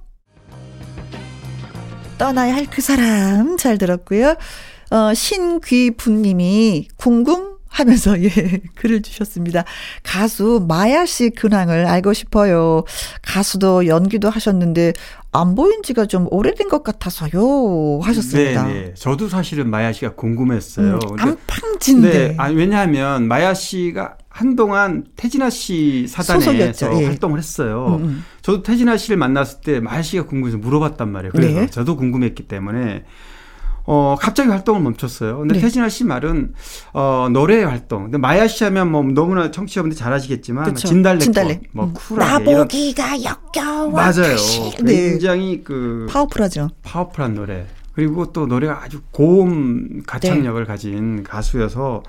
떠나야 2.19 2.55
할 2.55 2.67
그 2.69 2.81
사람. 2.83 3.57
잘 3.59 3.79
들었고요. 3.79 4.35
어, 4.91 5.15
신귀분님이 5.15 6.89
궁금 6.97 7.56
하면서 7.77 8.17
예 8.25 8.31
글을 8.75 9.03
주셨습니다. 9.03 9.65
가수 10.03 10.65
마야 10.67 11.05
씨 11.05 11.29
근황을 11.31 11.87
알고 11.87 12.15
싶어요. 12.15 12.85
가수도 13.21 13.87
연기도 13.87 14.31
하셨는데 14.31 14.95
안 15.33 15.55
보인 15.55 15.83
지가 15.83 16.07
좀 16.07 16.27
오래된 16.31 16.71
것 16.71 16.83
같아서요 16.83 18.01
하셨습니다. 18.03 18.67
네, 18.67 18.73
네. 18.73 18.95
저도 18.95 19.29
사실은 19.29 19.69
마야 19.69 19.93
씨가 19.93 20.15
궁금했어요. 20.15 20.99
음, 21.11 21.17
안팡진데 21.19 22.29
네, 22.29 22.35
아니, 22.39 22.55
왜냐하면 22.57 23.29
마야 23.29 23.53
씨가 23.53 24.17
한동안 24.31 25.05
태진아 25.17 25.51
씨 25.51 26.07
사단에서 26.09 26.55
예. 27.01 27.05
활동을 27.05 27.39
했어요. 27.39 27.99
음, 28.01 28.05
음. 28.05 28.25
저도 28.41 28.63
태진아 28.63 28.97
씨를 28.97 29.19
만났을 29.19 29.61
때 29.61 29.81
마야 29.81 30.01
씨가 30.01 30.25
궁금해서 30.25 30.57
물어봤단 30.57 31.13
말이에요. 31.13 31.33
그래서 31.33 31.61
네. 31.61 31.67
저도 31.67 31.97
궁금했기 31.97 32.49
때문에 32.49 33.05
어 33.87 34.17
갑자기 34.19 34.51
활동을 34.51 34.81
멈췄어요. 34.81 35.39
근데 35.39 35.55
네. 35.55 35.61
태진아 35.61 35.89
씨 35.89 36.05
말은 36.05 36.55
어 36.93 37.29
노래 37.31 37.63
활동. 37.63 38.05
근데 38.05 38.19
마야 38.19 38.49
씨 38.49 38.65
하면 38.65 38.91
뭐 38.91 39.03
너무나 39.05 39.51
청취자분들 39.51 39.97
잘 39.97 40.13
아시겠지만. 40.13 40.75
진달래, 40.75 41.21
진달래. 41.21 41.61
뭐 41.73 41.87
음. 41.87 41.95
쿨하게 41.95 42.45
이런 42.45 42.59
나보기가 42.63 43.23
역겨워. 43.23 43.91
맞아요. 43.91 44.37
네. 44.83 45.11
굉장히 45.11 45.63
그 45.63 46.07
파워풀하죠. 46.11 46.71
파워풀한 46.83 47.35
노래. 47.35 47.67
그리고 47.95 48.33
또 48.33 48.47
노래가 48.47 48.83
아주 48.83 49.01
고음 49.13 50.03
가창력을 50.07 50.61
네. 50.61 50.67
가진 50.67 51.23
가수여서 51.23 52.03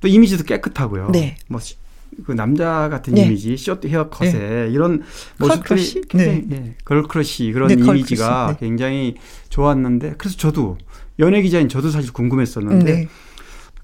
또 0.00 0.08
이미지도 0.08 0.44
깨끗하고요. 0.44 1.10
네. 1.12 1.36
뭐그 1.48 2.32
남자 2.34 2.88
같은 2.88 3.14
네. 3.14 3.26
이미지, 3.26 3.56
쇼트 3.56 3.86
헤어컷에 3.86 4.70
이런 4.72 5.02
모습들이? 5.38 6.00
굉장히 6.08 6.46
예, 6.50 6.74
girl 6.84 7.14
crush 7.14 7.52
그런 7.52 7.68
네, 7.68 7.76
girl 7.76 7.85
crush. 7.85 7.98
이미지가 7.98 8.56
네. 8.58 8.66
굉장히 8.66 9.14
좋았는데 9.50 10.14
그래서 10.18 10.36
저도 10.36 10.78
연예 11.20 11.40
기자인 11.42 11.68
저도 11.68 11.90
사실 11.90 12.12
궁금했었는데 12.12 12.92
네. 12.92 13.08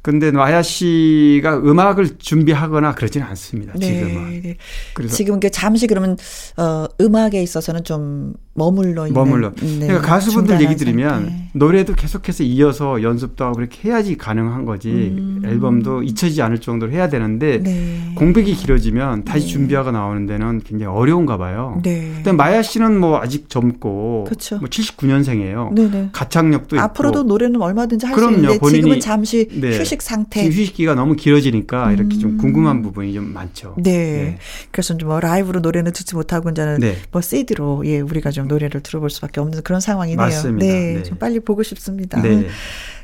근데 0.03 0.31
마야 0.31 0.63
씨가 0.63 1.59
음악을 1.59 2.19
준비하거나 2.19 2.95
그러지는 2.95 3.27
않습니다. 3.27 3.73
네, 3.77 3.87
지금은. 3.87 4.43
네. 4.43 4.57
그래서 4.95 5.17
지금 5.17 5.41
그 5.41 5.51
잠시 5.51 5.87
그러면 5.87 6.17
어 6.57 6.87
음악에 7.01 7.43
있어서는 7.43 7.83
좀 7.83 8.35
머물러 8.57 9.07
있는 9.07 9.21
머물러. 9.21 9.53
네, 9.55 9.87
그러니까 9.87 10.01
가수분들 10.03 10.61
얘기 10.63 10.77
들으면 10.77 11.09
상태. 11.11 11.47
노래도 11.53 11.95
계속해서 11.95 12.43
이어서 12.43 13.03
연습도 13.03 13.45
하고 13.45 13.57
그렇게 13.57 13.89
해야지 13.89 14.17
가능한 14.17 14.65
거지. 14.65 14.89
음. 14.91 15.43
앨범도 15.45 16.03
잊혀지지 16.03 16.43
않을 16.43 16.61
정도로 16.61 16.93
해야 16.93 17.09
되는데 17.09 17.63
네. 17.63 18.13
공백이 18.15 18.55
길어지면 18.55 19.25
다시 19.25 19.47
네. 19.47 19.53
준비하고 19.53 19.91
나오는 19.91 20.27
데는 20.27 20.61
굉장히 20.65 20.95
어려운가 20.95 21.37
봐요. 21.37 21.81
네. 21.83 22.13
근데 22.17 22.33
마야 22.33 22.63
씨는 22.63 22.99
뭐 22.99 23.21
아직 23.21 23.49
젊고 23.49 24.25
그쵸. 24.29 24.59
뭐 24.59 24.69
79년생이에요. 24.69 25.75
네네. 25.75 26.11
가창력도 26.13 26.81
앞으로도 26.81 27.21
있고 27.21 27.29
노래는 27.29 27.61
얼마든지 27.61 28.07
할 28.07 28.15
수. 28.15 28.27
있는데 28.27 28.59
지금은 28.59 29.01
잠시 29.01 29.49
네. 29.49 29.79
휴식 29.79 30.03
상태. 30.03 30.43
지금 30.43 30.57
휴식기가 30.57 30.95
너무 30.95 31.15
길어지니까 31.15 31.93
이렇게 31.93 32.19
좀 32.19 32.33
음. 32.33 32.39
궁금한 32.39 32.83
부분이 32.83 33.13
좀 33.13 33.33
많죠. 33.33 33.75
네. 33.79 34.39
그래서 34.71 34.95
이제 34.95 35.05
뭐 35.05 35.21
라이브로 35.21 35.61
노래는 35.61 35.93
듣지 35.93 36.15
못하고 36.15 36.51
이제는 36.51 36.81
네. 36.81 36.97
뭐 37.13 37.21
CD로 37.21 37.83
예 37.87 38.01
우리가 38.01 38.31
좀 38.31 38.46
노래를 38.47 38.83
들어볼 38.83 39.11
수밖에 39.11 39.41
없는 39.41 39.63
그런 39.63 39.81
상황이네요. 39.81 40.17
맞습니다. 40.17 40.67
네, 40.67 40.95
네. 40.95 41.03
좀 41.03 41.19
빨리 41.19 41.41
보고 41.41 41.63
싶습니다. 41.63 42.21
네. 42.21 42.47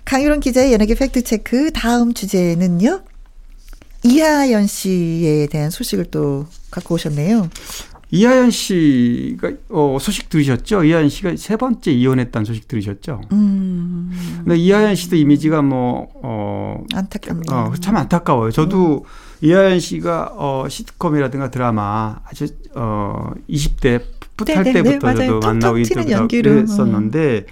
강유론 0.05 0.40
기자의 0.40 0.72
연예계 0.72 0.95
팩트 0.95 1.22
체크 1.22 1.70
다음 1.72 2.12
주제는요. 2.12 3.03
이하연 4.05 4.66
씨에 4.66 5.47
대한 5.47 5.70
소식을 5.70 6.07
또 6.07 6.47
갖고 6.70 6.97
오셨네요. 6.97 7.49
이하연 8.14 8.51
씨가 8.51 9.53
어, 9.70 9.97
소식 9.99 10.28
들으셨죠? 10.28 10.84
이하연 10.84 11.09
씨가 11.09 11.34
세 11.36 11.57
번째 11.57 11.93
이혼했다는 11.93 12.45
소식 12.45 12.68
들으셨죠? 12.68 13.22
음, 13.32 14.12
근데 14.45 14.57
이하연 14.59 14.95
씨도 14.95 15.16
이미지가 15.16 15.62
뭐, 15.62 16.09
어, 16.22 16.84
안타깝네요. 16.93 17.45
어, 17.51 17.72
참 17.80 17.97
안타까워요. 17.97 18.51
저도 18.51 19.07
이하연 19.40 19.80
씨가 19.80 20.32
어, 20.36 20.66
시트콤이라든가 20.68 21.51
드라마 21.51 22.16
아주 22.24 22.49
어, 22.74 23.30
20대 23.49 24.03
네, 24.45 24.55
네, 24.55 24.62
네, 24.62 24.83
때부터 24.83 25.07
맞아요. 25.07 25.26
저도 25.26 25.41
만나고 25.47 25.78
인터뷰를. 25.78 26.62
했었는데 26.62 27.47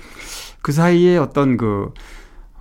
그 0.62 0.72
사이에 0.72 1.16
어떤 1.16 1.56
그 1.56 1.92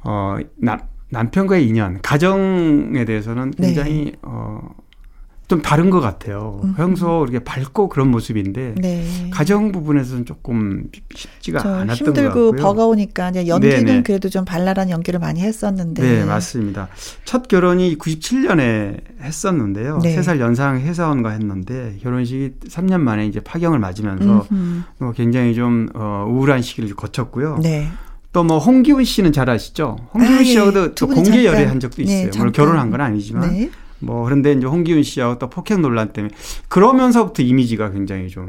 어, 0.04 0.38
남, 0.58 0.80
남편과의 1.10 1.68
인연, 1.68 2.02
가정에 2.02 3.06
대해서는 3.06 3.52
네. 3.58 3.68
굉장히 3.68 4.14
어, 4.22 4.62
좀 5.50 5.64
다른 5.64 5.90
것 5.90 6.00
같아요. 6.00 6.62
음. 6.64 6.76
평소 6.78 7.26
이렇게 7.28 7.44
밝고 7.44 7.90
그런 7.90 8.10
모습인데 8.10 8.76
네. 8.78 9.30
가정 9.32 9.72
부분에서는 9.72 10.26
조금 10.26 10.84
쉽지가 11.16 11.60
저 11.60 11.74
않았던 11.74 11.96
힘들고 11.96 12.34
것 12.34 12.52
같고요. 12.52 12.62
버거우니까 12.62 13.32
이제 13.32 13.48
연기는 13.48 13.84
네네. 13.84 14.04
그래도 14.04 14.30
좀 14.30 14.46
발랄한 14.46 14.92
연기를 14.92 15.20
많이 15.20 15.42
했었는데. 15.42 16.04
네, 16.04 16.24
맞습니다. 16.24 16.88
첫 17.26 17.48
결혼이 17.48 17.98
97년에 17.98 19.02
했었는데요. 19.22 19.98
네. 20.04 20.14
세살 20.14 20.40
연상 20.40 20.82
회사원과 20.82 21.32
했는데 21.32 21.98
결혼식이 22.04 22.52
3년 22.70 23.00
만에 23.02 23.26
이제 23.26 23.40
파경을 23.40 23.80
맞으면서. 23.80 24.46
뭐 25.00 25.12
굉장히 25.14 25.56
좀 25.56 25.90
어, 25.96 26.28
우울한 26.30 26.62
시기를 26.62 26.96
거쳤고요. 26.96 27.58
네. 27.64 27.88
또뭐 28.34 28.60
홍기훈 28.60 29.04
씨는 29.04 29.32
잘 29.32 29.50
아시죠? 29.50 29.98
홍기훈 30.14 30.38
아, 30.38 30.40
예. 30.42 30.44
씨하고도 30.44 30.94
두또 30.94 31.08
분이 31.08 31.24
공개 31.24 31.46
열애한 31.46 31.80
적도 31.80 31.98
네, 31.98 32.04
있어요. 32.04 32.18
물론 32.18 32.32
잠깐. 32.32 32.52
결혼한 32.52 32.92
건 32.92 33.02
아니지만 33.02 33.52
네. 33.52 33.72
뭐 34.00 34.24
그런데 34.24 34.52
이제 34.54 34.66
홍기훈 34.66 35.04
씨하고 35.04 35.40
또 35.40 35.50
폭행 35.50 35.82
논란 35.82 36.14
때문에 36.14 36.34
그러면서부터 36.68 37.44
이미지가 37.44 37.92
굉장히 37.92 38.28
좀, 38.30 38.48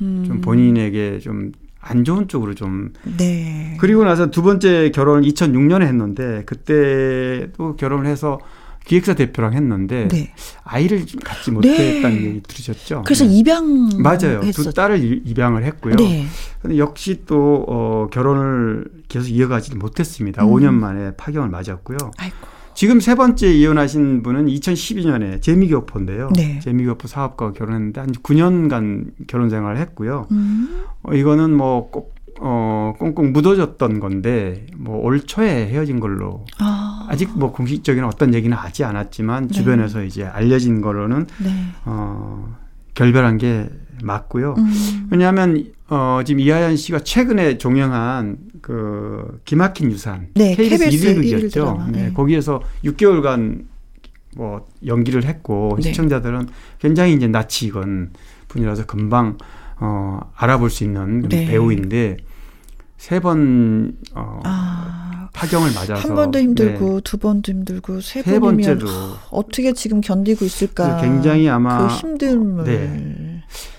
음. 0.00 0.24
좀 0.26 0.40
본인에게 0.40 1.18
좀 1.20 1.52
안 1.80 2.04
좋은 2.04 2.28
쪽으로 2.28 2.54
좀 2.54 2.92
네. 3.16 3.76
그리고 3.80 4.04
나서 4.04 4.30
두 4.30 4.42
번째 4.42 4.90
결혼을 4.90 5.22
2006년에 5.22 5.82
했는데 5.82 6.42
그때도 6.44 7.76
결혼을 7.76 8.06
해서 8.06 8.40
기획사 8.84 9.14
대표랑 9.14 9.52
했는데 9.52 10.08
네. 10.08 10.32
아이를 10.64 11.04
갖지 11.22 11.50
못했다는 11.50 12.16
네. 12.18 12.24
얘기 12.24 12.40
들으셨죠? 12.42 13.04
그래서 13.04 13.24
네. 13.26 13.32
입양 13.38 13.90
맞아요. 14.02 14.40
했었... 14.42 14.62
두 14.64 14.72
딸을 14.72 14.98
이- 15.04 15.22
입양을 15.26 15.62
했고요. 15.64 15.96
네. 15.96 16.26
근데 16.62 16.78
역시 16.78 17.22
또 17.26 17.64
어, 17.68 18.08
결혼을 18.10 18.86
계속 19.08 19.28
이어가지 19.28 19.74
못했습니다. 19.76 20.44
음. 20.44 20.50
5년 20.50 20.72
만에 20.72 21.12
파경을 21.16 21.48
맞았고요. 21.50 21.96
아이고. 22.16 22.36
지금 22.78 23.00
세 23.00 23.16
번째 23.16 23.52
이혼하신 23.52 24.22
분은 24.22 24.46
2012년에 24.46 25.42
재미교포인데요. 25.42 26.30
네. 26.36 26.60
재미교포 26.60 27.08
사업가와 27.08 27.52
결혼했는데 27.52 28.00
한 28.00 28.12
9년간 28.12 29.26
결혼 29.26 29.50
생활을 29.50 29.78
했고요. 29.78 30.28
음. 30.30 30.84
어, 31.02 31.12
이거는 31.12 31.56
뭐 31.56 31.90
꼭, 31.90 32.14
어, 32.38 32.94
꽁꽁 33.00 33.32
묻어졌던 33.32 33.98
건데, 33.98 34.64
뭐 34.76 35.00
올 35.00 35.18
초에 35.26 35.66
헤어진 35.66 35.98
걸로. 35.98 36.44
아. 36.60 37.04
아직 37.08 37.36
뭐 37.36 37.50
공식적인 37.50 38.04
어떤 38.04 38.32
얘기는 38.32 38.56
하지 38.56 38.84
않았지만, 38.84 39.48
네. 39.48 39.54
주변에서 39.54 40.04
이제 40.04 40.22
알려진 40.22 40.80
거로는, 40.80 41.26
네. 41.42 41.50
어, 41.84 42.54
결별한 42.94 43.38
게 43.38 43.68
맞고요. 44.02 44.54
음. 44.58 45.08
왜냐하면, 45.10 45.64
어, 45.88 46.20
지금 46.24 46.40
이하연 46.40 46.76
씨가 46.76 47.00
최근에 47.00 47.58
종영한 47.58 48.38
그, 48.60 49.40
기막힌 49.44 49.90
유산. 49.90 50.28
네, 50.34 50.54
KBS 50.54 50.84
KBS 50.84 50.96
1일 50.96 51.02
일일 51.02 51.14
극이었죠. 51.16 51.48
드라마, 51.48 51.86
네, 51.88 52.02
네. 52.06 52.12
거기에서 52.12 52.62
6개월간 52.84 53.64
뭐 54.36 54.66
연기를 54.86 55.24
했고, 55.24 55.76
네. 55.80 55.88
시청자들은 55.90 56.48
굉장히 56.78 57.14
이제 57.14 57.26
낯이 57.26 57.68
익은 57.68 58.10
분이라서 58.48 58.86
금방 58.86 59.36
어, 59.80 60.20
알아볼 60.34 60.70
수 60.70 60.84
있는 60.84 61.22
네. 61.28 61.46
배우인데 61.46 62.16
세번 62.96 63.96
어, 64.14 64.40
아. 64.44 65.28
파경을 65.32 65.70
맞아서 65.72 65.94
한 65.94 66.16
번도 66.16 66.40
힘들고 66.40 66.94
네. 66.96 67.00
두 67.04 67.16
번도 67.16 67.52
힘들고 67.52 68.00
세, 68.00 68.22
세 68.22 68.40
번째도 68.40 68.86
어떻게 69.30 69.72
지금 69.72 70.00
견디고 70.00 70.44
있을까? 70.44 71.00
굉장히 71.00 71.48
아마 71.48 71.86
그 71.86 71.94
힘듦을 71.94 72.64
네. 72.64 73.27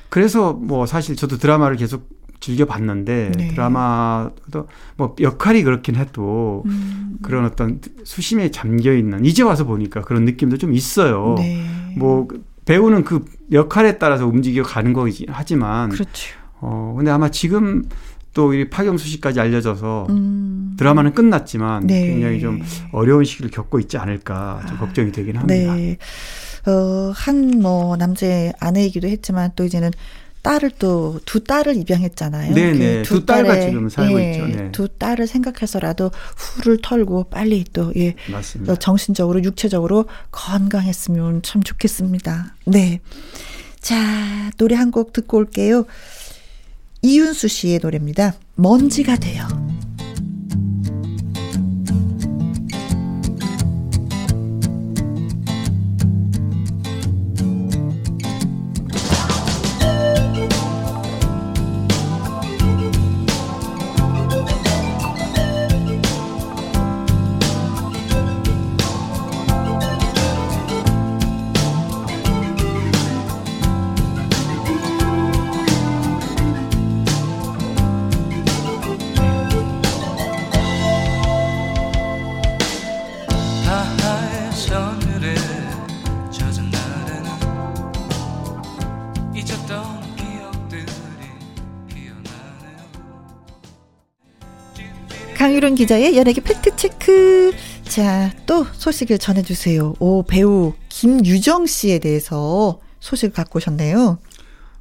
그래서 0.10 0.53
뭐 0.53 0.86
사실 0.86 1.16
저도 1.16 1.38
드라마를 1.38 1.78
계속 1.78 2.10
즐겨 2.39 2.66
봤는데 2.66 3.32
네. 3.36 3.47
드라마도 3.49 4.68
뭐 4.95 5.16
역할이 5.20 5.64
그렇긴 5.64 5.95
해도 5.95 6.64
음. 6.66 7.18
그런 7.22 7.45
어떤 7.45 7.82
수심에 8.03 8.49
잠겨 8.51 8.93
있는 8.93 9.26
이제 9.26 9.43
와서 9.43 9.66
보니까 9.66 10.01
그런 10.01 10.26
느낌도 10.26 10.57
좀 10.57 10.74
있어요. 10.74 11.36
네. 11.38 11.66
뭐 11.97 12.28
배우는 12.66 13.03
그 13.03 13.26
역할에 13.51 13.97
따라서 13.97 14.26
움직여 14.26 14.64
가는 14.64 14.93
거긴 14.93 15.28
하지만 15.30 15.89
그렇죠. 15.89 16.34
어 16.62 16.93
근데 16.97 17.12
아마 17.12 17.30
지금 17.30 17.84
또이 18.34 18.70
파경 18.70 18.97
소식까지 18.97 19.39
알려져서 19.39 20.07
음. 20.10 20.76
드라마는 20.78 21.14
끝났지만 21.14 21.88
네. 21.88 22.07
굉장히 22.07 22.39
좀 22.39 22.62
어려운 22.91 23.26
시기를 23.26 23.51
겪고 23.51 23.80
있지 23.80 23.97
않을까 23.97 24.62
좀 24.68 24.78
걱정이 24.78 25.12
되긴 25.12 25.38
합니다. 25.38 25.76
네. 25.76 25.97
어, 26.68 27.12
한 27.16 27.60
뭐 27.62 27.95
남자의 27.97 28.53
아내이기도 28.60 29.07
했지만 29.07 29.51
또 29.55 29.64
이제는 29.66 29.91
딸을 30.41 30.72
또 30.80 31.20
두 31.26 31.43
딸을 31.43 31.76
입양했잖아요. 31.76 32.53
네네. 32.53 33.01
그두 33.01 33.26
딸과 33.26 33.49
딸의, 33.49 33.68
지금 33.70 33.89
살고 33.89 34.22
예, 34.22 34.32
있죠. 34.32 34.47
네. 34.47 34.72
두 34.72 34.88
딸을 34.88 35.28
생각해서라도 35.28 36.12
후를 36.38 36.80
털고 36.82 37.26
빨리 37.26 37.66
또 37.74 37.91
예. 37.97 38.16
맞습니다. 38.32 38.74
어, 38.74 38.76
정신적으로 38.78 39.43
육체적으로 39.43 40.05
건강했으면 40.32 41.41
참 41.41 41.62
좋겠습니다. 41.64 42.55
네. 42.66 43.01
자, 43.82 44.49
노래 44.57 44.76
한 44.76 44.91
곡 44.91 45.12
듣고 45.14 45.38
올게요. 45.38 45.86
이윤수 47.01 47.47
씨의 47.47 47.80
노래입니다. 47.82 48.34
먼지가 48.55 49.18
돼요. 49.18 49.47
강유론 95.60 95.76
기자의 95.76 96.16
연예계 96.18 96.41
팩트체크. 96.41 97.51
자, 97.84 98.32
또 98.45 98.64
소식을 98.72 99.18
전해주세요. 99.18 99.95
오, 99.99 100.24
배우 100.24 100.74
김유정 100.88 101.66
씨에 101.66 101.99
대해서 101.99 102.80
소식을 103.01 103.34
갖고 103.34 103.57
오셨네요. 103.57 104.20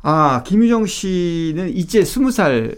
아 0.02 0.42
김유정 0.46 0.86
씨는 0.86 1.76
이제 1.76 2.04
스무 2.04 2.30
살 2.30 2.76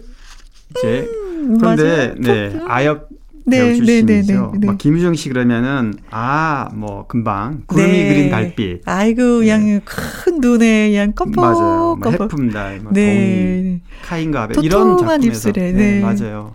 이제 0.71 1.07
그런데 1.07 1.13
음, 1.43 1.59
맞아요. 1.61 2.15
네 2.19 2.61
아역 2.67 3.09
네, 3.45 3.59
배우 3.59 3.69
네, 3.69 3.75
출신이죠. 3.77 4.33
네, 4.33 4.51
네, 4.53 4.59
네. 4.61 4.67
막 4.69 4.79
김유정 4.79 5.15
씨 5.15 5.29
그러면은 5.29 5.93
아 6.11 6.71
뭐 6.73 7.07
금방 7.07 7.65
구름이 7.67 7.93
네. 7.93 8.09
그린 8.09 8.31
달빛 8.31 8.83
아이고, 8.89 9.39
그냥 9.41 9.81
큰 9.85 10.41
눈에 10.41 10.89
그냥 10.91 11.13
껌뻑 11.13 11.45
맞아요. 11.45 11.97
뭐 11.97 11.99
껌뻑. 12.01 12.23
해품달, 12.33 12.81
뭐 12.81 12.93
동이, 12.95 13.07
네. 13.07 13.81
카인과 14.05 14.43
아벨 14.45 14.55
도톰한 14.57 14.65
이런 14.65 14.97
작품에서 14.99 15.27
입술에, 15.27 15.73
네, 15.73 15.97
네. 15.97 16.01
맞아요. 16.01 16.55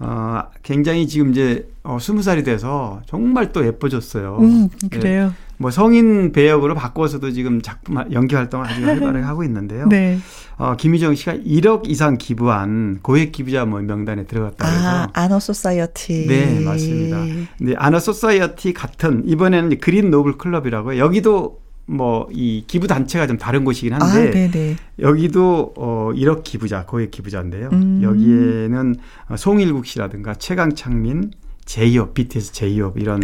어, 0.00 0.42
굉장히 0.62 1.06
지금 1.06 1.30
이제 1.30 1.68
어, 1.82 1.96
20살이 1.98 2.44
돼서 2.44 3.00
정말 3.06 3.52
또 3.52 3.64
예뻐졌어요. 3.66 4.38
음, 4.40 4.68
네. 4.82 4.88
그래요. 4.88 5.32
뭐 5.56 5.70
성인 5.70 6.32
배역으로 6.32 6.74
바꿔서도 6.74 7.30
지금 7.30 7.62
작품 7.62 7.98
하- 7.98 8.06
연기 8.10 8.34
활동을 8.34 8.66
아주 8.66 8.84
활발하게 8.84 9.20
하고 9.24 9.44
있는데요. 9.44 9.86
네. 9.88 10.18
어, 10.56 10.74
김희정 10.76 11.14
씨가 11.14 11.34
1억 11.34 11.88
이상 11.88 12.16
기부한 12.18 12.98
고액 13.02 13.32
기부자 13.32 13.64
뭐 13.64 13.80
명단에 13.80 14.24
들어갔다 14.24 14.56
그래서 14.68 14.88
아, 14.88 15.08
아너 15.12 15.38
소사이어티. 15.40 16.26
네, 16.26 16.60
맞습니다. 16.60 17.24
근데 17.58 17.74
아너 17.76 17.98
소사이어티 18.00 18.72
같은 18.72 19.22
이번에는 19.26 19.78
그린 19.78 20.10
노블 20.10 20.38
클럽이라고요. 20.38 20.98
여기도 20.98 21.60
뭐 21.86 22.28
이 22.32 22.64
기부 22.66 22.86
단체가 22.86 23.26
좀 23.26 23.38
다른 23.38 23.64
곳이긴 23.64 23.94
아, 23.94 23.98
한데 23.98 24.30
네네. 24.30 24.76
여기도 25.00 25.74
어 25.76 26.10
1억 26.14 26.42
기부자, 26.44 26.84
고액 26.86 27.10
기부자인데요. 27.10 27.70
음. 27.72 28.00
여기에는 28.02 28.96
어, 29.28 29.36
송일국 29.36 29.86
씨라든가 29.86 30.34
최강창민, 30.34 31.32
제이홉, 31.64 32.14
BTS 32.14 32.52
제이홉 32.52 32.98
이런 32.98 33.22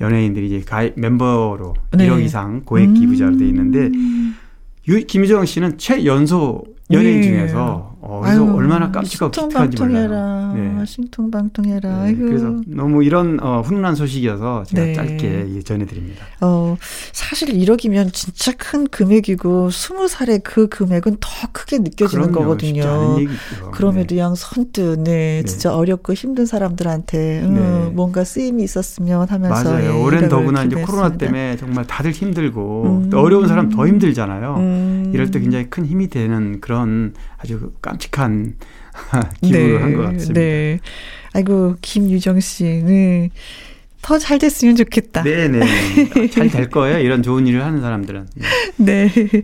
연예인들이 0.00 0.46
이제 0.46 0.60
가입 0.60 0.94
멤버로 0.96 1.74
네. 1.92 2.08
1억 2.08 2.22
이상 2.22 2.62
고액 2.64 2.94
기부자로 2.94 3.36
돼 3.38 3.46
있는데 3.48 3.90
유, 4.88 5.04
김유정 5.04 5.44
씨는 5.44 5.78
최연소 5.78 6.64
연예인 6.90 7.20
네. 7.20 7.28
중에서 7.28 7.97
어, 8.08 8.20
그래서 8.22 8.42
아유, 8.42 8.54
얼마나 8.56 8.90
깜찍하고 8.90 9.30
기특한지. 9.30 9.82
몰라요. 9.82 10.54
네. 10.54 10.86
신통방통해라. 10.86 12.04
네. 12.04 12.14
그래서 12.14 12.56
너무 12.66 13.04
이런 13.04 13.38
어, 13.42 13.60
훈훈한 13.60 13.94
소식이어서 13.94 14.64
제가 14.64 14.82
네. 14.82 14.92
짧게 14.94 15.46
예, 15.56 15.62
전해드립니다. 15.62 16.24
어, 16.40 16.78
사실 17.12 17.50
1억이면 17.50 18.14
진짜 18.14 18.52
큰 18.56 18.86
금액이고, 18.86 19.68
20살에 19.68 20.40
그 20.42 20.68
금액은 20.68 21.18
더 21.20 21.28
크게 21.52 21.78
느껴지는 21.80 22.32
그럼요, 22.32 22.40
거거든요. 22.48 23.16
그럼에도 23.72 24.14
네. 24.14 24.20
양 24.22 24.34
선뜻, 24.34 25.00
네, 25.00 25.42
네. 25.42 25.44
진짜 25.44 25.74
어렵고 25.76 26.14
힘든 26.14 26.46
사람들한테, 26.46 27.42
음, 27.42 27.54
네. 27.54 27.90
뭔가 27.94 28.24
쓰임이 28.24 28.62
있었으면 28.62 29.28
하면서. 29.28 29.70
맞아요. 29.70 29.84
예, 29.84 29.88
올해는 29.90 30.30
더구나 30.30 30.64
이제 30.64 30.76
코로나. 30.80 31.08
때문에 31.18 31.56
정말 31.56 31.86
다들 31.86 32.12
힘들고 32.12 33.02
음. 33.04 33.10
또 33.10 33.20
어려운 33.20 33.48
사람 33.48 33.68
더 33.68 33.86
힘들잖아요. 33.86 34.54
음. 34.56 35.10
이럴 35.12 35.30
때 35.30 35.40
굉장히 35.40 35.68
큰 35.68 35.84
힘이 35.84 36.08
되는 36.08 36.60
그런 36.60 37.12
아주 37.38 37.72
깜찍한 37.80 38.56
기부를 39.42 39.82
한것 39.82 40.04
같습니다. 40.12 40.32
네. 40.34 40.80
아이고, 41.32 41.76
김유정 41.80 42.40
씨, 42.40 42.64
네. 42.64 43.30
더잘 44.00 44.38
됐으면 44.38 44.76
좋겠다. 44.76 45.22
네네. 45.24 46.30
잘 46.30 46.48
될 46.50 46.70
거예요. 46.70 46.98
이런 47.00 47.22
좋은 47.22 47.46
일을 47.48 47.64
하는 47.64 47.80
사람들은. 47.80 48.28
네. 48.76 49.10
네. 49.12 49.42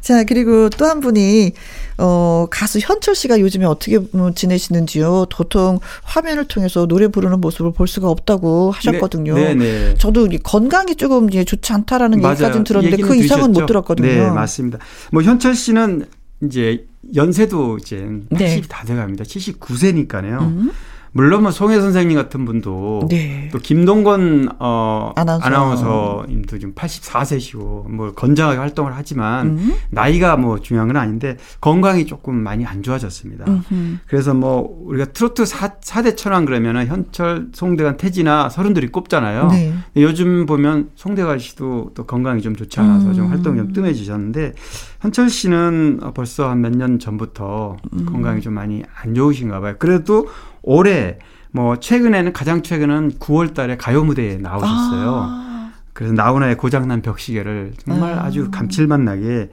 자, 0.00 0.22
그리고 0.24 0.70
또 0.70 0.86
한 0.86 1.00
분이, 1.00 1.52
어, 1.98 2.46
가수 2.50 2.78
현철 2.78 3.14
씨가 3.16 3.40
요즘에 3.40 3.64
어떻게 3.66 3.98
뭐 4.12 4.30
지내시는지요? 4.32 5.26
도통 5.28 5.80
화면을 6.04 6.46
통해서 6.46 6.86
노래 6.86 7.08
부르는 7.08 7.40
모습을 7.40 7.72
볼 7.72 7.88
수가 7.88 8.08
없다고 8.08 8.70
하셨거든요. 8.70 9.34
네, 9.34 9.54
네. 9.54 9.94
저도 9.98 10.28
이 10.28 10.38
건강이 10.38 10.94
조금 10.94 11.28
이제 11.28 11.42
좋지 11.44 11.72
않다라는 11.72 12.20
맞아요. 12.20 12.32
얘기까지는 12.34 12.64
들었는데 12.64 12.96
그 12.98 13.16
이상은 13.16 13.48
못 13.48 13.52
들으셨죠? 13.54 13.66
들었거든요. 13.66 14.06
네, 14.08 14.30
맞습니다. 14.30 14.78
뭐 15.12 15.22
현철 15.22 15.54
씨는 15.56 16.06
이제 16.44 16.86
연세도 17.14 17.78
이제 17.78 17.96
80이 18.30 18.38
네. 18.38 18.62
다 18.68 18.84
돼갑니다. 18.84 19.24
79세니까요. 19.24 20.40
음. 20.40 20.70
물론 21.16 21.44
뭐 21.44 21.50
송혜 21.50 21.80
선생님 21.80 22.14
같은 22.14 22.44
분도 22.44 23.06
네. 23.08 23.48
또 23.50 23.58
김동건 23.58 24.50
어 24.58 25.12
아나운서. 25.16 25.46
아나운서님도 25.46 26.58
지금 26.58 26.74
84세시고 26.74 27.90
뭐 27.90 28.12
건장하게 28.12 28.58
활동을 28.58 28.92
하지만 28.94 29.46
음. 29.46 29.74
나이가 29.88 30.36
뭐 30.36 30.60
중요한 30.60 30.88
건 30.88 30.98
아닌데 30.98 31.38
건강이 31.62 32.04
조금 32.04 32.34
많이 32.34 32.66
안 32.66 32.82
좋아졌습니다. 32.82 33.46
음흠. 33.48 33.96
그래서 34.06 34.34
뭐 34.34 34.68
우리가 34.84 35.06
트로트 35.06 35.46
사, 35.46 35.68
4대 35.78 36.18
천왕 36.18 36.44
그러면은 36.44 36.86
현철, 36.86 37.48
송대관, 37.54 37.96
태진아 37.96 38.50
서른들이 38.50 38.88
꼽잖아요. 38.88 39.48
네. 39.48 39.72
요즘 39.96 40.44
보면 40.44 40.90
송대관 40.96 41.38
씨도 41.38 41.92
또 41.94 42.04
건강이 42.04 42.42
좀 42.42 42.54
좋지 42.54 42.78
않아서 42.78 43.14
좀 43.14 43.24
음. 43.24 43.30
활동이 43.30 43.56
좀 43.56 43.72
뜸해지셨는데 43.72 44.52
현철 45.00 45.28
씨는 45.30 46.00
벌써 46.14 46.48
한 46.48 46.60
몇 46.62 46.74
년 46.76 46.98
전부터 46.98 47.76
음. 47.92 48.06
건강이 48.06 48.40
좀 48.40 48.54
많이 48.54 48.82
안 49.02 49.14
좋으신가 49.14 49.60
봐요. 49.60 49.74
그래도 49.78 50.28
올해 50.62 51.18
뭐 51.52 51.76
최근에는 51.78 52.32
가장 52.32 52.62
최근은 52.62 53.12
9월 53.18 53.54
달에 53.54 53.76
가요 53.76 54.04
무대에 54.04 54.36
나오셨어요. 54.36 55.20
아. 55.24 55.72
그래서 55.92 56.12
나훈아의 56.14 56.56
고장난 56.56 57.00
벽시계를 57.02 57.72
정말 57.86 58.14
아. 58.18 58.24
아주 58.24 58.50
감칠맛 58.50 59.00
나게 59.00 59.50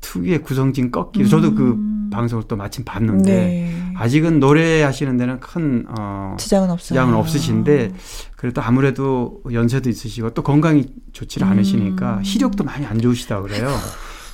특유의 0.00 0.42
구성진 0.42 0.90
꺾기. 0.90 1.28
저도 1.28 1.54
그 1.54 1.76
방송을 2.10 2.44
또 2.48 2.56
마침 2.56 2.84
봤는데 2.84 3.30
음. 3.32 3.36
네. 3.36 3.92
아직은 3.96 4.38
노래하시는 4.40 5.16
데는 5.16 5.40
큰 5.40 5.84
어, 5.88 6.36
지장은 6.38 6.70
없어요. 6.70 6.86
지장은 6.86 7.14
없으신데 7.14 7.92
그래도 8.36 8.62
아무래도 8.62 9.42
연세도 9.52 9.90
있으시고 9.90 10.30
또 10.30 10.42
건강이 10.42 10.86
좋지 11.12 11.42
않으시니까 11.42 12.18
음. 12.18 12.22
시력도 12.24 12.64
많이 12.64 12.86
안 12.86 13.00
좋으시다 13.00 13.42
그래요. 13.42 13.68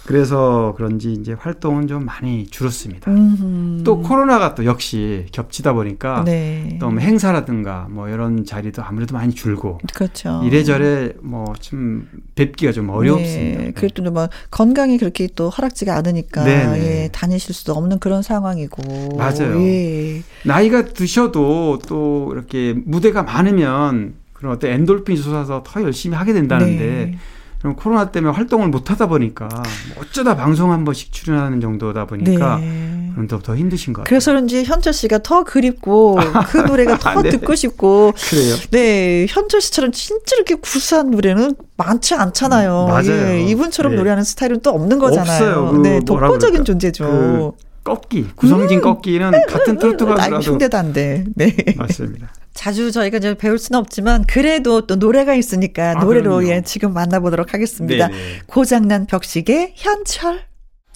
그래서 0.07 0.74
그런지 0.76 1.12
이제 1.12 1.32
활동은 1.38 1.86
좀 1.88 2.05
많이 2.05 2.46
줄었습니다. 2.46 3.11
음흠. 3.11 3.84
또 3.84 4.00
코로나가 4.00 4.55
또 4.55 4.64
역시 4.64 5.26
겹치다 5.32 5.72
보니까 5.72 6.24
네. 6.24 6.76
또 6.80 6.90
뭐 6.90 7.00
행사라든가 7.00 7.86
뭐 7.90 8.09
이런 8.09 8.44
자리도 8.44 8.82
아무래도 8.82 9.14
많이 9.14 9.34
줄고 9.34 9.78
그렇죠. 9.94 10.42
이래저래 10.44 11.12
뭐 11.22 11.55
좀 11.61 12.07
뵙기가 12.34 12.72
좀 12.72 12.90
어렵습니다. 12.90 13.62
네. 13.62 13.72
그래도 13.72 14.02
뭐 14.11 14.28
건강이 14.50 14.98
그렇게 14.98 15.28
또 15.34 15.48
허락지가 15.48 15.96
않으니까 15.96 16.44
네네. 16.44 16.78
예, 17.05 17.09
다니실 17.12 17.55
수도 17.55 17.72
없는 17.72 17.98
그런 17.98 18.22
상황이고. 18.22 19.16
맞아요. 19.16 19.61
예. 19.62 20.22
나이가 20.44 20.84
드셔도 20.84 21.78
또 21.86 22.30
이렇게 22.32 22.74
무대가 22.84 23.22
많으면 23.22 24.14
그런 24.34 24.52
어떤 24.52 24.70
엔돌핀이 24.70 25.16
솟아서 25.18 25.62
더 25.66 25.82
열심히 25.82 26.16
하게 26.16 26.32
된다는데 26.34 26.84
네. 27.12 27.18
그럼 27.64 27.76
코로나 27.76 28.10
때문에 28.10 28.34
활동을 28.34 28.68
못 28.68 28.90
하다 28.90 29.06
보니까 29.06 29.48
뭐 29.48 30.02
어쩌다 30.02 30.36
방송 30.36 30.70
한 30.70 30.84
번씩 30.84 31.12
출연하는 31.12 31.62
정도다 31.62 32.04
보니까 32.04 32.58
네. 32.58 33.10
그럼 33.14 33.26
더, 33.26 33.38
더 33.38 33.56
힘드신 33.56 33.94
것 33.94 34.02
같아요. 34.02 34.10
그래서 34.10 34.32
그런지 34.32 34.64
현철 34.64 34.92
씨가 34.92 35.20
더 35.22 35.44
그립고 35.44 36.18
그 36.48 36.58
노래가 36.58 36.98
더 36.98 37.22
네. 37.22 37.30
듣고 37.30 37.54
싶고 37.54 38.12
그래요. 38.28 38.56
네 38.70 39.24
현철 39.30 39.62
씨처럼 39.62 39.92
진짜 39.92 40.36
이렇게 40.36 40.56
구수한 40.56 41.10
노래는 41.10 41.54
많지 41.78 42.14
않잖아요. 42.14 42.84
음, 42.84 42.88
맞아요. 42.90 43.28
예, 43.30 43.42
이분처럼 43.44 43.92
네. 43.92 43.96
노래하는 43.96 44.24
스타일은 44.24 44.60
또 44.60 44.68
없는 44.68 44.98
거잖아요. 44.98 45.32
없어요. 45.32 45.70
그 45.72 45.88
네, 45.88 46.00
독보적인. 46.00 46.66
존재죠. 46.66 47.04
그 47.06 47.64
꺾기, 47.82 48.26
구성진 48.34 48.82
꺾기는 48.82 49.30
같은 49.48 49.78
트로트 49.78 50.04
아, 50.04 50.14
가수라도 50.16 50.52
흉내도 50.52 50.76
안 50.76 50.92
돼. 50.92 51.24
네. 51.34 51.56
맞습니다. 51.78 52.28
자주 52.55 52.92
저희가 52.92 53.18
이제 53.18 53.34
배울 53.34 53.59
수는 53.59 53.78
없지만 53.80 54.24
그래도 54.26 54.86
또 54.86 54.96
노래가 54.96 55.34
있으니까 55.34 55.90
아, 55.90 56.05
노래로 56.05 56.36
그럼요. 56.36 56.48
예 56.48 56.62
지금 56.62 56.92
만나보도록 56.94 57.52
하겠습니다. 57.52 58.09
네네. 58.09 58.40
고장난 58.46 59.07
벽시계 59.07 59.72
현철. 59.76 60.44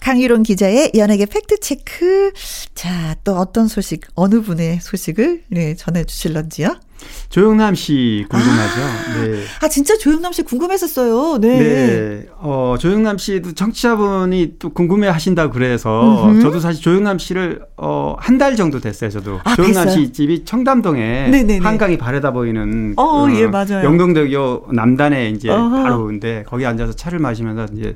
강희론 0.01 0.43
기자의 0.43 0.91
연예계 0.95 1.25
팩트체크. 1.25 2.31
자, 2.73 3.15
또 3.25 3.35
어떤 3.35 3.67
소식, 3.67 4.07
어느 4.15 4.41
분의 4.41 4.79
소식을 4.81 5.43
네, 5.49 5.75
전해주실런지요? 5.75 6.79
조영남 7.29 7.75
씨 7.75 8.25
궁금하죠? 8.29 8.79
네. 9.21 9.43
아, 9.61 9.67
진짜 9.67 9.97
조영남 9.97 10.31
씨 10.31 10.41
궁금했었어요. 10.43 11.37
네. 11.39 11.59
네. 11.59 12.25
어, 12.39 12.75
조영남 12.79 13.17
씨도 13.17 13.53
청취자분이 13.53 14.55
또 14.59 14.69
궁금해 14.69 15.07
하신다고 15.09 15.53
그래서 15.53 16.25
음흠. 16.25 16.41
저도 16.41 16.59
사실 16.59 16.81
조영남 16.83 17.19
씨를 17.19 17.61
어, 17.77 18.15
한 18.19 18.39
달 18.39 18.55
정도 18.55 18.79
됐어요, 18.79 19.09
저도. 19.09 19.39
아, 19.43 19.55
조영남 19.55 19.85
됐어요? 19.85 20.05
씨 20.05 20.11
집이 20.13 20.45
청담동에 20.45 21.27
네네네. 21.29 21.59
한강이 21.59 21.97
바래다 21.97 22.31
보이는 22.31 22.93
어, 22.97 23.27
예, 23.35 23.47
맞아요. 23.47 23.83
영동대교 23.83 24.67
남단에 24.71 25.29
이제 25.31 25.49
어허. 25.49 25.83
바로 25.83 26.05
근데 26.05 26.43
거기 26.47 26.65
앉아서 26.65 26.93
차를 26.93 27.19
마시면서 27.19 27.65
이제 27.75 27.95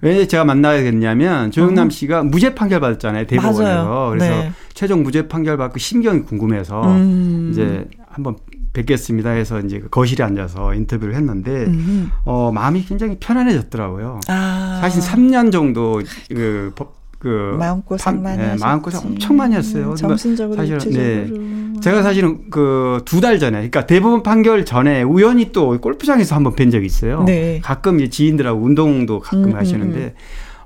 왜 0.00 0.26
제가 0.26 0.44
만나게 0.44 0.82
됐냐면 0.82 1.50
조영남 1.52 1.84
어허. 1.86 1.90
씨가 1.90 2.22
무죄 2.24 2.54
판결 2.54 2.80
받았잖아요, 2.80 3.26
대법원에서. 3.26 3.62
맞아요. 3.84 4.10
그래서 4.10 4.34
네. 4.34 4.52
최종 4.74 5.02
무죄 5.04 5.28
판결 5.28 5.56
받고 5.56 5.78
심경이 5.78 6.22
궁금해서 6.22 6.82
음. 6.88 7.50
이제 7.52 7.86
한번 8.14 8.36
뵙겠습니다 8.72 9.30
해서 9.30 9.60
이제 9.60 9.78
그 9.80 9.88
거실에 9.88 10.24
앉아서 10.24 10.74
인터뷰를 10.74 11.14
했는데 11.14 11.64
음. 11.66 12.10
어, 12.24 12.50
마음이 12.52 12.84
굉장히 12.84 13.16
편안해졌더라고요. 13.20 14.20
아. 14.28 14.78
사실 14.80 15.02
3년 15.02 15.50
정도 15.52 16.00
그, 16.28 16.72
법- 16.74 16.94
그 17.18 17.56
마음고생 17.58 18.04
판- 18.04 18.22
많이 18.22 18.38
네. 18.38 18.56
마음고생 18.60 19.00
엄청 19.04 19.36
많이 19.36 19.54
했어요. 19.54 19.90
음, 19.90 19.96
정신적으로, 19.96 20.56
사실은, 20.56 20.76
육체적으로. 20.76 21.38
네. 21.38 21.80
제가 21.80 22.02
사실은 22.02 22.50
그 22.50 23.00
두 23.04 23.20
달 23.20 23.38
전에, 23.38 23.52
그러니까 23.58 23.86
대법원 23.86 24.22
판결 24.22 24.64
전에 24.64 25.02
우연히 25.02 25.50
또 25.52 25.78
골프장에서 25.80 26.34
한번 26.36 26.54
뵌 26.54 26.70
적이 26.70 26.86
있어요. 26.86 27.24
네. 27.24 27.60
가끔 27.62 27.98
이제 28.00 28.08
지인들하고 28.10 28.60
운동도 28.62 29.20
가끔 29.20 29.44
음, 29.44 29.50
음, 29.50 29.56
하시는데, 29.56 30.14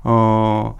어, 0.03 0.75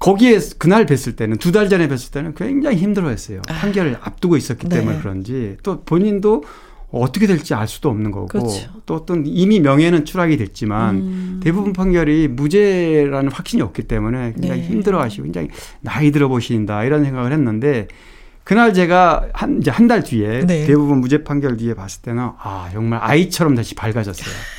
거기에 0.00 0.38
그날 0.58 0.86
뵀을 0.86 1.14
때는 1.14 1.36
두 1.36 1.52
달 1.52 1.68
전에 1.68 1.86
뵀을 1.88 2.12
때는 2.12 2.34
굉장히 2.34 2.78
힘들어했어요. 2.78 3.42
판결을 3.46 3.98
앞두고 4.00 4.36
있었기 4.36 4.66
아. 4.66 4.68
네. 4.70 4.76
때문에 4.76 4.98
그런지 4.98 5.56
또 5.62 5.82
본인도 5.82 6.42
어떻게 6.90 7.28
될지 7.28 7.54
알 7.54 7.68
수도 7.68 7.88
없는 7.90 8.10
거고 8.10 8.26
그렇죠. 8.26 8.68
또 8.84 8.96
어떤 8.96 9.24
이미 9.24 9.60
명예는 9.60 10.04
추락이 10.04 10.36
됐지만 10.36 10.96
음. 10.96 11.40
대부분 11.42 11.72
판결이 11.72 12.26
무죄라는 12.28 13.30
확신이 13.30 13.62
없기 13.62 13.84
때문에 13.84 14.32
굉장히 14.32 14.62
네. 14.62 14.66
힘들어하시고 14.68 15.22
굉장히 15.24 15.48
나이 15.82 16.10
들어 16.10 16.26
보신다 16.26 16.82
이런 16.82 17.04
생각을 17.04 17.30
했는데 17.32 17.86
그날 18.42 18.74
제가 18.74 19.28
한 19.34 19.58
이제 19.60 19.70
한 19.70 19.86
달 19.86 20.02
뒤에 20.02 20.46
네. 20.46 20.66
대부분 20.66 20.98
무죄 20.98 21.22
판결 21.22 21.56
뒤에 21.56 21.74
봤을 21.74 22.02
때는 22.02 22.30
아 22.38 22.68
정말 22.72 22.98
아이처럼 23.02 23.54
다시 23.54 23.74
밝아졌어요. 23.76 24.34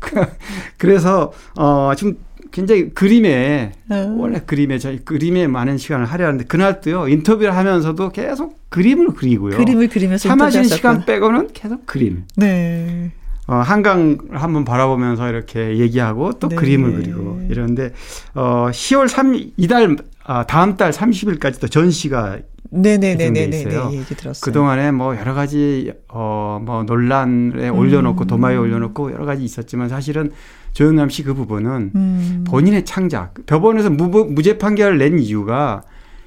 그래서 0.76 1.32
어 1.56 1.92
지금 1.96 2.18
굉장히 2.56 2.88
그림에 2.88 3.72
음. 3.90 4.18
원래 4.18 4.40
그림에 4.40 4.78
저희 4.78 4.98
그림에 5.04 5.46
많은 5.46 5.76
시간을 5.76 6.06
하려는데 6.06 6.44
그날 6.44 6.80
또요 6.80 7.06
인터뷰를 7.06 7.54
하면서도 7.54 8.12
계속 8.12 8.58
그림을 8.70 9.08
그리고요. 9.08 9.58
그림을 9.58 9.88
그리면서 9.88 10.26
인터뷰하셨구나. 10.30 10.74
시간 10.74 11.04
빼고는 11.04 11.50
계속 11.52 11.84
그림. 11.84 12.24
네. 12.34 13.12
어, 13.46 13.56
한강을 13.56 14.18
한번 14.32 14.64
바라보면서 14.64 15.28
이렇게 15.28 15.76
얘기하고 15.76 16.32
또 16.38 16.48
네. 16.48 16.56
그림을 16.56 16.94
그리고 16.94 17.42
이러는데 17.50 17.92
어, 18.32 18.68
10월 18.70 19.06
3 19.06 19.38
이달 19.58 19.94
아, 20.24 20.46
다음 20.46 20.78
달 20.78 20.92
30일까지 20.92 21.60
또 21.60 21.68
전시가 21.68 22.38
네네네네네. 22.70 23.40
예정돼 23.40 23.58
있어요. 23.58 23.90
네, 23.90 23.98
얘기 23.98 24.14
들었어요. 24.14 24.40
그 24.40 24.52
동안에 24.52 24.92
뭐 24.92 25.14
여러 25.14 25.34
가지 25.34 25.92
어뭐 26.08 26.84
논란에 26.86 27.68
음. 27.68 27.78
올려놓고 27.78 28.24
도마에 28.24 28.56
올려놓고 28.56 29.12
여러 29.12 29.26
가지 29.26 29.44
있었지만 29.44 29.90
사실은 29.90 30.32
조영남 30.76 31.08
씨 31.08 31.22
그 31.22 31.32
부분은 31.32 31.92
음. 31.94 32.44
본인의 32.46 32.84
창작 32.84 33.32
법원에서 33.46 33.88
무, 33.88 34.08
무죄 34.26 34.58
판결을 34.58 34.98
낸 34.98 35.18
이유가 35.18 35.82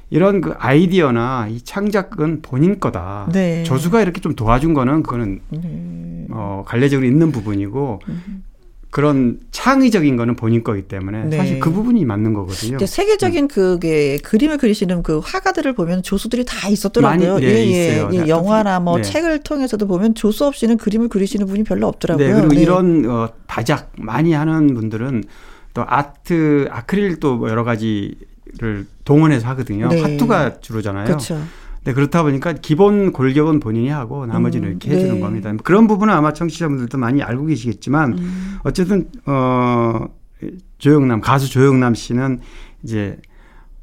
이런 0.10 0.42
그 0.42 0.56
아이디어나 0.58 1.48
이 1.52 1.62
창작은 1.62 2.42
본인 2.42 2.80
거다. 2.80 3.30
네. 3.32 3.64
저수가 3.64 4.02
이렇게 4.02 4.20
좀 4.22 4.34
도와준 4.34 4.74
거는 4.74 5.04
그거는 5.04 5.40
네. 5.50 6.26
어, 6.32 6.64
관례적으로 6.66 7.06
있는 7.08 7.32
부분이고 7.32 8.02
음. 8.08 8.44
그런 8.92 9.40
창의적인 9.52 10.16
거는 10.18 10.36
본인 10.36 10.64
거기 10.64 10.82
때문에 10.82 11.26
네. 11.26 11.38
사실 11.38 11.60
그 11.60 11.72
부분이 11.72 12.06
맞는 12.06 12.34
거거든요. 12.34 12.84
세계적인 12.84 13.48
그게 13.48 14.18
그림을 14.18 14.58
그리시는 14.58 15.04
그 15.04 15.20
화가들을 15.20 15.74
보면 15.74 16.02
조수들이 16.02 16.44
다 16.46 16.68
있었더라고요. 16.70 17.34
많이, 17.34 17.46
네, 17.46 17.54
예, 17.54 17.64
있어요. 17.66 18.10
예. 18.14 18.22
네. 18.22 18.28
영화나 18.28 18.80
뭐 18.80 18.98
네. 18.98 19.04
책을 19.04 19.40
통해서도 19.40 19.86
보면 19.86 20.16
조수 20.16 20.46
없이는 20.46 20.78
그림을 20.78 21.08
그리시는 21.08 21.46
분이 21.46 21.66
별로 21.66 21.88
없더라고요. 21.88 22.28
네, 22.28 22.34
그리고 22.34 22.54
네. 22.56 22.62
이런 22.62 23.06
어, 23.08 23.30
다작 23.46 23.92
많이 23.98 24.34
하는 24.34 24.74
분들은 24.74 25.24
또 25.76 25.84
아트 25.88 26.68
아크릴 26.72 27.20
또뭐 27.20 27.48
여러 27.50 27.64
가지를 27.64 28.88
동원해서 29.06 29.48
하거든요. 29.50 29.90
네. 29.90 30.02
화투가 30.02 30.62
주로잖아요. 30.62 31.06
그렇죠. 31.06 31.40
네, 31.90 31.94
그렇다 31.94 32.22
보니까 32.22 32.54
기본 32.54 33.12
골격은 33.12 33.60
본인이 33.60 33.90
하고 33.90 34.28
나머지는 34.28 34.68
음, 34.68 34.72
이렇게 34.72 34.92
해주는 34.92 35.16
네. 35.16 35.20
겁니다. 35.20 35.52
그런 35.64 35.88
부분은 35.88 36.14
아마 36.14 36.34
청취자분들도 36.34 36.98
많이 37.00 37.24
알고 37.24 37.48
계시겠지만 37.48 38.18
음. 38.20 38.58
어쨌든 38.64 39.10
어 39.26 40.06
조영남 40.78 41.20
가수 41.20 41.50
조영남 41.50 41.96
씨는 41.96 42.42
이제 42.84 43.18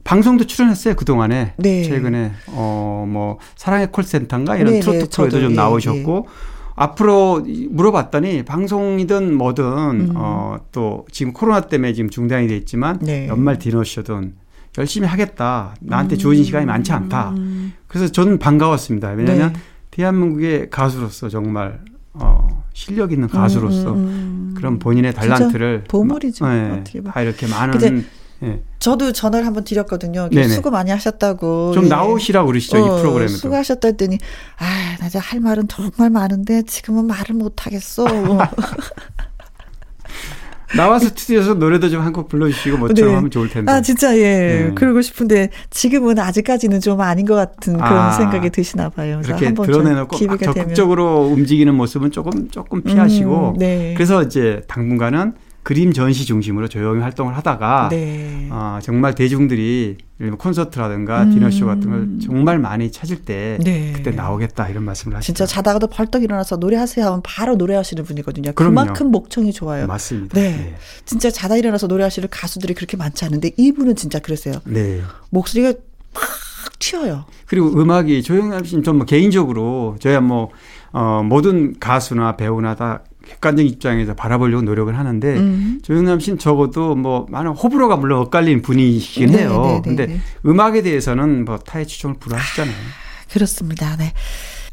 방송도 0.04 0.46
출연했어요 0.46 0.94
그 0.94 1.04
동안에 1.04 1.54
네. 1.58 1.82
최근에 1.82 2.30
어 2.52 3.04
뭐 3.08 3.38
사랑의 3.56 3.90
콜센터인가 3.92 4.56
이런 4.56 4.72
네, 4.74 4.80
네, 4.80 4.80
트로트 4.80 5.08
프로에도 5.10 5.40
좀 5.40 5.50
예, 5.52 5.54
나오셨고 5.54 6.26
앞으로 6.74 7.44
이- 7.46 7.68
물어봤더니 7.70 8.44
방송이든 8.44 9.34
뭐든 9.36 9.64
음. 9.64 10.12
어또 10.16 11.06
지금 11.10 11.32
코로나 11.32 11.60
때문에 11.62 11.92
지금 11.92 12.08
중단이 12.10 12.46
돼 12.48 12.56
있지만 12.56 12.98
네. 13.00 13.26
연말 13.28 13.58
디너쇼든 13.58 14.34
열심히 14.78 15.06
하겠다 15.06 15.74
나한테 15.80 16.16
주어진 16.16 16.44
시간이 16.44 16.66
많지 16.66 16.92
않다 16.92 17.30
음. 17.30 17.72
그래서 17.86 18.10
저는 18.10 18.38
반가웠습니다 18.38 19.10
왜냐하면 19.10 19.52
네. 19.52 19.60
대한민국의 19.90 20.70
가수로서 20.70 21.28
정말 21.28 21.80
어, 22.18 22.64
실력 22.72 23.12
있는 23.12 23.28
가수로서 23.28 23.92
음, 23.92 23.96
음, 23.96 23.98
음. 23.98 24.54
그런 24.56 24.78
본인의 24.78 25.14
달란트를 25.14 25.84
보물이죠. 25.84 26.46
네, 26.46 26.84
다 27.04 27.20
이렇게 27.20 27.46
많은 27.46 28.04
네. 28.40 28.62
저도 28.78 29.12
전화를 29.12 29.46
한번 29.46 29.64
드렸거든요. 29.64 30.28
수고 30.48 30.70
많이 30.70 30.90
하셨다고. 30.90 31.72
좀 31.72 31.84
예. 31.84 31.88
나오시라고 31.88 32.46
그러시죠, 32.46 32.76
어, 32.76 32.80
이 32.80 33.00
프로그램에. 33.00 33.28
수고하셨다 33.28 33.88
했더니, 33.88 34.18
아, 34.58 34.96
나 35.00 35.06
이제 35.06 35.18
할 35.18 35.40
말은 35.40 35.68
정말 35.68 36.10
많은데 36.10 36.62
지금은 36.62 37.06
말을 37.06 37.34
못 37.34 37.64
하겠어. 37.64 38.04
나와 40.74 40.98
스튜디오에서 40.98 41.54
노래도 41.54 41.88
좀 41.88 42.00
한 42.02 42.12
곡 42.12 42.28
불러주시고 42.28 42.78
뭐처럼 42.78 43.10
네. 43.10 43.14
하면 43.16 43.30
좋을 43.30 43.48
텐데. 43.48 43.70
아 43.70 43.80
진짜 43.80 44.16
예. 44.16 44.22
네. 44.68 44.72
그러고 44.74 45.00
싶은데 45.02 45.50
지금은 45.70 46.18
아직까지는 46.18 46.80
좀 46.80 47.00
아닌 47.00 47.26
것 47.26 47.34
같은 47.34 47.74
그런 47.76 47.92
아, 47.92 48.10
생각이 48.12 48.50
드시나 48.50 48.88
봐요. 48.88 49.20
이렇게 49.24 49.52
드러내놓고 49.54 50.16
적극적으로 50.16 51.22
되면. 51.24 51.38
움직이는 51.38 51.74
모습은 51.74 52.10
조금 52.10 52.48
조금 52.50 52.82
피하시고. 52.82 53.50
음, 53.54 53.58
네. 53.58 53.94
그래서 53.96 54.22
이제 54.22 54.62
당분간은 54.66 55.34
그림 55.66 55.92
전시 55.92 56.24
중심으로 56.26 56.68
조용히 56.68 57.00
활동을 57.00 57.36
하다가 57.36 57.88
네. 57.90 58.46
어, 58.52 58.78
정말 58.80 59.16
대중들이 59.16 59.96
콘서트라든가 60.38 61.24
음. 61.24 61.30
디너쇼 61.32 61.66
같은 61.66 61.90
걸 61.90 62.08
정말 62.24 62.60
많이 62.60 62.92
찾을 62.92 63.22
때 63.22 63.58
네. 63.64 63.92
그때 63.92 64.12
나오겠다 64.12 64.68
이런 64.68 64.84
말씀을 64.84 65.16
하시죠. 65.16 65.26
진짜 65.26 65.44
자다가도 65.44 65.88
벌떡 65.88 66.22
일어나서 66.22 66.54
노래하세요 66.58 67.04
하면 67.04 67.20
바로 67.24 67.56
노래하시는 67.56 68.04
분이거든요. 68.04 68.52
그럼요. 68.52 68.70
그만큼 68.76 69.10
목청이 69.10 69.52
좋아요. 69.52 69.88
맞습니다. 69.88 70.40
네. 70.40 70.50
네. 70.50 70.74
진짜 71.04 71.32
자다 71.32 71.56
일어나서 71.56 71.88
노래하시는 71.88 72.28
가수들이 72.30 72.74
그렇게 72.74 72.96
많지 72.96 73.24
않은데 73.24 73.50
이분은 73.56 73.96
진짜 73.96 74.20
그러세요. 74.20 74.60
네. 74.66 75.00
목소리가 75.30 75.72
팍 76.14 76.78
튀어요. 76.78 77.24
그리고 77.46 77.72
음악이 77.72 78.22
조영남 78.22 78.62
씨는 78.62 78.84
좀뭐 78.84 79.04
개인적으로 79.04 79.96
저야 79.98 80.20
뭐 80.20 80.50
어, 80.92 81.24
모든 81.24 81.76
가수나 81.80 82.36
배우나 82.36 82.76
다 82.76 83.02
객관적 83.28 83.66
입장에서 83.66 84.14
바라보려고 84.14 84.62
노력을 84.62 84.96
하는데 84.96 85.36
음. 85.36 85.80
조영남 85.82 86.20
씨는 86.20 86.38
적어도 86.38 86.94
뭐 86.94 87.26
많은 87.28 87.52
호불호가 87.52 87.96
물론 87.96 88.20
엇갈린 88.20 88.62
분이시긴 88.62 89.32
네, 89.32 89.38
해요. 89.38 89.62
네, 89.64 89.72
네, 89.74 89.80
근데 89.82 90.06
네. 90.06 90.20
음악에 90.44 90.82
대해서는 90.82 91.44
뭐 91.44 91.58
타의 91.58 91.86
추종을 91.86 92.16
불허하시잖아요. 92.18 92.74
아, 92.74 93.32
그렇습니다. 93.32 93.96
네. 93.96 94.12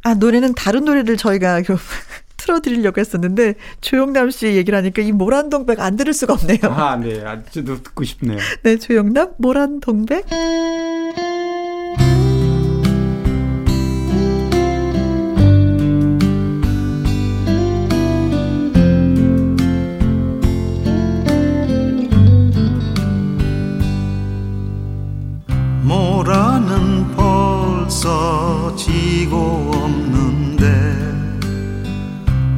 아 0.03 0.13
노래는 0.15 0.53
다른 0.53 0.85
노래를 0.85 1.17
저희가 1.17 1.61
틀어드리려고 2.37 2.99
했었는데 2.99 3.55
조영남 3.79 4.29
씨 4.29 4.47
얘기를 4.47 4.77
하니까 4.77 5.01
이 5.01 5.11
모란동백 5.11 5.79
안 5.79 5.95
들을 5.95 6.13
수가 6.13 6.33
없네요. 6.33 6.59
아, 6.63 6.97
네. 6.97 7.23
아주 7.25 7.63
듣고 7.63 8.03
싶네요. 8.03 8.39
네, 8.63 8.77
조영남 8.77 9.31
모란동백. 9.37 10.25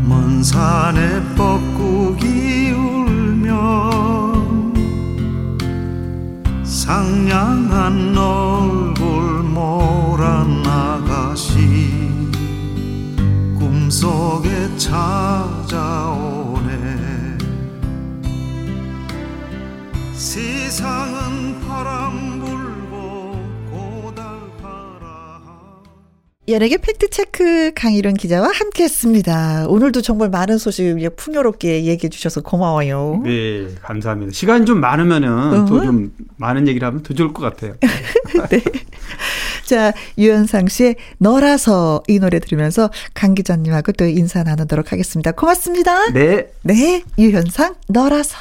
먼 0.08 0.44
산에 0.44 1.20
뻐꾸기 1.36 2.70
울면 2.72 4.76
상냥한 6.64 8.16
얼굴 8.16 9.42
모란 9.42 10.64
아가씨 10.64 12.12
꿈속에 13.58 14.78
찾아오네. 14.78 16.76
세상은 20.14 21.60
바람 21.68 22.35
연예계 26.48 26.78
팩트체크 26.78 27.72
강희론 27.74 28.14
기자와 28.14 28.52
함께 28.54 28.84
했습니다. 28.84 29.66
오늘도 29.68 30.02
정말 30.04 30.30
많은 30.30 30.60
소식 30.60 30.96
풍요롭게 31.16 31.86
얘기해 31.86 32.10
주셔서 32.10 32.42
고마워요. 32.42 33.22
네, 33.24 33.68
감사합니다. 33.82 34.32
시간이 34.32 34.66
좀 34.66 34.80
많으면은 34.80 35.66
또 35.66 35.86
좀 35.86 36.14
많은 36.38 36.68
얘기를 36.68 36.88
하면 36.88 37.02
더 37.02 37.14
좋을 37.16 37.34
것 37.34 37.42
같아요. 37.42 37.76
네. 38.50 38.62
자, 39.66 39.92
유현상 40.20 40.68
씨의 40.68 40.96
너라서 41.18 42.04
이 42.08 42.20
노래 42.20 42.40
들으면서 42.40 42.92
강 43.16 43.34
기자님하고 43.34 43.94
또 43.94 44.06
인사 44.06 44.44
나누도록 44.44 44.92
하겠습니다. 44.92 45.32
고맙습니다. 45.32 46.12
네. 46.12 46.52
네, 46.62 47.02
유현상 47.18 47.74
너라서. 47.88 48.38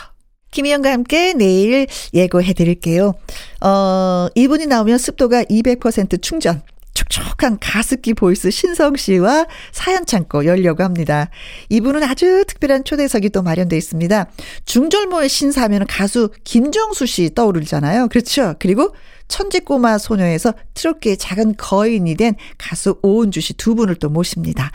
김희영과 0.51 0.93
함께 0.93 1.33
내일 1.33 1.87
예고해 2.13 2.53
드릴게요. 2.53 3.15
어, 3.61 4.29
이분이 4.35 4.67
나오면 4.67 4.99
습도가 4.99 5.45
200% 5.45 6.21
충전. 6.23 6.63
촉촉한 6.95 7.59
가습기 7.61 8.15
보이스 8.15 8.51
신성 8.51 8.97
씨와 8.97 9.47
사연 9.73 10.07
창고 10.07 10.47
열려고 10.47 10.85
합니다. 10.85 11.29
이분은 11.69 12.03
아주 12.05 12.45
특별한 12.47 12.85
초대석이 12.85 13.31
또 13.31 13.43
마련되어 13.43 13.77
있습니다. 13.77 14.27
중절모의 14.65 15.29
신사하면 15.29 15.87
가수 15.87 16.31
김정수 16.45 17.07
씨 17.07 17.35
떠오르잖아요. 17.35 18.09
그렇죠. 18.09 18.55
그리고 18.59 18.95
천재꼬마 19.29 19.99
소녀에서 19.99 20.55
트롯계의 20.75 21.17
작은 21.17 21.55
거인이 21.57 22.15
된 22.15 22.35
가수 22.59 22.99
오은주 23.03 23.41
씨 23.41 23.55
두 23.55 23.75
분을 23.75 23.97
또 23.97 24.09
모십니다. 24.09 24.71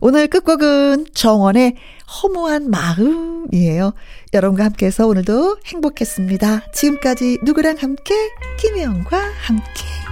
오늘 0.00 0.26
끝곡은 0.26 1.06
정원의 1.14 1.76
허무한 2.22 2.70
마음이에요. 2.70 3.92
여러분과 4.32 4.64
함께해서 4.64 5.06
오늘도 5.06 5.58
행복했습니다. 5.66 6.72
지금까지 6.72 7.38
누구랑 7.42 7.76
함께? 7.78 8.14
김혜영과 8.58 9.18
함께. 9.42 10.11